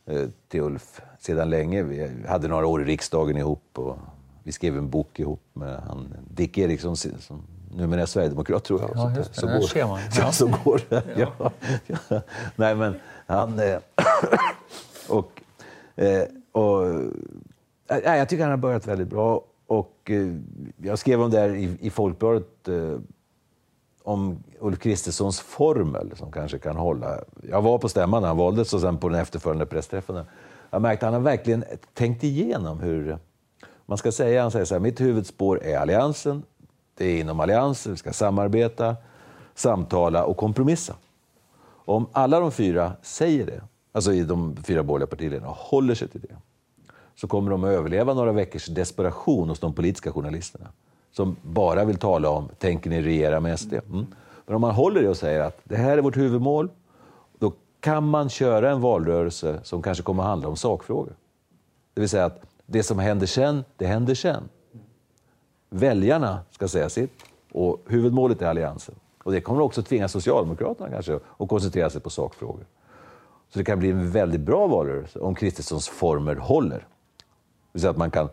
eh, 0.06 0.28
till 0.48 0.62
Ulf 0.62 1.02
sedan 1.20 1.50
länge. 1.50 1.84
Vi 1.84 2.10
hade 2.28 2.48
några 2.48 2.68
år 2.68 2.82
i 2.82 2.86
riksdagen 2.86 3.38
ihop 3.38 3.64
och 3.74 3.98
vi 4.44 4.52
skrev 4.52 4.78
en 4.78 4.90
bok 4.90 5.20
ihop 5.20 5.42
med 5.54 5.80
han, 5.88 6.14
Dick 6.30 6.58
Eriksson 6.58 6.98
som 6.98 7.42
numera 7.76 8.02
är 8.02 8.06
sverigedemokrat 8.06 8.64
tror 8.64 8.82
jag. 8.82 8.92
Ja, 8.96 9.14
just 9.18 9.34
det. 9.34 9.40
Så, 9.40 9.48
går, 9.48 9.62
ser 9.62 9.88
man. 9.88 10.00
Ja. 10.18 10.32
så 10.32 10.54
går 10.64 10.82
det. 10.90 11.04
Ja. 11.18 11.52
ja. 11.88 12.22
Nej, 12.56 12.76
men 12.76 12.96
han... 13.28 13.60
Eh, 13.60 13.78
och, 15.10 15.42
eh, 15.96 16.24
och, 16.52 16.86
äh, 17.90 18.16
jag 18.18 18.30
tycker 18.30 18.44
han 18.44 18.52
har 18.52 18.58
börjat 18.58 18.88
väldigt 18.88 19.08
bra. 19.08 19.42
Och, 19.68 20.12
jag 20.78 21.00
skrev 21.00 21.22
om 21.22 21.32
det 21.32 21.40
här 21.40 21.50
i, 21.50 21.78
i 21.82 21.90
Folkbladet 21.90 22.70
om 24.04 24.44
Ulf 24.60 24.80
Kristerssons 24.80 25.40
formel 25.40 26.12
som 26.16 26.32
kanske 26.32 26.58
kan 26.58 26.76
hålla. 26.76 27.20
Jag 27.50 27.62
var 27.62 27.78
på 27.78 27.90
stämman 27.90 28.22
när 28.22 28.28
han 28.28 28.38
valdes 28.38 28.74
och 28.74 28.82
sen 28.82 28.98
på 28.98 29.10
den 29.10 29.22
efterföljande 29.22 29.66
pressträffen. 29.66 30.26
Jag 30.70 30.82
märkte 30.82 31.08
att 31.08 31.14
han 31.14 31.22
har 31.22 31.32
verkligen 31.32 31.64
tänkt 31.94 32.24
igenom 32.24 32.80
hur 32.80 33.18
man 33.86 33.98
ska 33.98 34.12
säga. 34.12 34.42
Han 34.42 34.52
säger 34.52 34.66
så 34.66 34.76
här, 34.76 34.80
mitt 34.80 35.02
huvudspår 35.02 35.64
är 35.64 35.78
Alliansen, 35.78 36.44
det 36.98 37.06
är 37.06 37.20
inom 37.20 37.40
allianser, 37.40 37.92
vi 37.92 37.98
ska 37.98 38.14
samarbeta, 38.14 38.96
samtala 39.56 40.26
och 40.26 40.38
kompromissa. 40.38 40.96
Om 41.86 42.06
alla 42.12 42.40
de 42.40 42.52
fyra 42.52 42.92
säger 43.02 43.46
det, 43.46 43.62
alltså 43.92 44.14
i 44.14 44.24
de 44.24 44.58
fyra 44.64 44.84
borgerliga 44.84 45.08
partiledarna, 45.08 45.54
håller 45.58 45.96
sig 45.96 46.08
till 46.08 46.22
det, 46.22 46.36
så 47.16 47.28
kommer 47.28 47.52
de 47.52 47.64
att 47.64 47.70
överleva 47.70 48.14
några 48.14 48.32
veckors 48.32 48.66
desperation 48.66 49.50
hos 49.50 49.60
de 49.60 49.74
politiska 49.74 50.12
journalisterna 50.12 50.68
som 51.12 51.36
bara 51.42 51.86
vill 51.86 51.98
tala 51.98 52.30
om, 52.30 52.50
tänker 52.60 52.90
ni 52.90 53.02
regera 53.02 53.40
med 53.40 53.60
SD? 53.60 53.74
Mm. 53.74 54.06
Men 54.46 54.56
om 54.56 54.62
man 54.62 54.76
håller 54.76 55.02
det 55.02 55.10
och 55.10 55.18
säger 55.18 55.40
att 55.40 55.60
det 55.64 55.76
här 55.76 55.98
är 55.98 56.02
vårt 56.02 56.18
huvudmål, 56.18 56.70
då 57.40 57.54
kan 57.80 58.08
man 58.08 58.30
köra 58.30 58.72
en 58.72 58.82
valrörelse 58.82 59.60
som 59.64 59.82
kanske 59.82 60.04
kommer 60.04 60.24
att 60.24 60.30
handla 60.30 60.48
om 60.48 60.56
sakfrågor. 60.56 61.16
Det 61.94 62.02
vill 62.02 62.10
säga 62.10 62.26
att 62.26 62.42
det 62.66 62.84
som 62.84 63.00
händer 63.00 63.28
sen, 63.28 63.64
det 63.78 63.86
händer 63.86 64.16
sen. 64.16 64.44
Väljarna 65.70 66.40
ska 66.52 66.68
säga 66.68 66.90
sitt 66.90 67.24
och 67.52 67.82
huvudmålet 67.88 68.42
är 68.42 68.48
Alliansen. 68.48 68.96
Och 69.24 69.32
det 69.32 69.42
kommer 69.42 69.62
också 69.62 69.84
tvinga 69.84 70.08
Socialdemokraterna 70.08 70.90
kanske 70.90 71.20
att 71.38 71.50
koncentrera 71.50 71.90
sig 71.90 72.02
på 72.02 72.10
sakfrågor. 72.10 72.66
Så 73.50 73.60
det 73.60 73.66
kan 73.66 73.80
bli 73.80 73.92
en 73.92 74.12
väldigt 74.12 74.42
bra 74.42 74.68
valrörelse 74.68 75.20
om 75.20 75.36
Kristerssons 75.36 75.90
former 75.90 76.36
håller. 76.36 76.78
Det 76.78 76.86
vill 77.72 77.82
säga 77.82 77.92
att 77.92 77.98
man 77.98 78.12
kan... 78.12 78.30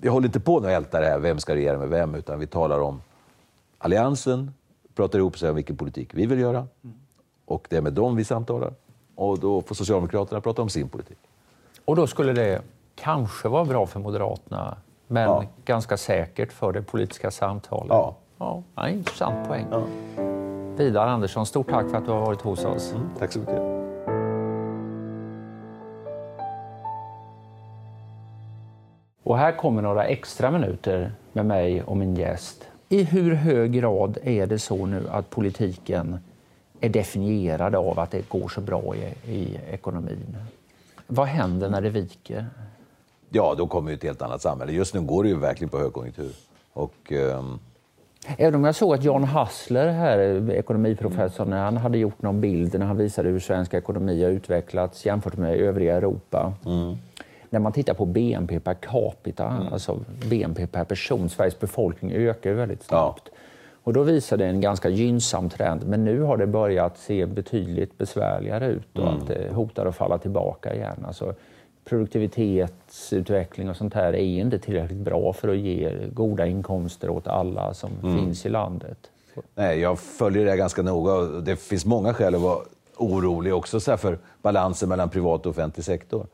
Vi 0.00 0.08
håller 0.08 0.26
inte 0.26 0.40
på 0.40 0.56
att 0.56 0.64
älta 0.64 1.00
det 1.00 1.06
här, 1.06 1.18
vem 1.18 1.38
ska 1.38 1.54
regera 1.54 1.78
med 1.78 1.88
vem, 1.88 2.14
utan 2.14 2.38
vi 2.38 2.46
talar 2.46 2.80
om 2.80 3.02
Alliansen, 3.78 4.54
pratar 4.94 5.18
ihop 5.18 5.38
sig 5.38 5.50
om 5.50 5.56
vilken 5.56 5.76
politik 5.76 6.14
vi 6.14 6.26
vill 6.26 6.38
göra. 6.38 6.66
Och 7.44 7.66
det 7.70 7.76
är 7.76 7.80
med 7.80 7.92
dem 7.92 8.16
vi 8.16 8.24
samtalar. 8.24 8.74
Och 9.14 9.38
då 9.38 9.62
får 9.62 9.74
Socialdemokraterna 9.74 10.40
prata 10.40 10.62
om 10.62 10.68
sin 10.68 10.88
politik. 10.88 11.18
Och 11.84 11.96
då 11.96 12.06
skulle 12.06 12.32
det 12.32 12.62
kanske 12.94 13.48
vara 13.48 13.64
bra 13.64 13.86
för 13.86 14.00
Moderaterna 14.00 14.76
men 15.06 15.22
ja. 15.22 15.44
ganska 15.64 15.96
säkert 15.96 16.52
för 16.52 16.72
det 16.72 16.82
politiska 16.82 17.30
samtalet. 17.30 17.88
Ja. 17.88 18.14
Ja, 18.38 18.62
ja 18.74 18.88
intressant 18.88 19.48
poäng. 19.48 19.66
Ja. 19.70 19.82
Vidar 20.76 21.06
Andersson, 21.06 21.46
stort 21.46 21.70
tack 21.70 21.90
för 21.90 21.98
att 21.98 22.04
du 22.04 22.10
har 22.10 22.20
varit 22.20 22.40
hos 22.40 22.64
oss. 22.64 22.92
Mm, 22.92 23.08
tack 23.18 23.32
så 23.32 23.38
mycket. 23.38 23.62
Och 29.22 29.38
här 29.38 29.52
kommer 29.52 29.82
några 29.82 30.04
extra 30.04 30.50
minuter 30.50 31.12
med 31.32 31.46
mig 31.46 31.82
och 31.82 31.96
min 31.96 32.14
gäst. 32.14 32.68
I 32.88 33.02
hur 33.02 33.34
hög 33.34 33.72
grad 33.72 34.18
är 34.22 34.46
det 34.46 34.58
så 34.58 34.86
nu 34.86 35.08
att 35.10 35.30
politiken 35.30 36.18
är 36.80 36.88
definierad 36.88 37.74
av 37.74 37.98
att 37.98 38.10
det 38.10 38.28
går 38.28 38.48
så 38.48 38.60
bra 38.60 38.94
i, 38.96 39.32
i 39.32 39.58
ekonomin. 39.70 40.36
Vad 41.06 41.26
händer 41.26 41.70
när 41.70 41.80
det 41.80 41.90
viker? 41.90 42.46
Ja, 43.34 43.54
då 43.58 43.66
kommer 43.66 43.88
vi 43.88 43.94
ett 43.94 44.02
helt 44.02 44.22
annat 44.22 44.42
samhälle. 44.42 44.72
Just 44.72 44.94
nu 44.94 45.00
går 45.00 45.22
det 45.22 45.28
ju 45.28 45.36
verkligen 45.36 45.68
på 45.68 45.78
högkonjunktur. 45.78 46.32
Och, 46.72 47.12
um... 47.12 47.58
Även 48.38 48.54
om 48.54 48.64
jag 48.64 48.74
såg 48.74 48.94
att 48.94 49.04
John 49.04 49.24
Hassler, 49.24 49.88
här, 49.88 50.50
ekonomiprofessorn, 50.50 51.46
mm. 51.46 51.58
han 51.58 51.76
hade 51.76 51.98
gjort 51.98 52.22
någon 52.22 52.40
bild 52.40 52.78
när 52.78 52.86
han 52.86 52.96
visade 52.96 53.28
hur 53.28 53.40
svensk 53.40 53.74
ekonomi 53.74 54.22
har 54.24 54.30
utvecklats 54.30 55.06
jämfört 55.06 55.36
med 55.36 55.56
övriga 55.56 55.96
Europa. 55.96 56.52
Mm. 56.66 56.96
När 57.50 57.60
man 57.60 57.72
tittar 57.72 57.94
på 57.94 58.04
BNP 58.06 58.60
per 58.60 58.74
capita, 58.74 59.48
mm. 59.48 59.72
alltså 59.72 60.00
BNP 60.30 60.66
per 60.66 60.84
person, 60.84 61.28
Sveriges 61.28 61.60
befolkning 61.60 62.12
ökar 62.12 62.50
ju 62.50 62.56
väldigt 62.56 62.82
snabbt. 62.82 63.22
Ja. 63.32 63.38
Och 63.82 63.92
då 63.92 64.02
visar 64.02 64.36
det 64.36 64.46
en 64.46 64.60
ganska 64.60 64.88
gynnsam 64.88 65.50
trend, 65.50 65.86
men 65.86 66.04
nu 66.04 66.20
har 66.20 66.36
det 66.36 66.46
börjat 66.46 66.98
se 66.98 67.26
betydligt 67.26 67.98
besvärligare 67.98 68.66
ut 68.66 68.98
och 68.98 69.08
mm. 69.08 69.14
att 69.14 69.26
det 69.26 69.52
hotar 69.52 69.86
att 69.86 69.96
falla 69.96 70.18
tillbaka 70.18 70.74
igen. 70.74 71.04
Alltså, 71.06 71.34
produktivitetsutveckling 71.84 73.70
och 73.70 73.76
sånt 73.76 73.94
här 73.94 74.12
är 74.12 74.40
inte 74.40 74.58
tillräckligt 74.58 74.98
bra 74.98 75.32
för 75.32 75.48
att 75.48 75.58
ge 75.58 76.08
goda 76.12 76.46
inkomster 76.46 77.10
åt 77.10 77.26
alla 77.26 77.74
som 77.74 77.90
mm. 78.02 78.18
finns 78.18 78.46
i 78.46 78.48
landet. 78.48 78.98
Nej, 79.54 79.80
jag 79.80 79.98
följer 79.98 80.44
det 80.44 80.56
ganska 80.56 80.82
noga 80.82 81.12
och 81.12 81.42
det 81.42 81.56
finns 81.56 81.86
många 81.86 82.14
skäl 82.14 82.34
att 82.34 82.40
vara 82.40 82.58
orolig 82.96 83.54
också 83.54 83.80
så 83.80 83.96
för 83.96 84.18
balansen 84.42 84.88
mellan 84.88 85.08
privat 85.08 85.46
och 85.46 85.50
offentlig 85.50 85.84
sektor. 85.84 86.26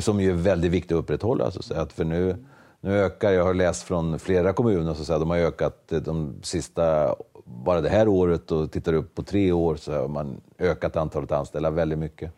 Som 0.00 0.20
ju 0.20 0.30
är 0.30 0.34
väldigt 0.34 0.70
viktigt 0.70 0.92
att 0.92 0.98
upprätthålla. 0.98 1.50
Så 1.50 1.74
att 1.74 1.92
för 1.92 2.04
nu, 2.04 2.36
nu 2.80 2.98
ökar, 2.98 3.32
jag 3.32 3.44
har 3.44 3.54
läst 3.54 3.82
från 3.82 4.18
flera 4.18 4.52
kommuner, 4.52 4.94
så 4.94 5.12
att 5.12 5.20
de 5.20 5.30
har 5.30 5.36
ökat 5.36 5.92
de 6.04 6.34
sista, 6.42 7.14
bara 7.44 7.80
det 7.80 7.88
här 7.88 8.08
året 8.08 8.52
och 8.52 8.72
tittar 8.72 8.92
upp 8.92 9.14
på 9.14 9.22
tre 9.22 9.52
år 9.52 9.76
så 9.76 9.92
har 9.92 10.08
man 10.08 10.40
ökat 10.58 10.96
antalet 10.96 11.32
anställda 11.32 11.70
väldigt 11.70 11.98
mycket. 11.98 12.32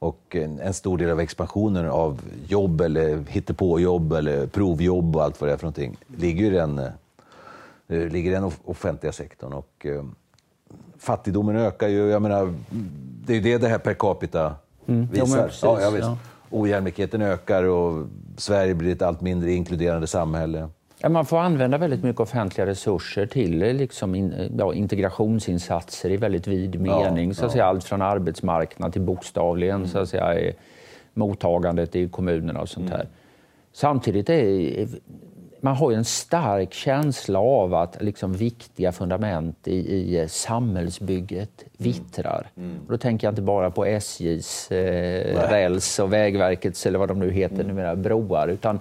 Och 0.00 0.36
en, 0.36 0.74
stor 0.74 0.98
del 0.98 1.10
av 1.10 1.20
expansionen 1.20 1.88
av 1.88 2.20
jobb 2.48 2.80
eller 2.80 3.24
hittepåjobb 3.28 4.12
eller 4.12 4.46
provjobb 4.46 5.16
och 5.16 5.22
allt 5.22 5.40
vad 5.40 5.50
det 5.50 5.54
är 5.54 5.56
för 5.56 5.64
någonting 5.64 5.96
ligger 6.16 6.44
i 6.44 6.50
den, 6.50 6.78
eh, 7.88 8.08
ligger 8.08 8.30
i 8.30 8.34
den 8.34 8.52
offentliga 8.64 9.12
sektorn. 9.12 9.52
Och, 9.52 9.86
eh, 9.86 10.04
fattigdomen 10.98 11.56
ökar 11.56 11.88
ju. 11.88 12.08
Jag 12.08 12.22
menar, 12.22 12.54
det 13.26 13.32
är 13.32 13.36
ju 13.36 13.42
det 13.42 13.58
det 13.58 13.68
här 13.68 13.78
per 13.78 13.94
capita 13.94 14.54
mm. 14.86 15.08
visar. 15.10 15.38
Ja, 15.38 15.44
precis, 15.44 15.62
ja, 15.62 15.98
ja, 15.98 16.18
Ojämlikheten 16.50 17.22
ökar 17.22 17.64
och 17.64 18.06
Sverige 18.36 18.74
blir 18.74 18.92
ett 18.92 19.02
allt 19.02 19.20
mindre 19.20 19.52
inkluderande 19.52 20.06
samhälle. 20.06 20.68
Ja, 21.02 21.08
man 21.08 21.26
får 21.26 21.38
använda 21.38 21.78
väldigt 21.78 22.02
mycket 22.02 22.20
offentliga 22.20 22.66
resurser 22.66 23.26
till 23.26 23.62
eh, 23.62 23.74
liksom 23.74 24.14
in, 24.14 24.32
eh, 24.32 24.50
ja, 24.58 24.74
integrationsinsatser 24.74 26.10
i 26.10 26.16
väldigt 26.16 26.46
vid 26.46 26.80
mening. 26.80 27.28
Ja, 27.28 27.34
så 27.34 27.46
att 27.46 27.52
säga, 27.52 27.64
allt 27.64 27.84
från 27.84 28.02
arbetsmarknad 28.02 28.92
till 28.92 29.02
bokstavligen 29.02 29.76
mm. 29.76 29.88
så 29.88 29.98
att 29.98 30.08
säga, 30.08 30.52
mottagandet 31.14 31.96
i 31.96 32.08
kommunerna 32.08 32.60
och 32.60 32.68
sånt 32.68 32.86
mm. 32.86 32.98
här. 32.98 33.08
Samtidigt 33.72 34.30
är 34.30 34.88
man 35.62 35.76
har 35.76 35.92
en 35.92 36.04
stark 36.04 36.72
känsla 36.72 37.38
av 37.38 37.74
att 37.74 38.02
liksom 38.02 38.32
viktiga 38.32 38.92
fundament 38.92 39.68
i, 39.68 39.74
i 39.74 40.28
samhällsbygget 40.28 41.62
mm. 41.62 41.70
vittrar. 41.76 42.50
Mm. 42.56 42.70
Mm. 42.70 42.82
Då 42.88 42.98
tänker 42.98 43.26
jag 43.26 43.32
inte 43.32 43.42
bara 43.42 43.70
på 43.70 43.84
SJs 43.84 44.70
eh, 44.70 45.50
räls 45.50 45.98
och 45.98 46.12
Vägverkets, 46.12 46.86
eller 46.86 46.98
vad 46.98 47.08
de 47.08 47.18
nu 47.18 47.30
heter 47.30 47.54
mm. 47.54 47.66
numera, 47.66 47.96
broar, 47.96 48.48
utan 48.48 48.80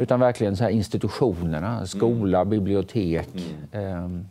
utan 0.00 0.20
verkligen 0.20 0.56
så 0.56 0.64
här 0.64 0.70
institutionerna, 0.70 1.86
skola, 1.86 2.38
mm. 2.38 2.50
bibliotek, 2.50 3.28
mm. 3.72 4.26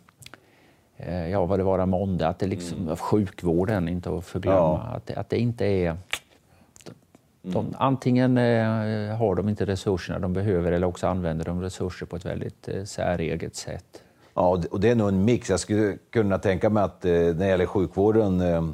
eh, 0.98 1.30
ja 1.30 1.46
vad 1.46 1.60
det 1.60 1.64
var 1.64 1.86
måndag, 1.86 2.28
att 2.28 2.40
det 2.40 2.48
liksom, 2.48 2.78
mm. 2.82 2.96
sjukvården 2.96 3.90
inte 3.90 4.18
att 4.18 4.26
förglömma, 4.26 4.90
ja. 4.92 4.96
att, 4.96 5.18
att 5.18 5.30
det 5.30 5.38
inte 5.38 5.66
är 5.66 5.98
de, 7.42 7.66
mm. 7.66 7.76
antingen 7.78 8.38
eh, 8.38 9.16
har 9.18 9.36
de 9.36 9.50
inte 9.50 9.66
resurserna 9.66 10.20
de 10.20 10.34
behöver 10.34 10.72
eller 10.72 10.88
också 10.88 11.08
använder 11.08 11.46
de 11.46 11.62
resurser 11.62 12.06
på 12.06 12.16
ett 12.16 12.26
väldigt 12.26 12.68
eh, 12.68 12.84
säreget 12.84 13.56
sätt. 13.56 14.04
Ja, 14.34 14.64
och 14.72 14.80
det 14.80 14.90
är 14.90 14.96
nog 14.96 15.10
en 15.10 15.26
mix. 15.26 15.50
Jag 15.50 15.60
skulle 15.60 15.98
kunna 16.10 16.38
tänka 16.38 16.70
mig 16.70 16.84
att 16.84 17.06
eh, 17.06 17.12
när 17.12 17.34
det 17.34 17.48
gäller 17.48 17.66
sjukvården 17.66 18.42
eh, 18.42 18.70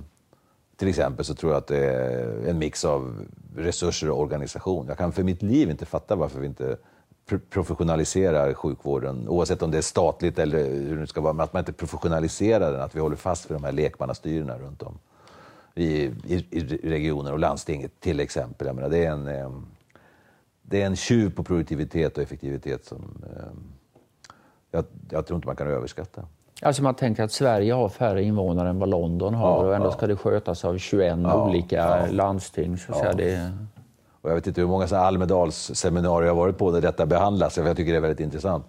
till 0.75 0.87
exempel 0.87 1.25
så 1.25 1.35
tror 1.35 1.51
jag 1.51 1.57
att 1.57 1.67
det 1.67 1.85
är 1.85 2.49
en 2.49 2.59
mix 2.59 2.85
av 2.85 3.25
resurser 3.57 4.09
och 4.09 4.19
organisation. 4.19 4.85
Jag 4.87 4.97
kan 4.97 5.11
för 5.11 5.23
mitt 5.23 5.41
liv 5.41 5.69
inte 5.69 5.85
fatta 5.85 6.15
varför 6.15 6.39
vi 6.39 6.47
inte 6.47 6.77
professionaliserar 7.49 8.53
sjukvården, 8.53 9.29
oavsett 9.29 9.61
om 9.61 9.71
det 9.71 9.77
är 9.77 9.81
statligt 9.81 10.39
eller 10.39 10.69
hur 10.69 10.97
det 10.97 11.07
ska 11.07 11.21
vara, 11.21 11.33
men 11.33 11.43
att 11.43 11.53
man 11.53 11.59
inte 11.61 11.73
professionaliserar 11.73 12.71
den, 12.71 12.81
att 12.81 12.95
vi 12.95 12.99
håller 12.99 13.15
fast 13.15 13.51
vid 13.51 13.55
de 13.55 13.63
här 13.63 13.71
lekmannastyrena 13.71 14.57
runt 14.57 14.83
om 14.83 14.99
i, 15.75 16.03
i, 16.27 16.45
i 16.51 16.89
regioner 16.89 17.33
och 17.33 17.39
landstinget 17.39 17.99
till 17.99 18.19
exempel. 18.19 18.67
Jag 18.67 18.75
menar, 18.75 18.89
det, 18.89 19.05
är 19.05 19.11
en, 19.11 19.27
eh, 19.27 19.51
det 20.61 20.81
är 20.81 20.85
en 20.85 20.95
tjuv 20.95 21.35
på 21.35 21.43
produktivitet 21.43 22.17
och 22.17 22.23
effektivitet 22.23 22.85
som 22.85 23.23
eh, 23.23 23.51
jag, 24.71 24.85
jag 25.09 25.27
tror 25.27 25.35
inte 25.35 25.47
man 25.47 25.55
kan 25.55 25.67
överskatta. 25.67 26.25
Alltså 26.61 26.83
man 26.83 26.95
tänker 26.95 27.23
att 27.23 27.31
Sverige 27.31 27.73
har 27.73 27.89
färre 27.89 28.23
invånare 28.23 28.69
än 28.69 28.79
vad 28.79 28.89
London 28.89 29.33
har 29.33 29.63
ja, 29.63 29.67
och 29.67 29.75
ändå 29.75 29.87
ja. 29.87 29.91
ska 29.91 30.07
det 30.07 30.15
skötas 30.15 30.65
av 30.65 30.77
21 30.77 31.17
ja, 31.23 31.45
olika 31.45 32.07
landsting. 32.11 32.77
Så 32.77 32.93
ja. 33.03 33.13
det... 33.13 33.51
och 34.21 34.29
jag 34.29 34.35
vet 34.35 34.47
inte 34.47 34.61
hur 34.61 34.67
många 34.67 34.85
Almedalsseminarier 34.85 36.27
jag 36.27 36.35
har 36.35 36.41
varit 36.41 36.57
på 36.57 36.71
där 36.71 36.81
detta 36.81 37.05
behandlas, 37.05 37.57
jag 37.57 37.77
tycker 37.77 37.91
det 37.91 37.97
är 37.97 38.01
väldigt 38.01 38.19
intressant. 38.19 38.65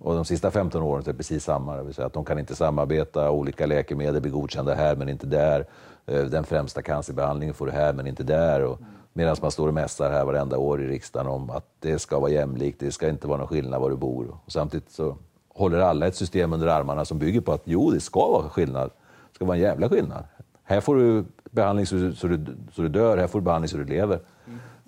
Och 0.00 0.14
de 0.14 0.24
sista 0.24 0.50
15 0.50 0.82
åren 0.82 1.02
är 1.02 1.04
det 1.04 1.14
precis 1.14 1.44
samma, 1.44 1.76
det 1.76 1.82
vill 1.82 1.94
säga 1.94 2.06
att 2.06 2.12
de 2.12 2.24
kan 2.24 2.38
inte 2.38 2.56
samarbeta, 2.56 3.30
olika 3.30 3.66
läkemedel 3.66 4.22
blir 4.22 4.32
godkända 4.32 4.74
här 4.74 4.96
men 4.96 5.08
inte 5.08 5.26
där. 5.26 5.66
Eh, 6.06 6.24
den 6.24 6.44
främsta 6.44 6.82
cancerbehandlingen 6.82 7.54
får 7.54 7.66
du 7.66 7.72
här 7.72 7.92
men 7.92 8.06
inte 8.06 8.22
där. 8.22 8.76
Medan 9.12 9.36
man 9.42 9.50
står 9.50 9.68
och 9.68 9.74
mässar 9.74 10.10
här 10.10 10.24
varenda 10.24 10.58
år 10.58 10.82
i 10.82 10.88
riksdagen 10.88 11.26
om 11.26 11.50
att 11.50 11.64
det 11.80 11.98
ska 11.98 12.18
vara 12.18 12.30
jämlikt, 12.30 12.80
det 12.80 12.92
ska 12.92 13.08
inte 13.08 13.28
vara 13.28 13.38
någon 13.38 13.48
skillnad 13.48 13.80
var 13.80 13.90
du 13.90 13.96
bor. 13.96 14.26
Och 14.44 14.52
samtidigt 14.52 14.90
så 14.90 15.16
håller 15.58 15.78
alla 15.78 16.06
ett 16.06 16.16
system 16.16 16.52
under 16.52 16.66
armarna 16.66 17.04
som 17.04 17.18
bygger 17.18 17.40
på 17.40 17.52
att 17.52 17.62
jo, 17.64 17.90
det 17.90 18.00
ska 18.00 18.26
vara 18.26 18.48
skillnad. 18.48 18.90
Det 19.30 19.34
ska 19.34 19.44
vara 19.44 19.56
en 19.56 19.62
jävla 19.62 19.88
skillnad. 19.88 20.24
Här 20.64 20.80
får 20.80 20.96
du 20.96 21.24
behandling 21.50 21.86
så 21.86 21.94
du, 21.94 22.14
så 22.14 22.26
du, 22.26 22.46
så 22.74 22.82
du 22.82 22.88
dör, 22.88 23.18
här 23.18 23.26
får 23.26 23.40
du 23.40 23.44
behandling 23.44 23.68
så 23.68 23.76
du 23.76 23.84
lever. 23.84 24.20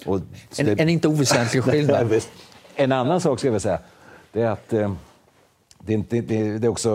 Och 0.07 0.21
en, 0.59 0.67
det, 0.67 0.81
en 0.81 0.89
inte 0.89 1.09
oväsentlig 1.09 1.65
skillnad. 1.65 2.13
en 2.77 2.93
annan 2.93 3.21
sak 3.21 3.39
ska 3.39 3.49
jag 3.49 3.63
säga, 3.63 3.79
det 4.33 4.43
är 4.43 4.51
att 4.51 4.73
eh, 4.73 4.93
det, 5.79 5.93
är 5.93 5.97
inte, 5.97 6.21
det, 6.21 6.59
det 6.59 6.67
är 6.67 6.71
också 6.71 6.91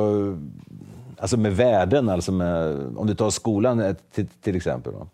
alltså 1.18 1.38
med 1.38 1.56
värden, 1.56 2.10
alltså 2.10 2.32
med, 2.32 2.76
om 2.98 3.08
du 3.08 3.16
tar 3.16 3.30
skolan 3.30 3.96
till, 4.12 4.28
till 4.28 4.56
exempel. 4.56 4.94
Då. 4.94 5.08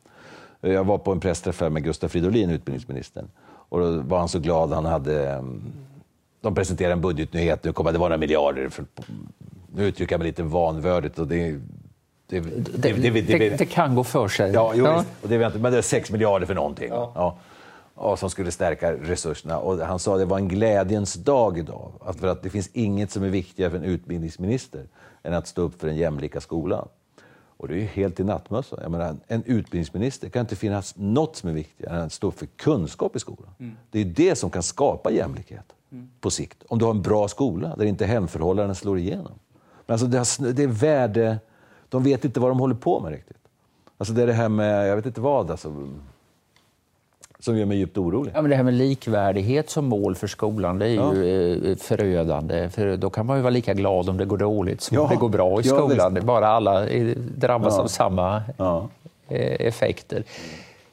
Jag 0.69 0.83
var 0.83 0.97
på 0.97 1.11
en 1.11 1.19
pressträff 1.19 1.61
med 1.61 1.83
Gustav 1.83 2.07
Fridolin, 2.07 2.49
utbildningsministern. 2.49 3.27
Och 3.45 3.79
då 3.79 3.99
var 3.99 4.19
han 4.19 4.29
så 4.29 4.39
glad. 4.39 4.73
Han 4.73 4.85
hade 4.85 5.29
mm, 5.29 5.61
de 6.41 6.55
presenterar 6.55 6.91
en 6.91 7.01
budgetnyhet, 7.01 7.63
nu 7.63 7.73
kommer 7.73 7.91
det 7.91 7.97
vara 7.97 8.09
några 8.09 8.19
miljarder. 8.19 8.69
För, 8.69 8.85
nu 9.75 9.85
uttrycker 9.85 10.13
jag 10.13 10.19
mig 10.19 10.27
lite 10.27 10.43
vanvördigt. 10.43 11.19
Och 11.19 11.27
det, 11.27 11.59
det, 12.27 12.39
det, 12.39 13.49
det, 13.57 13.65
kan 13.65 13.95
gå 13.95 14.03
för 14.03 14.27
sig. 14.27 14.51
Ja, 14.51 14.71
jo, 14.75 14.85
ja. 14.85 15.05
Och 15.21 15.29
det 15.29 15.49
men 15.59 15.71
det 15.71 15.77
är 15.77 15.81
6 15.81 16.11
miljarder 16.11 16.45
för 16.45 16.53
någonting. 16.53 16.89
Ja. 16.89 17.11
Ja. 17.15 17.37
Och 17.95 18.19
som 18.19 18.29
skulle 18.29 18.51
stärka 18.51 18.93
resurserna. 18.93 19.57
Och 19.57 19.77
han 19.77 19.99
sa 19.99 20.13
att 20.13 20.19
det 20.19 20.25
var 20.25 20.37
en 20.37 20.47
glädjens 20.47 21.13
dag 21.13 21.57
idag. 21.57 21.91
Att 22.01 22.19
för 22.19 22.27
att 22.27 22.43
det 22.43 22.49
finns 22.49 22.69
inget 22.73 23.11
som 23.11 23.23
är 23.23 23.29
viktigare 23.29 23.71
för 23.71 23.77
en 23.77 23.83
utbildningsminister 23.83 24.85
än 25.23 25.33
att 25.33 25.47
stå 25.47 25.61
upp 25.61 25.79
för 25.79 25.87
den 25.87 25.95
jämlika 25.95 26.41
skolan. 26.41 26.87
Och 27.57 27.67
det 27.67 27.73
är 27.73 27.77
ju 27.77 27.85
helt 27.85 28.19
i 28.19 28.23
nattmössan. 28.23 28.79
Jag 28.81 28.91
menar, 28.91 29.15
en 29.27 29.43
utbildningsminister 29.43 30.29
kan 30.29 30.39
inte 30.39 30.55
finnas 30.55 30.93
något 30.97 31.35
som 31.35 31.49
är 31.49 31.53
viktigare 31.53 31.95
än 31.95 32.01
att 32.01 32.13
stå 32.13 32.27
upp 32.27 32.39
för 32.39 32.45
kunskap 32.45 33.15
i 33.15 33.19
skolan. 33.19 33.53
Mm. 33.59 33.77
Det 33.91 33.99
är 33.99 34.05
det 34.05 34.35
som 34.35 34.49
kan 34.49 34.63
skapa 34.63 35.11
jämlikhet 35.11 35.65
på 36.19 36.29
sikt. 36.29 36.63
Om 36.69 36.79
du 36.79 36.85
har 36.85 36.91
en 36.91 37.01
bra 37.01 37.27
skola 37.27 37.75
där 37.77 37.85
inte 37.85 38.05
hemförhållanden 38.05 38.75
slår 38.75 38.97
igenom. 38.97 39.33
Men 39.85 39.93
alltså 39.93 40.07
det, 40.07 40.17
har, 40.17 40.53
det 40.53 40.63
är 40.63 40.67
värde... 40.67 41.39
De 41.89 42.03
vet 42.03 42.25
inte 42.25 42.39
vad 42.39 42.51
de 42.51 42.59
håller 42.59 42.75
på 42.75 42.99
med 42.99 43.11
riktigt. 43.11 43.37
Alltså 43.97 44.13
det 44.13 44.23
är 44.23 44.27
det 44.27 44.33
här 44.33 44.49
med, 44.49 44.87
jag 44.89 44.95
vet 44.95 45.05
inte 45.05 45.21
vad, 45.21 45.51
alltså, 45.51 45.87
som 47.39 47.57
gör 47.57 47.65
mig 47.65 47.77
djupt 47.77 47.97
orolig. 47.97 48.31
Ja, 48.35 48.41
men 48.41 48.51
det 48.51 48.55
här 48.55 48.63
med 48.63 48.73
likvärdighet 48.73 49.69
som 49.69 49.85
mål 49.85 50.15
för 50.15 50.27
skolan, 50.27 50.79
det 50.79 50.87
är 50.87 50.95
ja. 50.95 51.15
ju 51.15 51.71
eh, 51.71 51.77
förödande. 51.77 52.69
För 52.69 52.97
då 52.97 53.09
kan 53.09 53.25
man 53.25 53.37
ju 53.37 53.43
vara 53.43 53.51
lika 53.51 53.73
glad 53.73 54.09
om 54.09 54.17
det 54.17 54.25
går 54.25 54.37
dåligt 54.37 54.81
som 54.81 54.95
ja. 54.95 55.01
om 55.01 55.09
det 55.09 55.15
går 55.15 55.29
bra 55.29 55.59
i 55.59 55.63
skolan. 55.63 56.15
Ja, 56.15 56.21
bara 56.21 56.47
alla 56.47 56.85
drabbas 57.35 57.79
av 57.79 57.87
samma 57.87 58.43
eh, 59.27 59.67
effekter. 59.67 60.23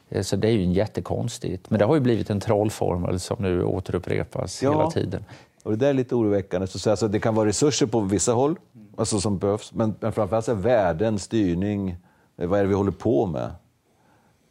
Eh, 0.08 0.22
så 0.22 0.36
det 0.36 0.48
är 0.48 0.52
ju 0.52 0.72
jättekonstigt. 0.72 1.70
Men 1.70 1.78
det 1.78 1.84
har 1.84 1.94
ju 1.94 2.00
blivit 2.00 2.30
en 2.30 2.40
trollformel 2.40 3.20
som 3.20 3.36
nu 3.40 3.64
återupprepas 3.64 4.62
ja. 4.62 4.70
hela 4.70 4.90
tiden. 4.90 5.24
Och 5.62 5.70
det 5.70 5.76
där 5.76 5.88
är 5.88 5.94
lite 5.94 6.14
oroväckande. 6.14 6.66
Så 6.66 6.90
alltså, 6.90 7.08
det 7.08 7.20
kan 7.20 7.34
vara 7.34 7.48
resurser 7.48 7.86
på 7.86 8.00
vissa 8.00 8.32
håll 8.32 8.56
alltså, 8.98 9.20
som 9.20 9.38
behövs, 9.38 9.72
men, 9.72 9.94
men 10.00 10.12
framförallt 10.12 10.48
är 10.48 10.54
värden, 10.54 11.18
styrning, 11.18 11.96
eh, 12.36 12.48
vad 12.48 12.58
är 12.58 12.62
det 12.62 12.68
vi 12.68 12.74
håller 12.74 12.92
på 12.92 13.26
med? 13.26 13.50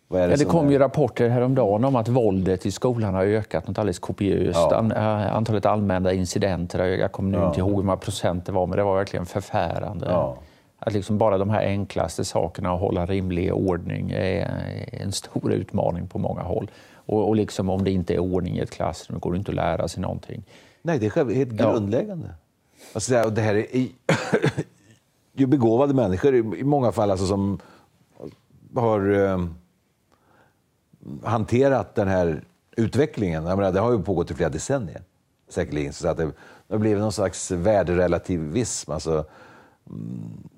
det, 0.10 0.20
ja, 0.20 0.38
det 0.38 0.46
kom 0.46 0.68
är... 0.68 0.72
ju 0.72 0.80
rapporter 0.80 1.30
häromdagen 1.30 1.86
om 1.86 1.96
att 1.96 2.08
våldet 2.08 2.66
i 2.66 2.72
skolan 2.72 3.14
har 3.14 3.24
ökat 3.24 3.68
något 3.68 3.78
alldeles 3.78 4.00
kopiöst. 4.00 4.60
Ja. 4.72 4.92
Eh, 4.96 5.36
antalet 5.36 5.66
anmälda 5.66 6.14
incidenter, 6.14 6.86
jag 6.86 7.12
kommer 7.12 7.32
nu 7.32 7.38
ja. 7.38 7.48
inte 7.48 7.60
ihåg 7.60 7.76
hur 7.76 7.84
många 7.84 7.98
procent 7.98 8.46
det 8.46 8.52
var, 8.52 8.68
men 8.68 8.78
det 8.78 8.84
var 8.84 8.98
verkligen 8.98 9.26
förfärande. 9.26 10.06
Ja. 10.10 10.38
Att 10.88 10.94
liksom 10.94 11.18
bara 11.18 11.38
de 11.38 11.50
här 11.50 11.66
enklaste 11.66 12.26
sakerna, 12.26 12.74
att 12.74 12.80
hålla 12.80 13.06
rimlig 13.06 13.54
ordning, 13.54 14.12
är 14.12 14.90
en 14.92 15.12
stor 15.12 15.54
utmaning 15.54 16.08
på 16.08 16.20
många 16.20 16.42
håll. 16.42 16.72
Och, 16.94 17.28
och 17.28 17.36
liksom 17.36 17.70
om 17.70 17.84
det 17.84 17.92
inte 17.92 18.14
är 18.14 18.20
ordning 18.20 18.58
i 18.58 18.60
ett 18.60 18.72
klassrum 18.72 19.20
går 19.20 19.32
det 19.32 19.38
inte 19.38 19.52
att 19.52 19.56
lära 19.56 19.88
sig 19.88 20.02
någonting. 20.02 20.44
Nej, 20.82 21.00
det 21.00 21.18
är 21.18 21.36
helt 21.36 21.52
grundläggande. 21.52 22.28
Ja. 22.28 22.34
Alltså, 22.94 23.30
det 23.30 23.42
här 23.42 23.56
är 23.56 23.88
ju 25.34 25.46
begåvade 25.46 25.94
människor 25.94 26.36
i 26.36 26.64
många 26.64 26.92
fall 26.92 27.12
alltså, 27.12 27.28
som 27.28 27.60
har 28.76 29.12
eh, 29.12 29.46
hanterat 31.24 31.96
den 31.96 32.08
här 32.08 32.44
utvecklingen. 32.78 33.46
Jag 33.46 33.58
menar, 33.58 33.72
det 33.72 33.80
har 33.80 33.92
ju 33.92 34.04
pågått 34.04 34.32
i 34.32 34.34
flera 34.34 34.50
decennier 34.50 35.02
säkerligen. 35.50 35.94
Så 35.94 36.08
att 36.08 36.18
det, 36.18 36.26
det 36.68 36.74
har 36.74 36.78
blivit 36.80 37.00
någon 37.00 37.12
slags 37.12 37.52
värderelativism. 37.52 38.92
Alltså, 38.92 39.26
mm, 39.90 40.50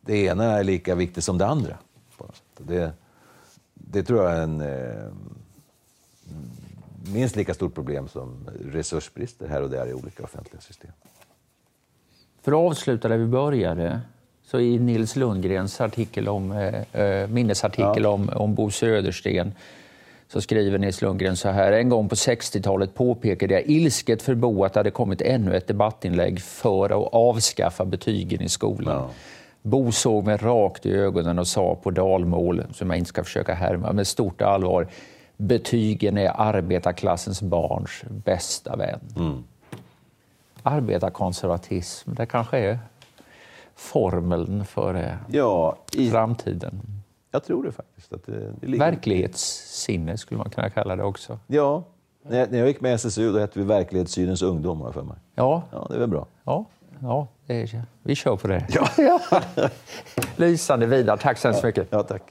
det 0.00 0.16
ena 0.24 0.44
är 0.44 0.64
lika 0.64 0.94
viktigt 0.94 1.24
som 1.24 1.38
det 1.38 1.46
andra. 1.46 1.76
Det, 2.58 2.92
det 3.74 4.02
tror 4.02 4.22
jag 4.24 4.32
är 4.32 4.42
en 4.42 4.60
eh, 4.60 5.12
minst 7.12 7.36
lika 7.36 7.54
stort 7.54 7.74
problem 7.74 8.08
som 8.08 8.48
resursbrister 8.72 9.48
här 9.48 9.62
och 9.62 9.70
där 9.70 9.86
i 9.86 9.94
olika 9.94 10.22
offentliga 10.22 10.60
system. 10.60 10.90
För 12.42 12.52
att 12.52 12.70
avsluta 12.70 13.08
där 13.08 13.16
vi 13.16 13.26
började, 13.26 14.00
så 14.44 14.60
i 14.60 14.78
Nils 14.78 15.16
Lundgrens 15.16 15.80
artikel 15.80 16.28
om, 16.28 16.52
eh, 16.52 17.00
eh 17.00 17.28
minnesartikel 17.28 18.02
ja. 18.02 18.08
om, 18.08 18.28
om 18.28 18.54
Bo 18.54 18.70
Södersten 18.70 19.52
så 20.32 20.40
skriver 20.40 20.78
Nils 20.78 21.02
Lundgren 21.02 21.36
så 21.36 21.48
här. 21.48 21.72
En 21.72 21.88
gång 21.88 22.08
på 22.08 22.14
60-talet 22.14 22.94
påpekade 22.94 23.54
jag 23.54 23.66
ilsket 23.66 24.22
för 24.22 24.34
Bo 24.34 24.64
att 24.64 24.72
det 24.72 24.80
hade 24.80 24.90
kommit 24.90 25.22
ännu 25.22 25.56
ett 25.56 25.66
debattinlägg 25.66 26.40
för 26.40 26.84
att 26.84 27.12
avskaffa 27.12 27.84
betygen 27.84 28.42
i 28.42 28.48
skolan. 28.48 28.96
Ja. 28.96 29.10
Bo 29.62 29.92
såg 29.92 30.24
mig 30.24 30.36
rakt 30.36 30.86
i 30.86 30.92
ögonen 30.92 31.38
och 31.38 31.46
sa 31.46 31.74
på 31.74 31.90
dalmål, 31.90 32.64
som 32.72 32.90
jag 32.90 32.98
inte 32.98 33.08
ska 33.08 33.24
försöka 33.24 33.54
härma, 33.54 33.92
med 33.92 34.06
stort 34.06 34.42
allvar. 34.42 34.88
Betygen 35.36 36.18
är 36.18 36.32
arbetarklassens 36.36 37.42
barns 37.42 38.02
bästa 38.08 38.76
vän. 38.76 39.00
Mm. 39.16 39.44
Arbetarkonservatism, 40.62 42.14
det 42.14 42.26
kanske 42.26 42.58
är 42.58 42.78
formeln 43.74 44.64
för 44.64 45.18
ja, 45.28 45.76
i... 45.96 46.10
framtiden. 46.10 46.80
Jag 47.30 47.44
tror 47.44 47.64
det 47.64 47.72
faktiskt. 47.72 48.12
Att 48.12 48.26
det, 48.26 48.52
det 48.60 48.66
ligger... 48.66 48.84
Verklighetssinne 48.84 50.18
skulle 50.18 50.38
man 50.38 50.50
kunna 50.50 50.70
kalla 50.70 50.96
det 50.96 51.02
också. 51.02 51.38
Ja, 51.46 51.84
när 52.22 52.58
jag, 52.58 52.68
gick 52.68 52.80
med 52.80 52.92
i 52.92 52.94
SSU 52.94 53.32
då 53.32 53.38
hette 53.38 53.58
vi 53.58 53.64
Verklighetssynens 53.64 54.42
ungdom, 54.42 54.80
har 54.80 54.92
för 54.92 55.02
mig. 55.02 55.16
Ja. 55.34 55.62
ja, 55.70 55.86
det 55.90 55.94
är 55.94 55.98
väl 55.98 56.08
bra. 56.08 56.26
Ja, 56.44 56.64
ja 57.02 57.28
det 57.46 57.62
är, 57.62 57.82
vi 58.02 58.14
kör 58.14 58.36
på 58.36 58.48
det. 58.48 58.66
Ja. 58.68 59.20
Lysande 60.36 60.86
Vidar, 60.86 61.16
tack 61.16 61.38
så 61.38 61.48
hemskt 61.48 61.64
mycket. 61.64 61.88
Ja, 61.90 62.02
tack. 62.02 62.22